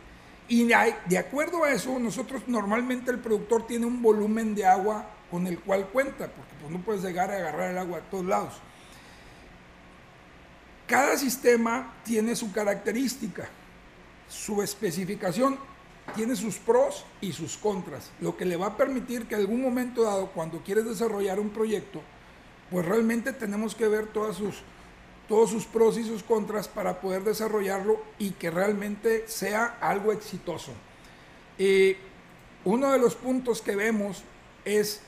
Y 0.47 0.65
de 0.65 1.17
acuerdo 1.17 1.63
a 1.63 1.71
eso, 1.71 1.99
nosotros 1.99 2.41
normalmente 2.47 3.11
el 3.11 3.19
productor 3.19 3.67
tiene 3.67 3.85
un 3.85 4.01
volumen 4.01 4.55
de 4.55 4.65
agua 4.65 5.05
con 5.29 5.45
el 5.45 5.59
cual 5.59 5.87
cuenta, 5.93 6.27
porque 6.27 6.53
pues 6.59 6.71
no 6.71 6.79
puedes 6.79 7.03
llegar 7.03 7.29
a 7.29 7.35
agarrar 7.35 7.69
el 7.69 7.77
agua 7.77 7.99
a 7.99 8.09
todos 8.09 8.25
lados. 8.25 8.59
Cada 10.89 11.15
sistema 11.17 11.93
tiene 12.03 12.35
su 12.35 12.51
característica, 12.51 13.47
su 14.27 14.63
especificación, 14.63 15.59
tiene 16.15 16.35
sus 16.35 16.55
pros 16.55 17.05
y 17.21 17.31
sus 17.31 17.57
contras, 17.57 18.09
lo 18.19 18.35
que 18.35 18.43
le 18.43 18.57
va 18.57 18.67
a 18.67 18.77
permitir 18.77 19.27
que 19.27 19.35
en 19.35 19.41
algún 19.41 19.61
momento 19.61 20.01
dado, 20.01 20.31
cuando 20.31 20.63
quieres 20.63 20.85
desarrollar 20.85 21.39
un 21.39 21.51
proyecto, 21.51 22.01
pues 22.71 22.83
realmente 22.87 23.33
tenemos 23.33 23.75
que 23.75 23.87
ver 23.87 24.07
todas 24.07 24.35
sus, 24.35 24.63
todos 25.27 25.51
sus 25.51 25.65
pros 25.65 25.95
y 25.95 26.03
sus 26.03 26.23
contras 26.23 26.67
para 26.67 26.99
poder 26.99 27.23
desarrollarlo 27.23 28.01
y 28.17 28.31
que 28.31 28.49
realmente 28.49 29.27
sea 29.27 29.77
algo 29.81 30.11
exitoso. 30.11 30.71
Eh, 31.59 31.97
uno 32.65 32.91
de 32.91 32.97
los 32.97 33.13
puntos 33.13 33.61
que 33.61 33.75
vemos 33.75 34.23
es 34.65 35.01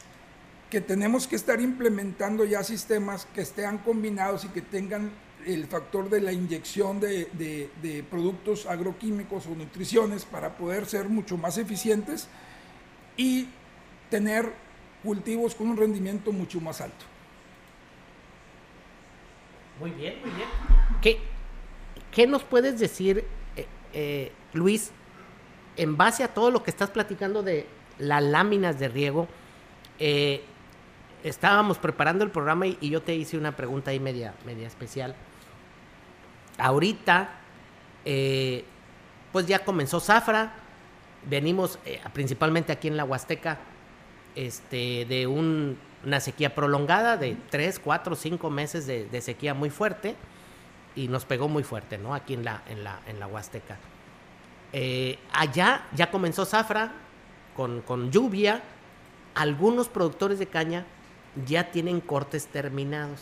que 0.69 0.79
tenemos 0.79 1.25
que 1.25 1.35
estar 1.35 1.59
implementando 1.59 2.45
ya 2.45 2.63
sistemas 2.63 3.25
que 3.33 3.41
estén 3.41 3.79
combinados 3.79 4.45
y 4.45 4.49
que 4.49 4.61
tengan 4.61 5.11
el 5.45 5.65
factor 5.67 6.09
de 6.09 6.21
la 6.21 6.31
inyección 6.31 6.99
de, 6.99 8.05
productos 8.09 8.65
agroquímicos 8.65 9.47
o 9.47 9.55
nutriciones 9.55 10.25
para 10.25 10.55
poder 10.55 10.85
ser 10.85 11.09
mucho 11.09 11.37
más 11.37 11.57
eficientes 11.57 12.27
y 13.17 13.47
tener 14.09 14.51
cultivos 15.03 15.55
con 15.55 15.69
un 15.69 15.77
rendimiento 15.77 16.31
mucho 16.31 16.61
más 16.61 16.81
alto. 16.81 17.05
Muy 19.79 19.91
bien, 19.91 20.19
muy 20.21 20.29
bien. 20.31 20.47
¿Qué, 21.01 21.19
qué 22.11 22.27
nos 22.27 22.43
puedes 22.43 22.79
decir, 22.79 23.25
eh, 23.55 23.67
eh, 23.93 24.31
Luis, 24.53 24.91
en 25.75 25.97
base 25.97 26.23
a 26.23 26.33
todo 26.33 26.51
lo 26.51 26.61
que 26.63 26.69
estás 26.69 26.91
platicando 26.91 27.41
de 27.41 27.65
las 27.97 28.21
láminas 28.23 28.77
de 28.79 28.89
riego? 28.89 29.27
Eh, 29.97 30.43
estábamos 31.23 31.77
preparando 31.77 32.23
el 32.23 32.31
programa 32.31 32.67
y, 32.67 32.77
yo 32.89 33.01
te 33.01 33.15
hice 33.15 33.37
una 33.37 33.55
pregunta 33.55 33.91
ahí 33.91 33.99
media, 33.99 34.33
media 34.45 34.67
especial. 34.67 35.15
Ahorita, 36.61 37.29
eh, 38.05 38.63
pues 39.31 39.47
ya 39.47 39.65
comenzó 39.65 39.99
Zafra, 39.99 40.53
venimos 41.27 41.79
eh, 41.85 41.99
principalmente 42.13 42.71
aquí 42.71 42.87
en 42.87 42.97
la 42.97 43.03
Huasteca 43.03 43.57
este, 44.35 45.05
de 45.05 45.25
una 45.25 46.19
sequía 46.19 46.53
prolongada 46.53 47.17
de 47.17 47.35
3, 47.49 47.79
4, 47.79 48.15
5 48.15 48.49
meses 48.51 48.85
de, 48.85 49.21
sequía 49.21 49.55
muy 49.55 49.71
fuerte 49.71 50.15
y 50.95 51.07
nos 51.07 51.25
pegó 51.25 51.47
muy 51.47 51.63
fuerte, 51.63 51.97
¿no? 51.97 52.13
Aquí 52.13 52.35
en 52.35 52.45
la, 52.45 52.61
en 52.69 52.83
la, 52.83 52.99
en 53.07 53.19
la 53.19 53.25
Huasteca. 53.25 53.77
Eh, 54.71 55.17
allá 55.33 55.87
ya 55.95 56.11
comenzó 56.11 56.45
Zafra 56.45 56.91
con, 57.55 57.81
con 57.81 58.11
lluvia, 58.11 58.61
algunos 59.33 59.89
productores 59.89 60.37
de 60.37 60.45
caña 60.45 60.85
ya 61.47 61.71
tienen 61.71 62.01
cortes 62.01 62.45
terminados. 62.45 63.21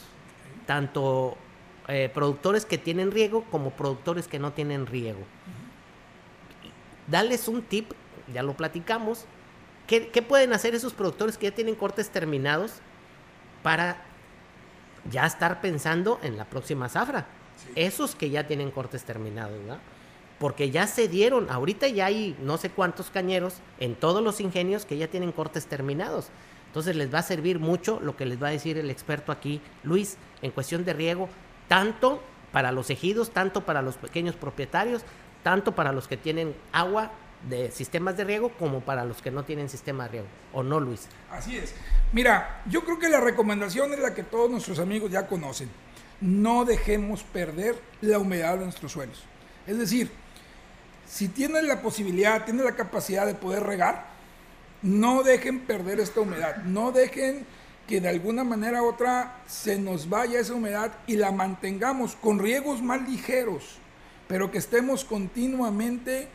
Tanto 0.65 1.37
eh, 1.91 2.07
productores 2.13 2.65
que 2.65 2.77
tienen 2.77 3.11
riego 3.11 3.43
como 3.49 3.71
productores 3.71 4.27
que 4.27 4.37
no 4.37 4.53
tienen 4.53 4.85
riego. 4.85 5.21
Dales 7.07 7.47
un 7.47 7.63
tip, 7.63 7.93
ya 8.31 8.43
lo 8.43 8.53
platicamos. 8.53 9.25
¿Qué, 9.87 10.01
pueden 10.21 10.53
hacer 10.53 10.75
esos 10.75 10.93
productores 10.93 11.35
que 11.39 11.47
ya 11.47 11.55
tienen 11.55 11.73
cortes 11.73 12.11
terminados 12.11 12.73
para 13.63 14.03
ya 15.09 15.25
estar 15.25 15.61
pensando 15.61 16.19
en 16.21 16.37
la 16.37 16.45
próxima 16.45 16.89
zafra? 16.89 17.25
Esos 17.73 18.13
que 18.13 18.29
ya 18.29 18.45
tienen 18.45 18.69
cortes 18.69 19.03
terminados, 19.03 19.57
¿verdad? 19.59 19.79
Porque 20.37 20.69
ya 20.69 20.85
se 20.85 21.07
dieron, 21.07 21.49
ahorita 21.49 21.87
ya 21.87 22.05
hay 22.05 22.37
no 22.39 22.57
sé 22.57 22.69
cuántos 22.69 23.09
cañeros 23.09 23.55
en 23.79 23.95
todos 23.95 24.23
los 24.23 24.39
ingenios 24.41 24.85
que 24.85 24.97
ya 24.97 25.07
tienen 25.07 25.31
cortes 25.31 25.65
terminados. 25.65 26.27
Entonces 26.67 26.95
les 26.95 27.11
va 27.11 27.17
a 27.17 27.23
servir 27.23 27.57
mucho 27.57 27.99
lo 27.99 28.15
que 28.15 28.27
les 28.27 28.41
va 28.41 28.49
a 28.49 28.51
decir 28.51 28.77
el 28.77 28.91
experto 28.91 29.31
aquí, 29.31 29.59
Luis, 29.81 30.17
en 30.43 30.51
cuestión 30.51 30.85
de 30.85 30.93
riego, 30.93 31.29
tanto 31.69 32.21
para 32.51 32.73
los 32.73 32.89
ejidos, 32.89 33.31
tanto 33.31 33.65
para 33.65 33.81
los 33.81 33.95
pequeños 33.95 34.35
propietarios, 34.35 35.03
tanto 35.43 35.73
para 35.73 35.93
los 35.93 36.09
que 36.09 36.17
tienen 36.17 36.53
agua 36.73 37.11
de 37.47 37.71
sistemas 37.71 38.17
de 38.17 38.25
riego 38.25 38.49
como 38.59 38.81
para 38.81 39.05
los 39.05 39.21
que 39.21 39.31
no 39.31 39.45
tienen 39.45 39.69
sistema 39.69 40.03
de 40.03 40.09
riego. 40.09 40.27
¿O 40.51 40.63
no, 40.63 40.81
Luis? 40.81 41.07
Así 41.31 41.57
es. 41.57 41.73
Mira, 42.11 42.61
yo 42.65 42.83
creo 42.83 42.99
que 42.99 43.07
la 43.07 43.21
recomendación 43.21 43.93
es 43.93 43.99
la 43.99 44.13
que 44.13 44.23
todos 44.23 44.49
nuestros 44.49 44.79
amigos 44.79 45.11
ya 45.11 45.27
conocen. 45.27 45.69
No 46.19 46.65
dejemos 46.65 47.23
perder 47.23 47.81
la 48.01 48.19
humedad 48.19 48.57
de 48.57 48.65
nuestros 48.65 48.91
suelos. 48.91 49.23
Es 49.65 49.77
decir, 49.77 50.11
si 51.05 51.29
tienes 51.29 51.63
la 51.63 51.81
posibilidad, 51.81 52.43
tienes 52.43 52.65
la 52.65 52.75
capacidad 52.75 53.25
de 53.25 53.35
poder 53.35 53.63
regar, 53.63 54.07
no 54.81 55.23
dejen 55.23 55.61
perder 55.61 55.99
esta 55.99 56.19
humedad, 56.21 56.57
no 56.63 56.91
dejen 56.91 57.45
que 57.89 57.99
de 57.99 58.07
alguna 58.07 58.43
manera 58.43 58.83
u 58.83 58.87
otra 58.87 59.41
se 59.47 59.79
nos 59.79 60.07
vaya 60.07 60.39
esa 60.39 60.53
humedad 60.53 60.91
y 61.07 61.15
la 61.15 61.31
mantengamos 61.31 62.15
con 62.15 62.37
riegos 62.37 62.83
más 62.83 63.01
ligeros, 63.09 63.79
pero 64.27 64.51
que 64.51 64.59
estemos 64.59 65.03
continuamente 65.03 66.27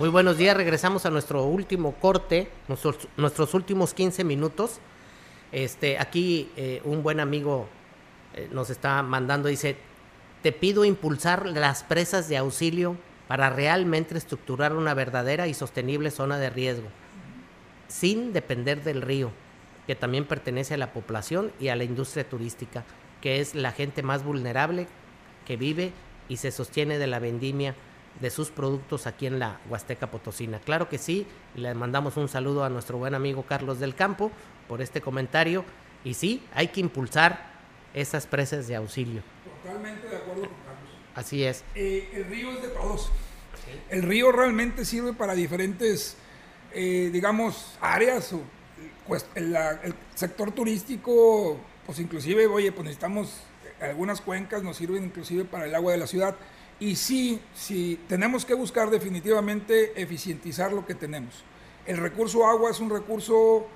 Muy 0.00 0.08
buenos 0.08 0.38
días, 0.38 0.56
regresamos 0.56 1.04
a 1.04 1.10
nuestro 1.10 1.44
último 1.44 1.92
corte, 1.92 2.48
nuestros, 2.68 3.06
nuestros 3.18 3.52
últimos 3.52 3.92
15 3.92 4.24
minutos. 4.24 4.80
Este, 5.52 5.98
aquí 5.98 6.50
eh, 6.56 6.80
un 6.86 7.02
buen 7.02 7.20
amigo 7.20 7.68
eh, 8.32 8.48
nos 8.50 8.70
está 8.70 9.02
mandando, 9.02 9.50
dice, 9.50 9.76
te 10.42 10.52
pido 10.52 10.86
impulsar 10.86 11.44
las 11.44 11.82
presas 11.82 12.30
de 12.30 12.38
auxilio 12.38 12.96
para 13.28 13.50
realmente 13.50 14.16
estructurar 14.16 14.74
una 14.74 14.94
verdadera 14.94 15.48
y 15.48 15.52
sostenible 15.52 16.10
zona 16.10 16.38
de 16.38 16.48
riesgo, 16.48 16.88
sin 17.86 18.32
depender 18.32 18.82
del 18.82 19.02
río, 19.02 19.30
que 19.86 19.96
también 19.96 20.24
pertenece 20.24 20.72
a 20.72 20.78
la 20.78 20.94
población 20.94 21.52
y 21.60 21.68
a 21.68 21.76
la 21.76 21.84
industria 21.84 22.26
turística, 22.26 22.84
que 23.20 23.40
es 23.42 23.54
la 23.54 23.72
gente 23.72 24.02
más 24.02 24.24
vulnerable 24.24 24.86
que 25.44 25.58
vive 25.58 25.92
y 26.26 26.38
se 26.38 26.52
sostiene 26.52 26.96
de 26.96 27.06
la 27.06 27.18
vendimia 27.18 27.74
de 28.18 28.30
sus 28.30 28.50
productos 28.50 29.06
aquí 29.06 29.26
en 29.26 29.38
la 29.38 29.60
Huasteca 29.68 30.10
Potosina. 30.10 30.58
Claro 30.58 30.88
que 30.88 30.98
sí, 30.98 31.26
le 31.54 31.74
mandamos 31.74 32.16
un 32.16 32.28
saludo 32.28 32.64
a 32.64 32.68
nuestro 32.68 32.98
buen 32.98 33.14
amigo 33.14 33.44
Carlos 33.44 33.78
del 33.78 33.94
Campo 33.94 34.30
por 34.68 34.82
este 34.82 35.00
comentario 35.00 35.64
y 36.04 36.14
sí, 36.14 36.42
hay 36.54 36.68
que 36.68 36.80
impulsar 36.80 37.50
esas 37.94 38.26
presas 38.26 38.66
de 38.66 38.76
auxilio. 38.76 39.22
Totalmente 39.62 40.08
de 40.08 40.16
acuerdo 40.16 40.42
con 40.42 40.50
Carlos. 40.50 40.90
Así 41.14 41.44
es. 41.44 41.64
Eh, 41.74 42.10
el 42.14 42.24
río 42.26 42.50
es 42.52 42.62
de 42.62 42.68
todos. 42.68 43.10
El 43.88 44.02
río 44.02 44.32
realmente 44.32 44.84
sirve 44.84 45.12
para 45.12 45.34
diferentes, 45.34 46.16
eh, 46.72 47.10
digamos, 47.12 47.76
áreas. 47.80 48.32
O, 48.32 48.42
pues, 49.06 49.26
el, 49.34 49.54
el 49.56 49.94
sector 50.14 50.52
turístico, 50.52 51.58
pues 51.86 51.98
inclusive, 51.98 52.46
oye, 52.46 52.72
pues 52.72 52.84
necesitamos, 52.84 53.40
algunas 53.80 54.20
cuencas 54.20 54.62
nos 54.62 54.76
sirven 54.76 55.04
inclusive 55.04 55.44
para 55.44 55.66
el 55.66 55.74
agua 55.74 55.92
de 55.92 55.98
la 55.98 56.06
ciudad 56.06 56.36
y 56.80 56.96
sí, 56.96 57.40
sí, 57.54 58.00
tenemos 58.08 58.44
que 58.46 58.54
buscar 58.54 58.90
definitivamente 58.90 60.00
eficientizar 60.00 60.72
lo 60.72 60.86
que 60.86 60.94
tenemos. 60.94 61.44
El 61.86 61.98
recurso 61.98 62.46
agua 62.46 62.70
es 62.70 62.80
un 62.80 62.90
recurso 62.90 63.66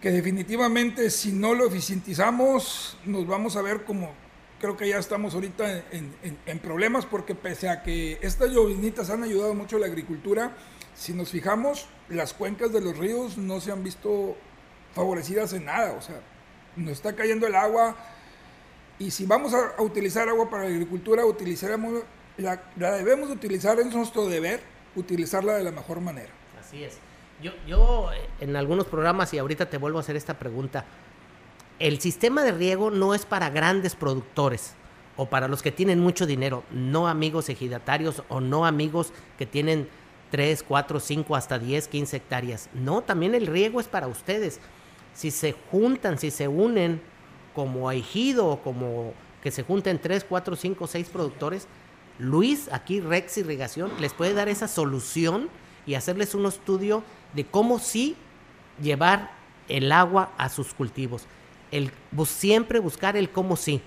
que 0.00 0.10
definitivamente 0.10 1.08
si 1.08 1.32
no 1.32 1.54
lo 1.54 1.66
eficientizamos 1.66 2.98
nos 3.06 3.26
vamos 3.26 3.56
a 3.56 3.62
ver 3.62 3.84
como 3.84 4.12
creo 4.60 4.76
que 4.76 4.88
ya 4.88 4.98
estamos 4.98 5.34
ahorita 5.34 5.84
en, 5.92 6.58
problemas 6.58 7.06
porque 7.06 7.34
pese 7.34 7.68
a 7.68 7.82
que 7.82 8.18
estas 8.22 8.50
lloviznitas 8.50 9.10
han 9.10 9.22
ayudado 9.22 9.54
mucho 9.54 9.76
a 9.76 9.80
la 9.80 9.86
agricultura, 9.86 10.56
si 10.94 11.12
nos 11.12 11.30
fijamos, 11.30 11.86
las 12.08 12.32
cuencas 12.32 12.72
de 12.72 12.80
los 12.80 12.96
ríos 12.96 13.36
no 13.36 13.60
se 13.60 13.72
han 13.72 13.84
visto 13.84 14.36
favorecidas 14.94 15.52
en 15.52 15.66
nada, 15.66 15.92
o 15.92 16.00
sea, 16.00 16.20
nos 16.76 16.92
está 16.92 17.14
cayendo 17.14 17.46
el 17.46 17.54
agua, 17.54 17.96
y 18.98 19.10
si 19.10 19.26
vamos 19.26 19.52
a, 19.54 19.80
utilizar 19.82 20.28
agua 20.28 20.48
para 20.48 20.64
la 20.64 20.70
agricultura, 20.70 21.24
utilizaremos, 21.26 22.02
la, 22.36 22.60
debemos 22.76 23.30
utilizar, 23.30 23.78
es 23.80 23.92
nuestro 23.94 24.26
deber, 24.26 24.60
utilizarla 24.94 25.54
de 25.54 25.64
la 25.64 25.72
mejor 25.72 26.00
manera. 26.00 26.30
Así 26.58 26.84
es. 26.84 26.98
Yo, 27.42 27.52
yo 27.66 28.10
en 28.40 28.56
algunos 28.56 28.86
programas, 28.86 29.34
y 29.34 29.38
ahorita 29.38 29.68
te 29.68 29.78
vuelvo 29.78 29.98
a 29.98 30.02
hacer 30.02 30.16
esta 30.16 30.38
pregunta, 30.38 30.84
el 31.78 32.00
sistema 32.00 32.44
de 32.44 32.52
riego 32.52 32.90
no 32.90 33.14
es 33.14 33.26
para 33.26 33.50
grandes 33.50 33.96
productores 33.96 34.74
o 35.16 35.26
para 35.26 35.48
los 35.48 35.62
que 35.62 35.72
tienen 35.72 36.00
mucho 36.00 36.26
dinero, 36.26 36.62
no 36.70 37.08
amigos 37.08 37.48
ejidatarios 37.48 38.22
o 38.28 38.40
no 38.40 38.64
amigos 38.66 39.12
que 39.38 39.46
tienen 39.46 39.88
3, 40.30 40.64
4, 40.66 41.00
5, 41.00 41.36
hasta 41.36 41.58
10, 41.58 41.88
15 41.88 42.16
hectáreas. 42.16 42.68
No, 42.74 43.02
también 43.02 43.34
el 43.34 43.46
riego 43.46 43.80
es 43.80 43.86
para 43.86 44.08
ustedes. 44.08 44.60
Si 45.12 45.30
se 45.30 45.54
juntan, 45.70 46.18
si 46.18 46.30
se 46.30 46.48
unen 46.48 47.00
como 47.54 47.90
ejido 47.90 48.46
o 48.46 48.62
como 48.62 49.14
que 49.42 49.50
se 49.50 49.62
junten 49.62 49.98
3, 49.98 50.24
4, 50.28 50.56
5, 50.56 50.86
6 50.86 51.08
productores, 51.10 51.68
Luis, 52.18 52.68
aquí 52.72 53.00
Rex 53.00 53.38
Irrigación, 53.38 53.92
les 54.00 54.12
puede 54.12 54.34
dar 54.34 54.48
esa 54.48 54.68
solución 54.68 55.48
y 55.86 55.94
hacerles 55.94 56.34
un 56.34 56.46
estudio 56.46 57.02
de 57.34 57.44
cómo 57.44 57.78
sí 57.78 58.16
llevar 58.80 59.32
el 59.68 59.92
agua 59.92 60.32
a 60.38 60.48
sus 60.48 60.74
cultivos. 60.74 61.26
El, 61.70 61.90
siempre 62.24 62.78
buscar 62.78 63.16
el 63.16 63.30
cómo 63.30 63.56
sí. 63.56 63.82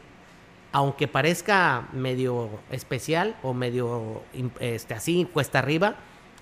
Aunque 0.73 1.07
parezca 1.07 1.87
medio 1.93 2.49
especial 2.69 3.37
o 3.41 3.53
medio 3.53 4.21
este, 4.59 4.93
así, 4.93 5.27
cuesta 5.31 5.59
arriba, 5.59 5.95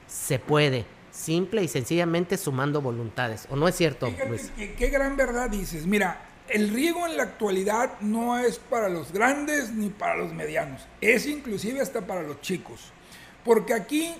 se 0.07 0.39
puede. 0.39 0.85
Simple 1.11 1.63
y 1.63 1.67
sencillamente 1.69 2.35
sumando 2.37 2.81
voluntades. 2.81 3.47
¿O 3.49 3.55
no 3.55 3.67
es 3.67 3.75
cierto, 3.75 4.11
Luis? 4.27 4.51
qué 4.57 4.89
gran 4.89 5.15
verdad 5.15 5.49
dices. 5.49 5.85
Mira, 5.85 6.19
el 6.49 6.69
riego 6.69 7.07
en 7.07 7.17
la 7.17 7.23
actualidad 7.23 7.99
no 8.01 8.37
es 8.37 8.59
para 8.59 8.89
los 8.89 9.11
grandes 9.11 9.71
ni 9.71 9.89
para 9.89 10.15
los 10.15 10.33
medianos, 10.33 10.85
es 11.01 11.25
inclusive 11.25 11.81
hasta 11.81 12.05
para 12.05 12.21
los 12.21 12.41
chicos. 12.41 12.91
Porque 13.43 13.73
aquí 13.73 14.13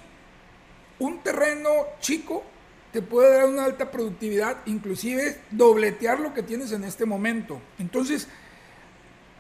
un 0.99 1.21
terreno 1.21 1.69
chico 1.99 2.43
te 2.91 3.01
puede 3.01 3.36
dar 3.36 3.45
una 3.47 3.65
alta 3.65 3.91
productividad, 3.91 4.57
inclusive 4.65 5.41
dobletear 5.51 6.19
lo 6.19 6.34
que 6.34 6.43
tienes 6.43 6.71
en 6.71 6.86
este 6.86 7.05
momento. 7.05 7.61
Entonces, 7.78 8.28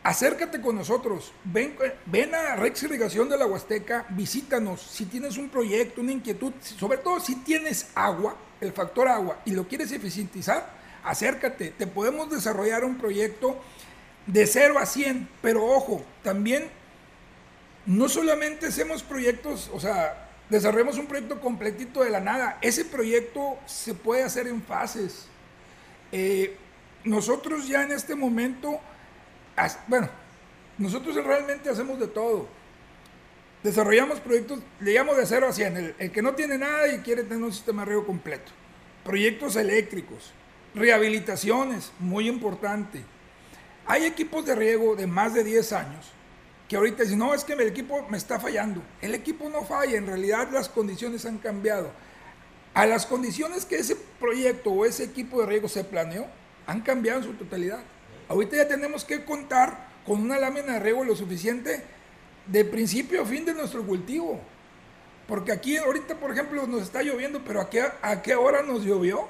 acércate 0.03 0.59
con 0.59 0.75
nosotros, 0.75 1.31
ven, 1.45 1.75
ven 2.05 2.35
a 2.35 2.57
Rex 2.57 2.83
Irrigación 2.83 3.29
de 3.29 3.37
la 3.37 3.45
Huasteca, 3.45 4.05
visítanos, 4.09 4.81
si 4.81 5.05
tienes 5.05 5.37
un 5.37 5.49
proyecto, 5.49 6.01
una 6.01 6.11
inquietud, 6.11 6.51
sobre 6.61 6.97
todo 6.97 7.19
si 7.21 7.37
tienes 7.37 7.91
agua, 7.95 8.35
el 8.59 8.73
factor 8.73 9.07
agua, 9.07 9.39
y 9.45 9.51
lo 9.51 9.67
quieres 9.67 9.91
eficientizar, 9.91 10.74
acércate, 11.05 11.71
te 11.71 11.87
podemos 11.87 12.29
desarrollar 12.29 12.83
un 12.83 12.97
proyecto 12.97 13.57
de 14.27 14.47
0 14.47 14.79
a 14.79 14.85
100, 14.85 15.29
pero 15.41 15.65
ojo, 15.65 16.03
también 16.23 16.69
no 17.85 18.09
solamente 18.09 18.67
hacemos 18.67 19.03
proyectos, 19.03 19.69
o 19.73 19.79
sea, 19.79 20.29
desarrollamos 20.49 20.97
un 20.97 21.07
proyecto 21.07 21.39
completito 21.39 22.03
de 22.03 22.09
la 22.09 22.19
nada, 22.19 22.57
ese 22.61 22.85
proyecto 22.85 23.57
se 23.65 23.93
puede 23.93 24.23
hacer 24.23 24.47
en 24.47 24.61
fases. 24.61 25.27
Eh, 26.11 26.57
nosotros 27.03 27.67
ya 27.67 27.83
en 27.83 27.91
este 27.91 28.15
momento, 28.15 28.79
bueno, 29.87 30.09
nosotros 30.77 31.15
realmente 31.15 31.69
hacemos 31.69 31.99
de 31.99 32.07
todo. 32.07 32.47
Desarrollamos 33.63 34.19
proyectos, 34.19 34.59
le 34.79 34.93
llamo 34.93 35.15
de 35.15 35.25
0 35.25 35.47
a 35.47 35.53
100, 35.53 35.77
el, 35.77 35.95
el 35.97 36.11
que 36.11 36.21
no 36.21 36.33
tiene 36.33 36.57
nada 36.57 36.87
y 36.87 36.99
quiere 36.99 37.23
tener 37.23 37.43
un 37.43 37.53
sistema 37.53 37.83
de 37.83 37.89
riego 37.89 38.05
completo. 38.05 38.51
Proyectos 39.03 39.55
eléctricos, 39.55 40.33
Rehabilitaciones, 40.75 41.93
muy 41.99 42.27
importante. 42.27 43.01
Hay 43.87 44.03
equipos 44.03 44.45
de 44.45 44.55
riego 44.55 44.95
de 44.95 45.07
más 45.07 45.33
de 45.33 45.43
10 45.43 45.73
años 45.73 46.11
que 46.67 46.75
ahorita 46.75 47.03
dicen, 47.03 47.19
no, 47.19 47.33
es 47.33 47.43
que 47.43 47.53
el 47.53 47.61
equipo 47.61 48.05
me 48.09 48.17
está 48.17 48.39
fallando. 48.39 48.81
El 49.01 49.15
equipo 49.15 49.49
no 49.49 49.63
falla, 49.63 49.97
en 49.97 50.07
realidad 50.07 50.49
las 50.51 50.67
condiciones 50.67 51.25
han 51.25 51.37
cambiado. 51.37 51.91
A 52.73 52.85
las 52.85 53.05
condiciones 53.05 53.65
que 53.65 53.77
ese 53.77 53.95
proyecto 54.19 54.71
o 54.71 54.85
ese 54.85 55.03
equipo 55.03 55.39
de 55.39 55.47
riego 55.47 55.69
se 55.69 55.83
planeó, 55.83 56.25
han 56.67 56.81
cambiado 56.81 57.19
en 57.19 57.25
su 57.25 57.33
totalidad. 57.33 57.79
Ahorita 58.27 58.57
ya 58.57 58.67
tenemos 58.67 59.05
que 59.05 59.23
contar 59.23 59.87
con 60.05 60.21
una 60.21 60.39
lámina 60.39 60.73
de 60.73 60.79
riego 60.79 61.05
lo 61.05 61.15
suficiente 61.15 61.83
de 62.47 62.65
principio 62.65 63.21
a 63.21 63.25
fin 63.25 63.45
de 63.45 63.53
nuestro 63.53 63.85
cultivo. 63.85 64.41
Porque 65.27 65.51
aquí 65.51 65.77
ahorita, 65.77 66.19
por 66.19 66.31
ejemplo, 66.31 66.67
nos 66.67 66.81
está 66.81 67.01
lloviendo, 67.01 67.43
pero 67.45 67.61
¿a 67.61 67.69
qué, 67.69 67.83
a 68.01 68.21
qué 68.21 68.35
hora 68.35 68.61
nos 68.63 68.83
llovió? 68.83 69.27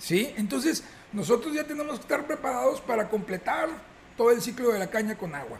¿Sí? 0.00 0.34
Entonces, 0.36 0.82
nosotros 1.12 1.54
ya 1.54 1.64
tenemos 1.64 1.96
que 1.96 2.02
estar 2.02 2.26
preparados 2.26 2.80
para 2.80 3.08
completar 3.08 3.68
todo 4.16 4.30
el 4.30 4.40
ciclo 4.40 4.70
de 4.70 4.78
la 4.78 4.88
caña 4.88 5.16
con 5.16 5.34
agua. 5.34 5.58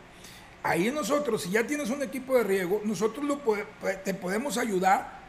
Ahí 0.62 0.90
nosotros, 0.90 1.42
si 1.42 1.50
ya 1.50 1.66
tienes 1.66 1.90
un 1.90 2.02
equipo 2.02 2.36
de 2.36 2.44
riego, 2.44 2.80
nosotros 2.84 3.38
te 4.04 4.14
podemos 4.14 4.58
ayudar 4.58 5.20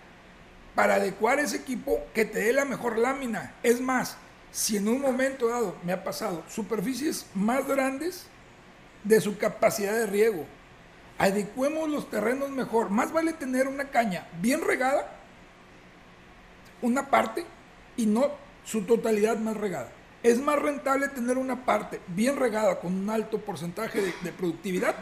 para 0.76 0.95
adecuar 0.95 1.39
ese 1.39 1.57
equipo 1.57 1.99
que 2.14 2.26
te 2.26 2.39
dé 2.39 2.53
la 2.53 2.66
mejor 2.66 2.97
lámina. 2.97 3.53
Es 3.64 3.82
más, 3.82 4.18
si 4.51 4.78
en 4.78 4.88
un 4.88 5.01
momento 5.01 5.47
dado 5.47 5.76
me 5.84 5.93
ha 5.93 6.03
pasado 6.03 6.43
superficies 6.49 7.26
más 7.34 7.68
grandes 7.68 8.28
de 9.03 9.20
su 9.20 9.38
capacidad 9.38 9.93
de 9.93 10.07
riego, 10.07 10.45
adecuemos 11.18 11.89
los 11.89 12.09
terrenos 12.09 12.49
mejor. 12.49 12.89
Más 12.89 13.12
vale 13.12 13.34
tener 13.34 13.68
una 13.68 13.89
caña 13.89 14.28
bien 14.41 14.62
regada, 14.62 15.18
una 16.82 17.09
parte, 17.09 17.45
y 17.95 18.05
no 18.05 18.32
su 18.64 18.84
totalidad 18.84 19.38
más 19.38 19.57
regada. 19.57 19.91
Es 20.24 20.39
más 20.39 20.59
rentable 20.59 21.07
tener 21.07 21.38
una 21.38 21.66
parte 21.66 21.99
bien 22.07 22.38
regada 22.38 22.80
con 22.80 22.93
un 22.93 23.09
alto 23.09 23.39
porcentaje 23.39 24.01
de, 24.01 24.32
productividad 24.32 24.95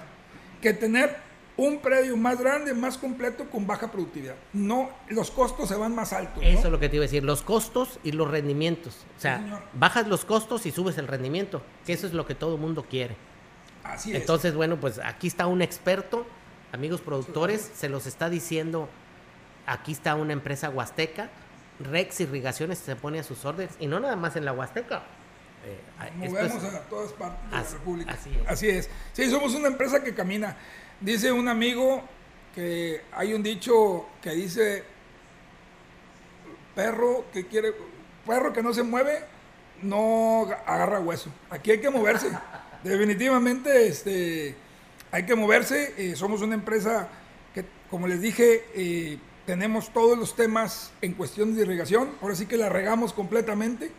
que 0.61 0.73
tener 0.73 1.17
un 1.57 1.79
predio 1.79 2.15
más 2.15 2.39
grande, 2.39 2.73
más 2.73 2.97
completo 2.97 3.49
con 3.49 3.67
baja 3.67 3.91
productividad. 3.91 4.35
No, 4.53 4.89
los 5.09 5.29
costos 5.29 5.67
se 5.67 5.75
van 5.75 5.93
más 5.93 6.13
altos. 6.13 6.41
Eso 6.41 6.67
es 6.67 6.71
lo 6.71 6.79
que 6.79 6.87
te 6.87 6.95
iba 6.95 7.03
a 7.03 7.07
decir, 7.07 7.23
los 7.23 7.41
costos 7.41 7.99
y 8.01 8.13
los 8.13 8.31
rendimientos. 8.31 9.05
O 9.17 9.19
sea, 9.19 9.61
bajas 9.73 10.07
los 10.07 10.23
costos 10.23 10.65
y 10.65 10.71
subes 10.71 10.97
el 10.97 11.07
rendimiento, 11.07 11.61
que 11.85 11.91
eso 11.91 12.07
es 12.07 12.13
lo 12.13 12.25
que 12.25 12.33
todo 12.33 12.55
el 12.55 12.61
mundo 12.61 12.85
quiere. 12.89 13.17
Así 13.83 14.11
es. 14.11 14.21
Entonces, 14.21 14.55
bueno, 14.55 14.79
pues 14.79 14.99
aquí 15.03 15.27
está 15.27 15.47
un 15.47 15.61
experto, 15.61 16.25
amigos 16.71 17.01
productores, 17.01 17.69
se 17.73 17.89
los 17.89 18.05
está 18.05 18.29
diciendo, 18.29 18.87
aquí 19.65 19.91
está 19.91 20.15
una 20.15 20.31
empresa 20.31 20.69
huasteca 20.69 21.29
Rex 21.79 22.19
Irrigaciones 22.21 22.79
se 22.79 22.95
pone 22.95 23.19
a 23.19 23.23
sus 23.23 23.45
órdenes 23.45 23.75
y 23.79 23.87
no 23.87 23.99
nada 23.99 24.15
más 24.15 24.35
en 24.35 24.45
la 24.45 24.53
Huasteca. 24.53 25.03
Eh, 25.65 25.79
Movemos 26.15 26.63
a 26.63 26.81
todas 26.83 27.11
partes 27.13 27.49
de 27.49 27.55
la 27.55 27.63
República. 27.63 28.17
Así 28.47 28.69
es. 28.69 28.89
Sí, 29.13 29.29
somos 29.29 29.53
una 29.55 29.67
empresa 29.67 30.03
que 30.03 30.13
camina. 30.13 30.55
Dice 30.99 31.31
un 31.31 31.47
amigo 31.47 32.03
que 32.55 33.01
hay 33.11 33.33
un 33.33 33.43
dicho 33.43 34.07
que 34.21 34.31
dice 34.31 34.83
perro 36.75 37.25
que 37.31 37.47
quiere 37.47 37.73
perro 38.25 38.53
que 38.53 38.63
no 38.63 38.73
se 38.73 38.83
mueve 38.83 39.23
no 39.81 40.47
agarra 40.65 40.99
hueso. 40.99 41.31
Aquí 41.49 41.71
hay 41.71 41.79
que 41.79 41.89
moverse. 41.89 42.29
Definitivamente 42.83 43.87
este 43.87 44.55
hay 45.11 45.25
que 45.25 45.35
moverse. 45.35 45.93
Eh, 45.97 46.15
somos 46.15 46.41
una 46.41 46.55
empresa 46.55 47.07
que 47.53 47.65
como 47.89 48.07
les 48.07 48.21
dije 48.21 48.65
eh, 48.75 49.17
tenemos 49.49 49.89
todos 49.89 50.15
los 50.15 50.35
temas 50.35 50.91
en 51.01 51.15
cuestión 51.15 51.55
de 51.55 51.63
irrigación, 51.63 52.11
ahora 52.21 52.35
sí 52.35 52.45
que 52.45 52.55
la 52.55 52.69
regamos 52.69 53.13
completamente. 53.13 53.91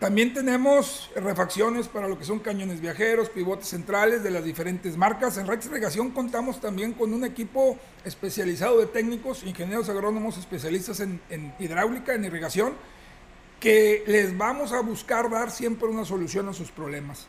También 0.00 0.34
tenemos 0.34 1.08
refacciones 1.14 1.86
para 1.86 2.08
lo 2.08 2.18
que 2.18 2.24
son 2.24 2.40
cañones 2.40 2.80
viajeros, 2.80 3.30
pivotes 3.30 3.68
centrales 3.68 4.24
de 4.24 4.32
las 4.32 4.42
diferentes 4.42 4.96
marcas. 4.96 5.38
En 5.38 5.46
Rex 5.46 5.66
Irrigación 5.66 6.10
contamos 6.10 6.60
también 6.60 6.94
con 6.94 7.14
un 7.14 7.24
equipo 7.24 7.78
especializado 8.04 8.80
de 8.80 8.86
técnicos, 8.86 9.44
ingenieros 9.44 9.88
agrónomos 9.88 10.36
especialistas 10.36 10.98
en, 10.98 11.20
hidráulica, 11.60 12.14
en 12.14 12.24
irrigación, 12.24 12.72
que 13.60 14.02
les 14.08 14.36
vamos 14.36 14.72
a 14.72 14.80
buscar 14.80 15.30
dar 15.30 15.52
siempre 15.52 15.86
una 15.86 16.04
solución 16.04 16.48
a 16.48 16.52
sus 16.52 16.72
problemas. 16.72 17.28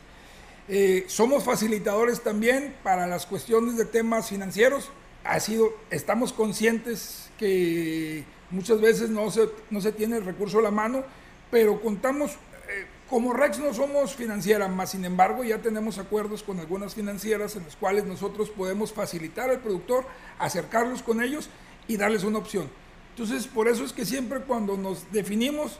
Eh, 0.66 1.04
somos 1.06 1.44
facilitadores 1.44 2.20
también 2.20 2.74
para 2.82 3.06
las 3.06 3.26
cuestiones 3.26 3.76
de 3.76 3.84
temas 3.84 4.28
financieros 4.28 4.90
ha 5.24 5.40
sido, 5.40 5.72
estamos 5.90 6.32
conscientes 6.32 7.30
que 7.38 8.24
muchas 8.50 8.80
veces 8.80 9.10
no 9.10 9.30
se, 9.30 9.48
no 9.70 9.80
se 9.80 9.92
tiene 9.92 10.16
el 10.16 10.24
recurso 10.24 10.58
a 10.58 10.62
la 10.62 10.70
mano, 10.70 11.04
pero 11.50 11.80
contamos, 11.80 12.32
eh, 12.68 12.86
como 13.08 13.32
Rex 13.32 13.58
no 13.58 13.74
somos 13.74 14.14
financiera, 14.14 14.68
más 14.68 14.90
sin 14.90 15.04
embargo 15.04 15.44
ya 15.44 15.58
tenemos 15.58 15.98
acuerdos 15.98 16.42
con 16.42 16.60
algunas 16.60 16.94
financieras 16.94 17.56
en 17.56 17.64
los 17.64 17.76
cuales 17.76 18.04
nosotros 18.04 18.50
podemos 18.50 18.92
facilitar 18.92 19.50
al 19.50 19.60
productor, 19.60 20.04
acercarlos 20.38 21.02
con 21.02 21.22
ellos 21.22 21.48
y 21.88 21.96
darles 21.96 22.24
una 22.24 22.38
opción. 22.38 22.68
Entonces, 23.10 23.46
por 23.46 23.68
eso 23.68 23.84
es 23.84 23.92
que 23.92 24.06
siempre 24.06 24.40
cuando 24.40 24.76
nos 24.76 25.10
definimos, 25.12 25.78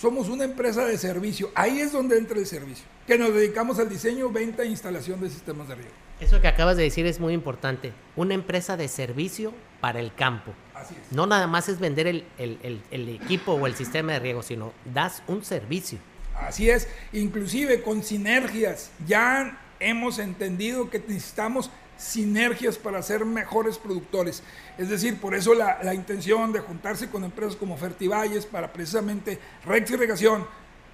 somos 0.00 0.28
una 0.28 0.44
empresa 0.44 0.84
de 0.84 0.96
servicio. 0.96 1.50
Ahí 1.54 1.80
es 1.80 1.92
donde 1.92 2.18
entra 2.18 2.38
el 2.38 2.46
servicio, 2.46 2.84
que 3.06 3.18
nos 3.18 3.34
dedicamos 3.34 3.78
al 3.78 3.88
diseño, 3.88 4.30
venta 4.30 4.62
e 4.62 4.66
instalación 4.66 5.20
de 5.20 5.30
sistemas 5.30 5.68
de 5.68 5.74
riego. 5.74 5.92
Eso 6.20 6.40
que 6.40 6.48
acabas 6.48 6.76
de 6.76 6.84
decir 6.84 7.06
es 7.06 7.20
muy 7.20 7.32
importante. 7.32 7.92
Una 8.16 8.34
empresa 8.34 8.76
de 8.76 8.88
servicio 8.88 9.52
para 9.80 10.00
el 10.00 10.12
campo. 10.14 10.52
Así 10.74 10.94
es. 10.94 11.12
No 11.12 11.26
nada 11.26 11.46
más 11.46 11.68
es 11.68 11.78
vender 11.78 12.06
el, 12.08 12.24
el, 12.38 13.08
equipo 13.08 13.52
o 13.52 13.66
el 13.66 13.74
sistema 13.74 14.12
de 14.12 14.18
riego, 14.18 14.42
sino 14.42 14.72
das 14.84 15.22
un 15.28 15.44
servicio. 15.44 15.98
Así 16.34 16.70
es. 16.70 16.88
Inclusive 17.12 17.82
con 17.82 18.02
sinergias. 18.02 18.90
Ya 19.06 19.60
hemos 19.78 20.18
entendido 20.18 20.90
que 20.90 20.98
necesitamos 20.98 21.70
sinergias 21.98 22.78
para 22.78 23.02
ser 23.02 23.24
mejores 23.24 23.76
productores. 23.76 24.42
Es 24.78 24.88
decir, 24.88 25.20
por 25.20 25.34
eso 25.34 25.52
la, 25.52 25.82
la 25.82 25.94
intención 25.94 26.52
de 26.52 26.60
juntarse 26.60 27.10
con 27.10 27.24
empresas 27.24 27.56
como 27.56 27.76
Fertivalles 27.76 28.46
para 28.46 28.72
precisamente 28.72 29.38
Rex 29.66 29.90
Irrigación, 29.90 30.46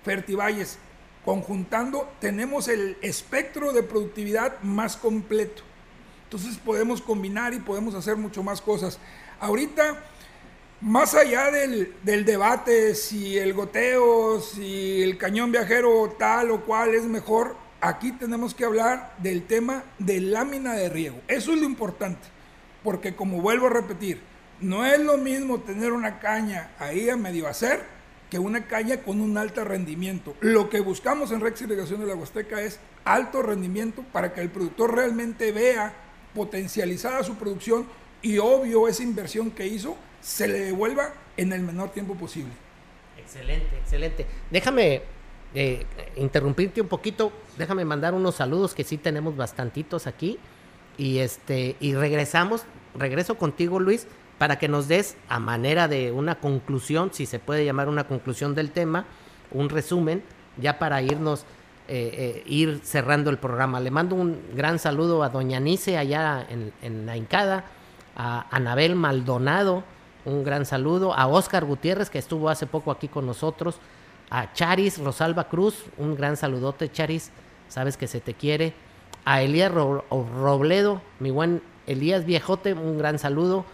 Fertivalles, 0.03 0.79
conjuntando, 1.25 2.13
tenemos 2.21 2.69
el 2.69 2.97
espectro 3.01 3.73
de 3.73 3.83
productividad 3.83 4.61
más 4.63 4.97
completo. 4.97 5.63
Entonces 6.25 6.59
podemos 6.59 7.01
combinar 7.01 7.55
y 7.55 7.61
podemos 7.61 7.95
hacer 7.95 8.17
mucho 8.17 8.43
más 8.43 8.61
cosas. 8.61 8.99
Ahorita, 9.41 10.03
más 10.81 11.15
allá 11.15 11.51
del, 11.51 11.95
debate 12.25 12.95
si 12.95 13.39
el 13.39 13.55
goteo, 13.55 14.41
si 14.41 15.03
el 15.03 15.17
cañón 15.17 15.53
viajero 15.53 16.15
tal 16.19 16.51
o 16.51 16.65
cual 16.65 16.95
es 16.95 17.05
mejor, 17.05 17.57
aquí 17.85 18.13
tenemos 18.13 18.55
que 18.55 18.65
hablar 18.65 19.15
del 19.19 19.47
tema 19.47 19.85
de 19.99 20.21
lámina 20.21 20.73
de 20.73 20.89
riego. 20.89 21.21
Eso 21.29 21.53
es 21.53 21.61
lo 21.61 21.67
importante, 21.67 22.27
porque 22.83 23.15
como 23.15 23.43
vuelvo 23.43 23.67
a 23.67 23.71
repetir, 23.71 24.21
no 24.61 24.87
es 24.87 24.99
lo 24.99 25.19
mismo 25.19 25.61
tener 25.61 25.93
una 25.93 26.19
caña 26.19 26.71
ahí 26.79 27.11
a 27.11 27.17
medio 27.17 27.47
hacer 27.47 27.85
que 28.31 28.39
una 28.39 28.67
caña 28.67 29.03
con 29.03 29.21
un 29.21 29.37
alto 29.37 29.65
rendimiento. 29.65 30.35
Lo 30.41 30.71
que 30.71 30.81
buscamos 30.81 31.31
en 31.31 31.41
Rex 31.41 31.61
Irrigación 31.63 32.01
de 32.01 32.07
la 32.07 32.15
Huasteca 32.15 32.63
es 32.63 32.81
alto 33.05 33.43
rendimiento 33.43 34.03
para 34.13 34.33
que 34.33 34.41
el 34.41 34.49
productor 34.49 34.95
realmente 34.95 35.53
vea 35.53 35.93
potencializada 36.35 37.23
su 37.23 37.35
producción 37.37 37.87
y 38.23 38.39
obvio 38.39 38.89
esa 38.89 39.03
inversión 39.03 39.51
que 39.51 39.67
hizo 39.67 39.97
se 40.23 40.49
le 40.49 40.61
devuelva 40.61 41.13
en 41.37 41.53
el 41.53 41.61
menor 41.61 41.91
tiempo 41.91 42.15
posible. 42.15 42.53
Excelente, 43.19 43.77
excelente. 43.77 44.27
Déjame 44.51 45.03
eh, 45.55 45.87
interrumpirte 46.17 46.81
un 46.81 46.89
poquito, 46.89 47.33
déjame 47.57 47.85
mandar 47.85 48.15
unos 48.15 48.35
saludos 48.35 48.75
que 48.75 48.85
sí 48.85 48.99
tenemos 48.99 49.37
bastantitos 49.37 50.07
aquí 50.07 50.39
y 50.99 51.19
este 51.19 51.77
y 51.81 51.95
regresamos, 51.95 52.65
regreso 52.95 53.37
contigo 53.37 53.79
Luis 53.79 54.07
para 54.39 54.59
que 54.59 54.69
nos 54.69 54.89
des 54.89 55.17
a 55.29 55.39
manera 55.39 55.89
de 55.89 56.13
una 56.13 56.41
conclusión, 56.41 57.11
si 57.13 57.27
se 57.27 57.39
puede 57.39 57.65
llamar 57.65 57.89
una 57.89 58.05
conclusión 58.05 58.55
del 58.55 58.71
tema, 58.73 59.07
un 59.53 59.69
resumen, 59.69 60.23
ya 60.57 60.79
para 60.79 61.03
irnos, 61.03 61.43
eh, 61.87 62.11
eh, 62.15 62.43
ir 62.47 62.81
cerrando 62.83 63.31
el 63.31 63.39
programa. 63.39 63.79
Le 63.81 63.91
mando 63.91 64.17
un 64.17 64.41
gran 64.55 64.79
saludo 64.79 65.23
a 65.23 65.29
Doña 65.29 65.61
Nice 65.61 65.97
allá 65.97 66.45
en, 66.49 66.73
en 66.83 67.07
la 67.07 67.17
Incada, 67.17 67.65
a 68.17 68.47
Anabel 68.51 68.97
Maldonado, 68.97 69.85
un 70.25 70.43
gran 70.43 70.67
saludo, 70.67 71.15
a 71.15 71.27
Oscar 71.27 71.65
Gutiérrez, 71.65 72.11
que 72.11 72.19
estuvo 72.19 72.49
hace 72.49 72.67
poco 72.67 72.91
aquí 72.91 73.09
con 73.09 73.27
nosotros, 73.27 73.79
a 74.31 74.53
Charis 74.53 74.99
Rosalba 74.99 75.49
Cruz, 75.49 75.85
un 75.99 76.15
gran 76.17 76.37
saludote, 76.37 76.91
Charis, 76.91 77.31
sabes 77.69 77.97
que 77.97 78.07
se 78.07 78.21
te 78.21 78.35
quiere, 78.35 78.75
a 79.25 79.43
Elías 79.43 79.73
Robledo, 79.73 81.01
mi 81.19 81.31
buen 81.31 81.63
Elías 81.87 82.25
Viejote, 82.25 82.75
un 82.75 82.99
gran 82.99 83.19
saludo, 83.19 83.65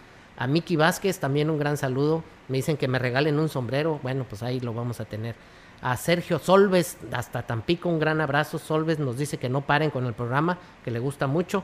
a 0.41 0.47
Miki 0.47 0.75
Vázquez 0.75 1.19
también 1.19 1.51
un 1.51 1.59
gran 1.59 1.77
saludo. 1.77 2.23
Me 2.47 2.57
dicen 2.57 2.75
que 2.75 2.87
me 2.87 2.97
regalen 2.97 3.37
un 3.37 3.47
sombrero. 3.47 3.99
Bueno, 4.01 4.25
pues 4.27 4.41
ahí 4.41 4.59
lo 4.59 4.73
vamos 4.73 4.99
a 4.99 5.05
tener. 5.05 5.35
A 5.83 5.95
Sergio 5.97 6.39
Solves, 6.39 6.97
hasta 7.11 7.43
Tampico, 7.43 7.89
un 7.89 7.99
gran 7.99 8.21
abrazo. 8.21 8.57
Solves 8.57 8.97
nos 8.97 9.19
dice 9.19 9.37
que 9.37 9.49
no 9.49 9.61
paren 9.61 9.91
con 9.91 10.07
el 10.07 10.13
programa, 10.13 10.57
que 10.83 10.89
le 10.89 10.97
gusta 10.97 11.27
mucho. 11.27 11.63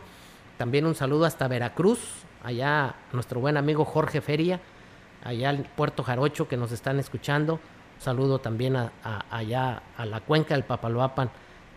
También 0.57 0.85
un 0.85 0.93
saludo 0.93 1.25
hasta 1.25 1.47
Veracruz, 1.47 1.99
allá 2.43 2.93
nuestro 3.13 3.39
buen 3.39 3.57
amigo 3.57 3.83
Jorge 3.83 4.21
Feria, 4.21 4.59
allá 5.23 5.49
en 5.49 5.63
Puerto 5.75 6.03
Jarocho, 6.03 6.47
que 6.47 6.55
nos 6.55 6.71
están 6.71 6.99
escuchando. 6.99 7.59
Saludo 7.99 8.39
también 8.39 8.75
a, 8.75 8.91
allá 9.29 9.81
a 9.97 10.05
la 10.05 10.19
cuenca 10.21 10.53
del 10.53 10.63
Papaloapan. 10.63 11.29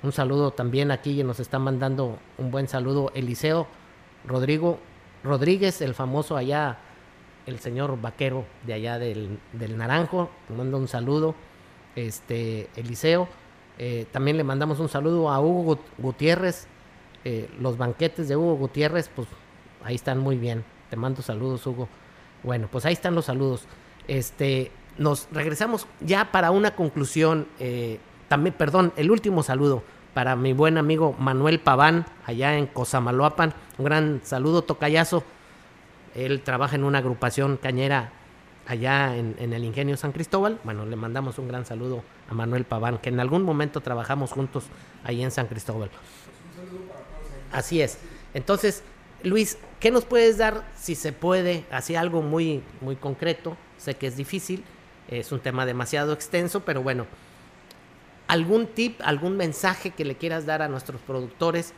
Un 0.03 0.13
saludo 0.13 0.51
también 0.51 0.91
aquí 0.91 1.21
y 1.21 1.25
nos 1.25 1.41
está 1.41 1.59
mandando 1.59 2.19
un 2.39 2.51
buen 2.51 2.69
saludo 2.69 3.13
Eliseo 3.15 3.67
Rodrigo 4.27 4.79
Rodríguez, 5.23 5.83
el 5.83 5.95
famoso 5.95 6.37
allá 6.37 6.79
el 7.47 7.59
señor 7.59 8.01
vaquero 8.01 8.45
de 8.67 8.75
allá 8.75 8.99
del, 8.99 9.39
Naranjo, 9.77 10.31
le 10.49 10.57
mando 10.57 10.79
un 10.79 10.89
saludo, 10.89 11.35
este, 11.97 12.69
Eliseo, 12.77 13.29
eh, 13.79 14.07
también 14.13 14.37
le 14.37 14.45
mandamos 14.45 14.79
un 14.81 14.89
saludo 14.89 15.31
a 15.31 15.41
Hugo 15.41 15.79
Gutiérrez, 15.99 16.67
eh, 17.25 17.51
los 17.61 17.77
banquetes 17.77 18.29
de 18.29 18.37
Hugo 18.37 18.57
Gutiérrez, 18.57 19.11
pues 19.15 19.29
ahí 19.85 19.95
están 19.95 20.19
muy 20.19 20.37
bien, 20.37 20.65
te 20.89 20.97
mando 20.97 21.23
saludos 21.23 21.67
Hugo. 21.67 21.89
Bueno, 22.43 22.69
pues 22.71 22.87
ahí 22.87 22.95
están 22.95 23.15
los 23.15 23.27
saludos. 23.27 23.65
Este, 24.09 24.73
nos 25.01 25.27
regresamos 25.33 25.89
ya 26.01 26.31
para 26.31 26.53
una 26.53 26.77
conclusión, 26.77 27.49
eh, 27.59 27.99
también, 28.29 28.55
perdón, 28.55 28.93
el 28.97 29.11
último 29.11 29.43
saludo 29.43 29.83
para 30.15 30.37
mi 30.37 30.53
buen 30.53 30.79
amigo 30.79 31.17
Manuel 31.19 31.59
Paván, 31.59 32.07
allá 32.25 32.57
en 32.57 32.69
Cosamaloapan, 32.69 33.53
un 33.79 33.85
gran 33.85 34.21
saludo, 34.23 34.63
tocayazo 34.63 35.25
él 36.15 36.43
trabaja 36.43 36.77
en 36.77 36.85
una 36.85 36.99
agrupación 36.99 37.57
cañera 37.57 38.13
allá 38.67 39.17
en, 39.17 39.53
el 39.53 39.65
Ingenio 39.65 39.97
San 39.97 40.13
Cristóbal. 40.13 40.59
Bueno, 40.65 40.87
le 40.87 40.97
mandamos 40.97 41.39
un 41.39 41.49
gran 41.49 41.67
saludo 41.67 42.03
a 42.29 42.35
Manuel 42.35 42.65
Paván, 42.65 42.99
que 42.99 43.09
en 43.09 43.21
algún 43.21 43.43
momento 43.43 43.81
trabajamos 43.81 44.33
juntos 44.33 44.65
ahí 45.05 45.23
en 45.23 45.31
San 45.31 45.47
Cristóbal. 45.47 45.91
Así 47.53 47.81
es. 47.81 47.99
Entonces, 48.35 48.83
Luis, 49.23 49.59
¿qué 49.81 49.91
nos 49.91 50.05
puedes 50.05 50.39
dar, 50.39 50.65
si 50.77 50.95
se 50.95 51.13
puede, 51.13 51.65
así 51.71 51.97
algo 51.97 52.23
muy, 52.23 52.63
muy 52.81 52.97
concreto? 52.97 53.57
Sé 53.77 53.95
que 53.95 54.07
es 54.07 54.17
difícil. 54.17 54.65
Es 55.11 55.33
un 55.33 55.41
tema 55.41 55.67
demasiado 55.67 56.13
extenso, 56.13 56.61
pero 56.61 56.83
bueno, 56.83 57.07
algún 58.29 58.69
tip, 58.69 59.01
algún 59.03 59.37
mensaje 59.37 59.91
que 59.91 60.05
le 60.05 60.17
quieras 60.17 60.47
dar 60.47 60.63
a 60.63 60.69
nuestros 60.69 61.01
productores, 61.01 61.73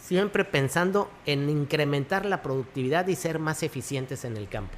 siempre 0.00 0.44
pensando 0.44 1.10
en 1.26 1.50
incrementar 1.50 2.24
la 2.24 2.42
productividad 2.42 3.08
y 3.08 3.16
ser 3.16 3.40
más 3.40 3.64
eficientes 3.64 4.24
en 4.24 4.36
el 4.36 4.48
campo. 4.48 4.72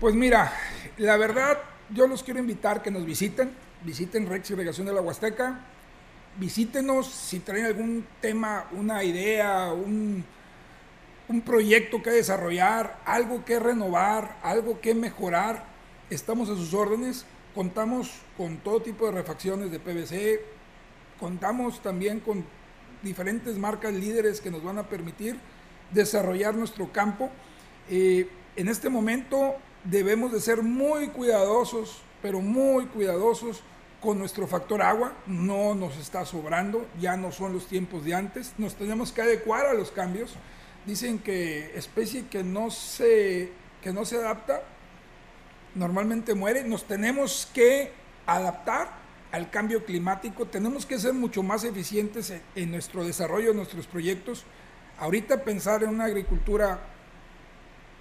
Pues 0.00 0.16
mira, 0.16 0.52
la 0.96 1.16
verdad, 1.16 1.58
yo 1.90 2.08
los 2.08 2.24
quiero 2.24 2.40
invitar 2.40 2.82
que 2.82 2.90
nos 2.90 3.06
visiten, 3.06 3.52
visiten 3.84 4.28
Rex 4.28 4.50
Irrigación 4.50 4.88
de 4.88 4.94
la 4.94 5.00
Huasteca, 5.00 5.60
visítenos 6.38 7.06
si 7.06 7.38
traen 7.38 7.66
algún 7.66 8.04
tema, 8.20 8.66
una 8.72 9.04
idea, 9.04 9.72
un, 9.72 10.24
un 11.28 11.40
proyecto 11.42 12.02
que 12.02 12.10
desarrollar, 12.10 12.98
algo 13.04 13.44
que 13.44 13.60
renovar, 13.60 14.38
algo 14.42 14.80
que 14.80 14.94
mejorar, 14.94 15.77
estamos 16.10 16.48
a 16.48 16.54
sus 16.54 16.74
órdenes. 16.74 17.24
Contamos 17.54 18.10
con 18.36 18.58
todo 18.58 18.80
tipo 18.80 19.06
de 19.06 19.12
refacciones 19.12 19.70
de 19.70 19.80
PVC, 19.80 20.40
contamos 21.18 21.82
también 21.82 22.20
con 22.20 22.44
diferentes 23.02 23.56
marcas 23.56 23.94
líderes 23.94 24.40
que 24.40 24.50
nos 24.50 24.62
van 24.62 24.78
a 24.78 24.88
permitir 24.88 25.38
desarrollar 25.90 26.54
nuestro 26.54 26.92
campo. 26.92 27.30
Eh, 27.90 28.28
en 28.56 28.68
este 28.68 28.90
momento 28.90 29.56
debemos 29.84 30.32
de 30.32 30.40
ser 30.40 30.62
muy 30.62 31.08
cuidadosos, 31.08 32.02
pero 32.22 32.40
muy 32.40 32.86
cuidadosos 32.86 33.62
con 34.00 34.18
nuestro 34.18 34.46
factor 34.46 34.82
agua. 34.82 35.14
No 35.26 35.74
nos 35.74 35.96
está 35.96 36.24
sobrando, 36.26 36.86
ya 37.00 37.16
no 37.16 37.32
son 37.32 37.52
los 37.52 37.66
tiempos 37.66 38.04
de 38.04 38.14
antes. 38.14 38.52
Nos 38.58 38.74
tenemos 38.74 39.10
que 39.10 39.22
adecuar 39.22 39.66
a 39.66 39.74
los 39.74 39.90
cambios. 39.90 40.34
Dicen 40.86 41.18
que 41.18 41.76
especie 41.76 42.26
que 42.28 42.44
no 42.44 42.70
se, 42.70 43.50
que 43.82 43.92
no 43.92 44.04
se 44.04 44.16
adapta 44.16 44.62
normalmente 45.78 46.34
muere. 46.34 46.64
Nos 46.64 46.84
tenemos 46.84 47.48
que 47.54 47.92
adaptar 48.26 48.88
al 49.30 49.50
cambio 49.50 49.84
climático, 49.84 50.46
tenemos 50.46 50.86
que 50.86 50.98
ser 50.98 51.12
mucho 51.12 51.42
más 51.42 51.64
eficientes 51.64 52.32
en, 52.54 52.70
nuestro 52.70 53.04
desarrollo, 53.04 53.50
en 53.50 53.56
nuestros 53.56 53.86
proyectos. 53.86 54.44
Ahorita 54.98 55.44
pensar 55.44 55.82
en 55.82 55.90
una 55.90 56.04
agricultura 56.04 56.80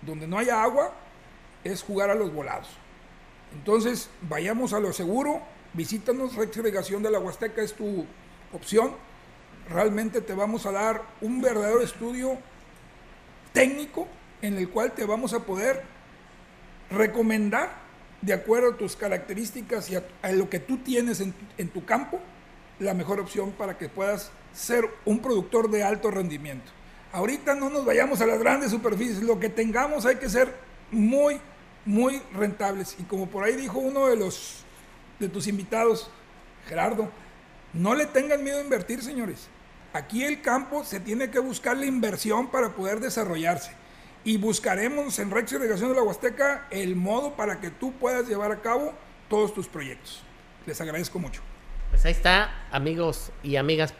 donde 0.02 0.28
no 0.28 0.38
haya 0.38 0.64
agua 0.64 0.94
es 1.64 1.84
jugar 1.84 2.10
a 2.10 2.16
los 2.16 2.34
volados. 2.34 2.70
Entonces, 3.54 4.10
vayamos 4.22 4.74
a 4.74 4.80
lo 4.80 4.94
seguro, 4.94 5.42
visítanos, 5.74 6.36
Rex 6.36 6.58
Irrigación 6.58 7.04
de 7.04 7.12
la 7.12 7.20
Huasteca 7.20 7.62
es 7.62 7.74
tu 7.74 8.06
opción. 8.54 8.94
Realmente 9.70 10.22
te 10.22 10.34
vamos 10.34 10.66
a 10.66 10.72
dar 10.72 11.04
un 11.22 11.42
verdadero 11.42 11.82
estudio 11.82 12.38
técnico 13.54 14.08
en 14.42 14.58
el 14.58 14.70
cual 14.70 14.94
te 14.94 15.06
vamos 15.06 15.34
a 15.34 15.40
poder 15.40 15.97
recomendar 16.90 17.88
de 18.22 18.34
acuerdo 18.34 18.72
a 18.72 18.78
tus 18.78 18.96
características 18.96 19.90
y 19.90 19.96
a, 19.96 20.32
lo 20.32 20.50
que 20.50 20.60
tú 20.60 20.78
tienes 20.78 21.20
en, 21.20 21.34
en, 21.58 21.70
tu 21.70 21.86
campo, 21.86 22.20
la 22.80 22.94
mejor 22.94 23.20
opción 23.20 23.52
para 23.52 23.78
que 23.78 23.90
puedas 23.90 24.32
ser 24.54 24.86
un 25.06 25.20
productor 25.20 25.70
de 25.70 25.84
alto 25.84 26.10
rendimiento. 26.10 26.72
Ahorita 27.12 27.56
no 27.56 27.70
nos 27.70 27.86
vayamos 27.86 28.22
a 28.22 28.26
las 28.26 28.40
grandes 28.40 28.72
superficies, 28.72 29.22
lo 29.22 29.40
que 29.40 29.50
tengamos 29.50 30.06
hay 30.06 30.16
que 30.16 30.30
ser 30.30 30.54
muy, 30.92 31.40
muy 31.86 32.22
rentables. 32.34 32.96
Y 33.00 33.04
como 33.04 33.28
por 33.28 33.44
ahí 33.44 33.56
dijo 33.56 33.80
uno 33.80 34.08
de 34.08 34.16
los 34.16 34.64
de 35.20 35.30
tus 35.30 35.48
invitados, 35.48 36.10
Gerardo, 36.68 37.10
no 37.74 37.96
le 37.96 38.06
tengan 38.06 38.44
miedo 38.44 38.60
a 38.60 38.64
invertir, 38.64 39.02
señores. 39.02 39.48
Aquí 39.94 40.24
el 40.24 40.42
campo 40.42 40.84
se 40.84 41.00
tiene 41.00 41.32
que 41.32 41.40
buscar 41.40 41.78
la 41.78 41.86
inversión 41.86 42.48
para 42.52 42.74
poder 42.74 43.00
desarrollarse 43.00 43.72
y 44.24 44.38
buscaremos 44.38 45.20
en 45.20 45.32
Rex 45.32 45.51
Irrigación 45.53 45.89
de 45.89 45.95
la 45.95 46.03
Huasteca 46.03 46.68
el 46.70 46.95
modo 46.95 47.36
para 47.36 47.59
que 47.59 47.70
tú 47.70 47.93
puedas 47.93 48.28
llevar 48.28 48.51
a 48.51 48.61
cabo 48.61 48.93
todos 49.30 49.53
tus 49.53 49.68
proyectos. 49.68 50.22
Les 50.65 50.80
agradezco 50.82 51.20
mucho. 51.20 51.41
Pues 51.89 52.05
ahí 52.05 52.11
está, 52.11 52.68
amigos 52.72 53.32
y 53.43 53.55
amigas 53.55 53.93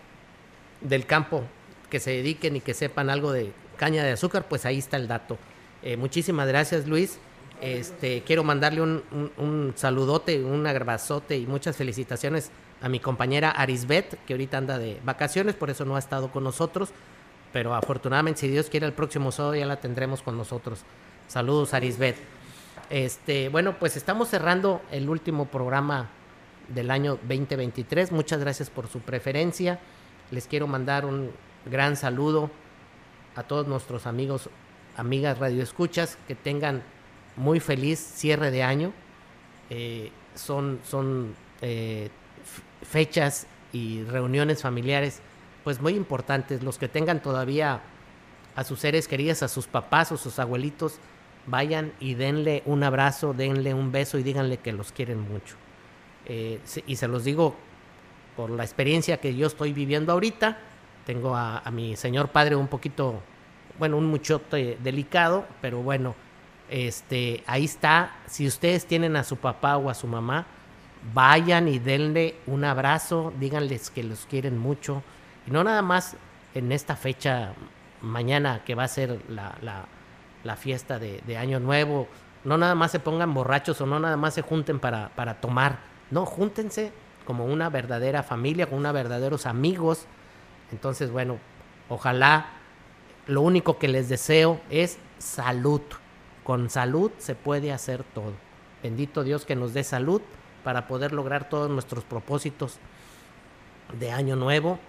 del 0.82 1.06
campo 1.06 1.44
que 1.90 2.00
se 2.00 2.12
dediquen 2.12 2.58
y 2.58 2.62
que 2.62 2.74
sepan 2.74 3.10
algo 3.10 3.32
de 3.32 3.54
caña 3.78 4.04
de 4.04 4.12
azúcar, 4.12 4.48
pues 4.48 4.66
ahí 4.66 4.78
está 4.78 4.98
el 4.98 5.08
dato. 5.08 5.38
Eh, 5.82 5.96
muchísimas 5.96 6.48
gracias, 6.48 6.88
Luis. 6.88 7.20
Este, 7.62 8.22
quiero 8.24 8.44
mandarle 8.44 8.82
un, 8.82 9.04
un, 9.38 9.74
saludote, 9.76 10.44
un 10.44 10.68
abrazote 10.68 11.38
y 11.38 11.48
muchas 11.48 11.76
felicitaciones 11.76 12.52
a 12.82 12.90
mi 12.90 13.00
compañera 13.00 13.50
Arisbet, 13.50 14.20
que 14.26 14.34
ahorita 14.34 14.58
anda 14.58 14.78
de 14.78 15.00
vacaciones, 15.04 15.56
por 15.56 15.70
eso 15.70 15.84
no 15.86 15.96
ha 15.96 16.00
estado 16.00 16.32
con 16.32 16.44
nosotros 16.44 16.90
pero 17.54 17.74
afortunadamente, 17.74 18.42
si 18.42 18.48
Dios 18.48 18.70
quiere, 18.70 18.86
el 18.86 18.94
próximo 18.94 19.32
sábado 19.32 19.56
ya 19.56 19.66
la 19.66 19.80
tendremos 19.80 20.22
con 20.22 20.38
nosotros. 20.38 20.82
Saludos, 21.28 21.74
Arisbet. 21.74 22.18
Este, 22.90 23.50
bueno, 23.50 23.78
pues 23.80 23.98
estamos 23.98 24.30
cerrando 24.30 24.82
el 24.92 25.10
último 25.10 25.46
programa 25.46 26.10
del 26.70 26.92
año 26.92 27.18
2023. 27.28 28.12
Muchas 28.12 28.40
gracias 28.40 28.70
por 28.70 28.88
su 28.88 29.00
preferencia. 29.00 29.80
Les 30.32 30.48
quiero 30.48 30.68
mandar 30.68 31.06
un 31.06 31.32
gran 31.66 31.96
saludo 31.96 32.50
a 33.36 33.44
todos 33.44 33.68
nuestros 33.68 34.08
amigos, 34.08 34.50
amigas 34.96 35.38
radioescuchas, 35.38 36.18
que 36.28 36.36
tengan 36.36 36.84
muy 37.36 37.60
feliz 37.60 38.00
cierre 38.00 38.52
de 38.52 38.64
año. 38.64 38.94
Eh, 39.70 40.12
son 40.36 40.80
son 40.86 41.36
eh, 41.62 42.10
fechas 42.84 43.48
y 43.74 44.04
reuniones 44.04 44.62
familiares 44.62 45.22
pues 45.68 45.82
muy 45.82 45.96
importantes. 45.96 46.64
Los 46.64 46.78
que 46.78 46.88
tengan 46.88 47.22
todavía 47.22 47.82
a 48.56 48.64
sus 48.64 48.80
seres 48.80 49.06
queridos, 49.06 49.44
a 49.44 49.50
sus 49.50 49.68
papás 49.68 50.14
o 50.14 50.16
sus 50.16 50.40
abuelitos, 50.40 50.98
vayan 51.46 51.92
y 52.00 52.14
denle 52.14 52.64
un 52.66 52.86
abrazo, 52.86 53.34
denle 53.34 53.74
un 53.74 53.92
beso 53.92 54.18
y 54.18 54.24
díganle 54.24 54.60
que 54.60 54.72
los 54.72 54.94
quieren 54.94 55.20
mucho. 55.20 55.58
Eh, 56.26 56.62
y 56.86 56.96
se 56.96 57.10
los 57.10 57.26
digo 57.26 57.54
por 58.38 58.50
la 58.50 58.64
experiencia 58.64 59.18
que 59.18 59.36
yo 59.36 59.46
estoy 59.46 59.74
viviendo 59.74 60.14
ahorita. 60.14 60.58
Tengo 61.06 61.36
a, 61.36 61.62
mi 61.74 61.98
señor 61.98 62.30
padre 62.30 62.56
un 62.56 62.70
poquito, 62.70 63.22
bueno, 63.78 63.98
un 63.98 64.06
muchote 64.06 64.78
delicado, 64.82 65.48
pero 65.60 65.82
bueno, 65.82 66.16
este, 66.70 67.44
ahí 67.46 67.66
está. 67.66 68.16
Si 68.26 68.48
ustedes 68.48 68.86
tienen 68.86 69.18
a 69.18 69.26
su 69.26 69.36
papá 69.36 69.76
o 69.76 69.90
a 69.90 69.94
su 69.94 70.08
mamá, 70.08 70.48
vayan 71.14 71.68
y 71.68 71.78
denle 71.78 72.36
un 72.46 72.64
abrazo, 72.64 73.34
díganles 73.38 73.90
que 73.90 74.04
los 74.04 74.26
quieren 74.28 74.58
mucho 74.58 75.04
y 75.48 75.52
no 75.52 75.64
nada 75.64 75.82
más 75.82 76.18
en 76.54 76.72
esta 76.72 76.96
fecha 76.96 77.54
mañana 78.02 78.64
que 78.66 78.76
va 78.76 78.84
a 78.84 78.88
ser 78.88 79.20
la, 79.30 80.56
fiesta 80.58 81.00
de, 81.00 81.38
Año 81.38 81.60
Nuevo, 81.60 82.08
no 82.44 82.58
nada 82.58 82.76
más 82.76 82.92
se 82.92 83.00
pongan 83.00 83.34
borrachos 83.34 83.80
o 83.82 83.86
no 83.86 84.00
nada 84.00 84.18
más 84.18 84.34
se 84.34 84.42
junten 84.42 84.80
para, 84.80 85.10
para 85.16 85.36
tomar, 85.42 85.80
no, 86.12 86.26
júntense 86.26 86.92
como 87.26 87.46
una 87.46 87.70
verdadera 87.70 88.24
familia, 88.24 88.68
como 88.68 88.78
una 88.78 88.92
verdaderos 88.92 89.46
amigos. 89.46 90.06
Entonces, 90.72 91.12
bueno, 91.12 91.40
ojalá 91.90 92.48
lo 93.26 93.42
único 93.42 93.78
que 93.78 93.90
les 93.90 94.08
deseo 94.08 94.62
es 94.70 94.98
salud. 95.18 95.82
Con 96.46 96.70
salud 96.70 97.12
se 97.18 97.36
puede 97.36 97.74
hacer 97.74 98.06
todo. 98.06 98.32
Bendito 98.82 99.26
Dios 99.26 99.46
que 99.46 99.58
nos 99.58 99.74
dé 99.74 99.84
salud 99.84 100.22
para 100.64 100.88
poder 100.88 101.12
lograr 101.12 101.50
todos 101.50 101.70
nuestros 101.70 102.06
propósitos 102.06 102.80
de 104.00 104.12
año 104.12 104.38
nuevo 104.38 104.80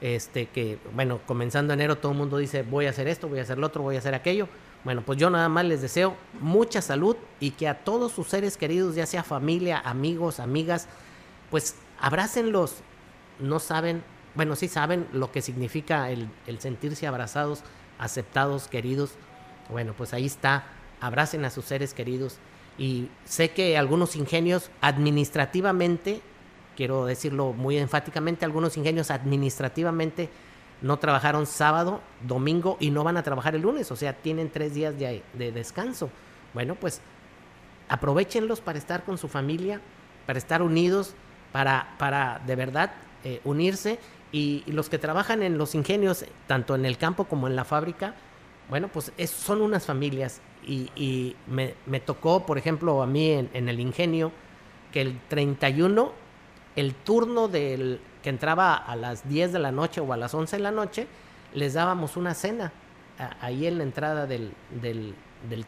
este 0.00 0.46
que, 0.46 0.78
bueno, 0.94 1.20
comenzando 1.26 1.74
enero 1.74 1.98
todo 1.98 2.12
el 2.12 2.18
mundo 2.18 2.38
dice 2.38 2.62
voy 2.62 2.86
a 2.86 2.90
hacer 2.90 3.08
esto, 3.08 3.28
voy 3.28 3.40
a 3.40 3.42
hacer 3.42 3.58
lo 3.58 3.66
otro, 3.66 3.82
voy 3.82 3.96
a 3.96 3.98
hacer 3.98 4.14
aquello. 4.14 4.48
Bueno, 4.84 5.02
pues 5.04 5.18
yo 5.18 5.28
nada 5.28 5.48
más 5.48 5.64
les 5.64 5.82
deseo 5.82 6.16
mucha 6.40 6.80
salud 6.80 7.16
y 7.40 7.50
que 7.50 7.68
a 7.68 7.82
todos 7.82 8.12
sus 8.12 8.28
seres 8.28 8.56
queridos, 8.56 8.94
ya 8.94 9.06
sea 9.06 9.24
familia, 9.24 9.80
amigos, 9.84 10.38
amigas, 10.40 10.88
pues 11.50 11.74
abrácenlos. 12.00 12.76
No 13.40 13.58
saben, 13.58 14.02
bueno, 14.34 14.56
sí 14.56 14.68
saben 14.68 15.06
lo 15.12 15.32
que 15.32 15.42
significa 15.42 16.10
el, 16.10 16.28
el 16.46 16.60
sentirse 16.60 17.06
abrazados, 17.06 17.62
aceptados, 17.98 18.68
queridos. 18.68 19.12
Bueno, 19.68 19.94
pues 19.96 20.14
ahí 20.14 20.26
está, 20.26 20.66
abracen 21.00 21.44
a 21.44 21.50
sus 21.50 21.64
seres 21.64 21.92
queridos. 21.92 22.38
Y 22.78 23.08
sé 23.24 23.50
que 23.50 23.76
algunos 23.76 24.14
ingenios 24.14 24.70
administrativamente 24.80 26.22
quiero 26.78 27.06
decirlo 27.06 27.52
muy 27.54 27.76
enfáticamente, 27.76 28.44
algunos 28.44 28.76
ingenios 28.76 29.10
administrativamente 29.10 30.30
no 30.80 31.00
trabajaron 31.00 31.44
sábado, 31.44 32.00
domingo 32.22 32.76
y 32.78 32.92
no 32.92 33.02
van 33.02 33.16
a 33.16 33.24
trabajar 33.24 33.56
el 33.56 33.62
lunes, 33.62 33.90
o 33.90 33.96
sea, 33.96 34.12
tienen 34.12 34.48
tres 34.48 34.74
días 34.74 34.94
de, 34.96 35.24
descanso. 35.34 36.08
Bueno, 36.54 36.76
pues 36.76 37.00
aprovechenlos 37.88 38.60
para 38.60 38.78
estar 38.78 39.02
con 39.02 39.18
su 39.18 39.26
familia, 39.26 39.80
para 40.24 40.38
estar 40.38 40.62
unidos, 40.62 41.14
para, 41.50 41.96
para 41.98 42.40
de 42.46 42.54
verdad 42.54 42.92
eh, 43.24 43.40
unirse 43.42 43.98
y, 44.30 44.62
los 44.68 44.88
que 44.88 44.98
trabajan 44.98 45.42
en 45.42 45.58
los 45.58 45.74
ingenios, 45.74 46.26
tanto 46.46 46.76
en 46.76 46.86
el 46.86 46.96
campo 46.96 47.24
como 47.24 47.48
en 47.48 47.56
la 47.56 47.64
fábrica, 47.64 48.14
bueno, 48.70 48.86
pues 48.86 49.10
son 49.26 49.62
unas 49.62 49.84
familias 49.84 50.40
y, 50.64 51.34
me, 51.48 51.98
tocó, 51.98 52.46
por 52.46 52.56
ejemplo, 52.56 53.02
a 53.02 53.06
mí 53.08 53.32
en, 53.32 53.50
en 53.52 53.68
el 53.68 53.80
ingenio, 53.80 54.30
que 54.92 55.00
el 55.00 55.18
31 55.28 56.27
el 56.78 56.94
turno 56.94 57.48
del 57.48 58.00
que 58.22 58.30
entraba 58.30 58.74
a 58.74 58.94
las 58.94 59.28
10 59.28 59.52
de 59.52 59.58
la 59.58 59.72
noche 59.72 60.00
o 60.00 60.12
a 60.12 60.16
las 60.16 60.32
11 60.32 60.56
de 60.56 60.62
la 60.62 60.70
noche, 60.70 61.08
les 61.52 61.74
dábamos 61.74 62.16
una 62.16 62.34
cena 62.34 62.72
ahí 63.40 63.66
en 63.66 63.78
la 63.78 63.84
entrada 63.84 64.26
del, 64.26 64.52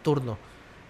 turno 0.02 0.38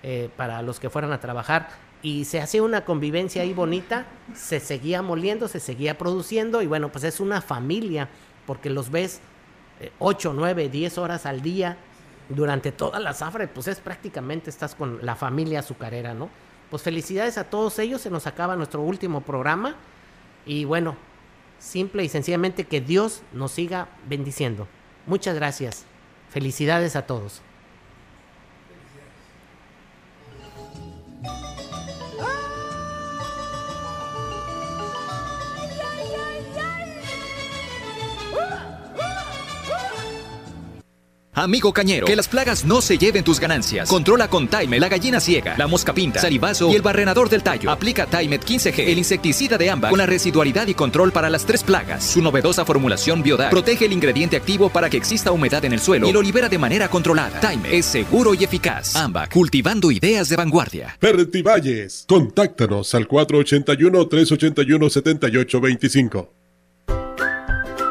eh, 0.03 0.29
para 0.37 0.61
los 0.61 0.79
que 0.79 0.91
fueran 0.91 1.13
a 1.13 1.21
trabajar. 1.21 1.69
y 2.03 2.25
se 2.25 2.41
hacía 2.41 2.63
una 2.63 2.85
convivencia 2.85 3.43
ahí 3.43 3.55
bonita, 3.55 4.07
se 4.35 4.61
seguía 4.61 5.03
moliendo, 5.03 5.49
se 5.49 5.61
seguía 5.61 5.97
produciendo 5.97 6.63
y 6.63 6.67
bueno, 6.67 6.91
pues 6.91 7.05
es 7.05 7.21
una 7.21 7.41
familia 7.41 8.09
porque 8.47 8.71
los 8.71 8.91
ves 8.91 9.21
8, 9.99 10.33
9, 10.35 10.69
10 10.69 10.99
horas 10.99 11.25
al 11.25 11.41
día 11.41 11.77
durante 12.29 12.73
toda 12.73 13.01
la 13.01 13.15
zafra, 13.15 13.47
pues 13.53 13.69
es 13.69 13.81
prácticamente 13.81 14.51
estás 14.51 14.75
con 14.75 14.99
la 15.03 15.17
familia 15.17 15.61
azucarera, 15.61 16.15
¿no? 16.15 16.29
Pues 16.71 16.83
felicidades 16.83 17.39
a 17.39 17.45
todos 17.45 17.79
ellos, 17.79 18.01
se 18.03 18.11
nos 18.11 18.27
acaba 18.27 18.55
nuestro 18.57 18.83
último 18.83 19.23
programa 19.23 19.77
y 20.47 20.65
bueno, 20.65 20.97
simple 21.59 22.05
y 22.05 22.09
sencillamente 22.09 22.65
que 22.65 22.81
Dios 22.81 23.23
nos 23.33 23.53
siga 23.53 23.89
bendiciendo. 24.09 24.67
Muchas 25.07 25.35
gracias. 25.35 25.85
Felicidades 26.31 26.97
a 26.97 27.07
todos. 27.07 27.43
Amigo 41.41 41.73
cañero, 41.73 42.07
que 42.07 42.17
las 42.17 42.29
plagas 42.29 42.67
no 42.67 42.83
se 42.83 42.99
lleven 42.99 43.25
tus 43.25 43.41
ganancias. 43.41 43.89
Controla 43.89 44.29
con 44.29 44.47
Time 44.47 44.79
la 44.79 44.91
gallina 44.91 45.21
ciega, 45.21 45.55
la 45.57 45.67
mosca 45.67 45.95
pinta, 45.95 46.21
salivazo 46.21 46.71
y 46.71 46.75
el 46.75 46.83
barrenador 46.83 47.31
del 47.31 47.43
tallo. 47.43 47.71
Aplica 47.71 48.05
Timet 48.05 48.45
15G, 48.45 48.89
el 48.89 48.99
insecticida 48.99 49.57
de 49.57 49.71
AMBA, 49.71 49.89
con 49.89 49.99
la 49.99 50.05
residualidad 50.05 50.67
y 50.67 50.75
control 50.75 51.13
para 51.13 51.31
las 51.31 51.47
tres 51.47 51.63
plagas. 51.63 52.05
Su 52.05 52.21
novedosa 52.21 52.67
formulación 52.67 53.23
Biodag 53.23 53.49
protege 53.49 53.87
el 53.87 53.93
ingrediente 53.95 54.37
activo 54.37 54.69
para 54.69 54.91
que 54.91 54.99
exista 54.99 55.33
humedad 55.33 55.65
en 55.65 55.73
el 55.73 55.81
suelo 55.81 56.07
y 56.07 56.13
lo 56.13 56.21
libera 56.21 56.51
de 56.51 56.59
manera 56.59 56.89
controlada. 56.89 57.41
Time 57.41 57.75
es 57.75 57.87
seguro 57.87 58.35
y 58.35 58.45
eficaz. 58.45 58.95
AMBA, 58.95 59.29
cultivando 59.29 59.91
ideas 59.91 60.29
de 60.29 60.37
vanguardia. 60.37 60.99
Valles, 61.01 62.05
contáctanos 62.07 62.95
al 62.95 63.07
481 63.07 64.09
381 64.09 64.91
7825 64.91 66.40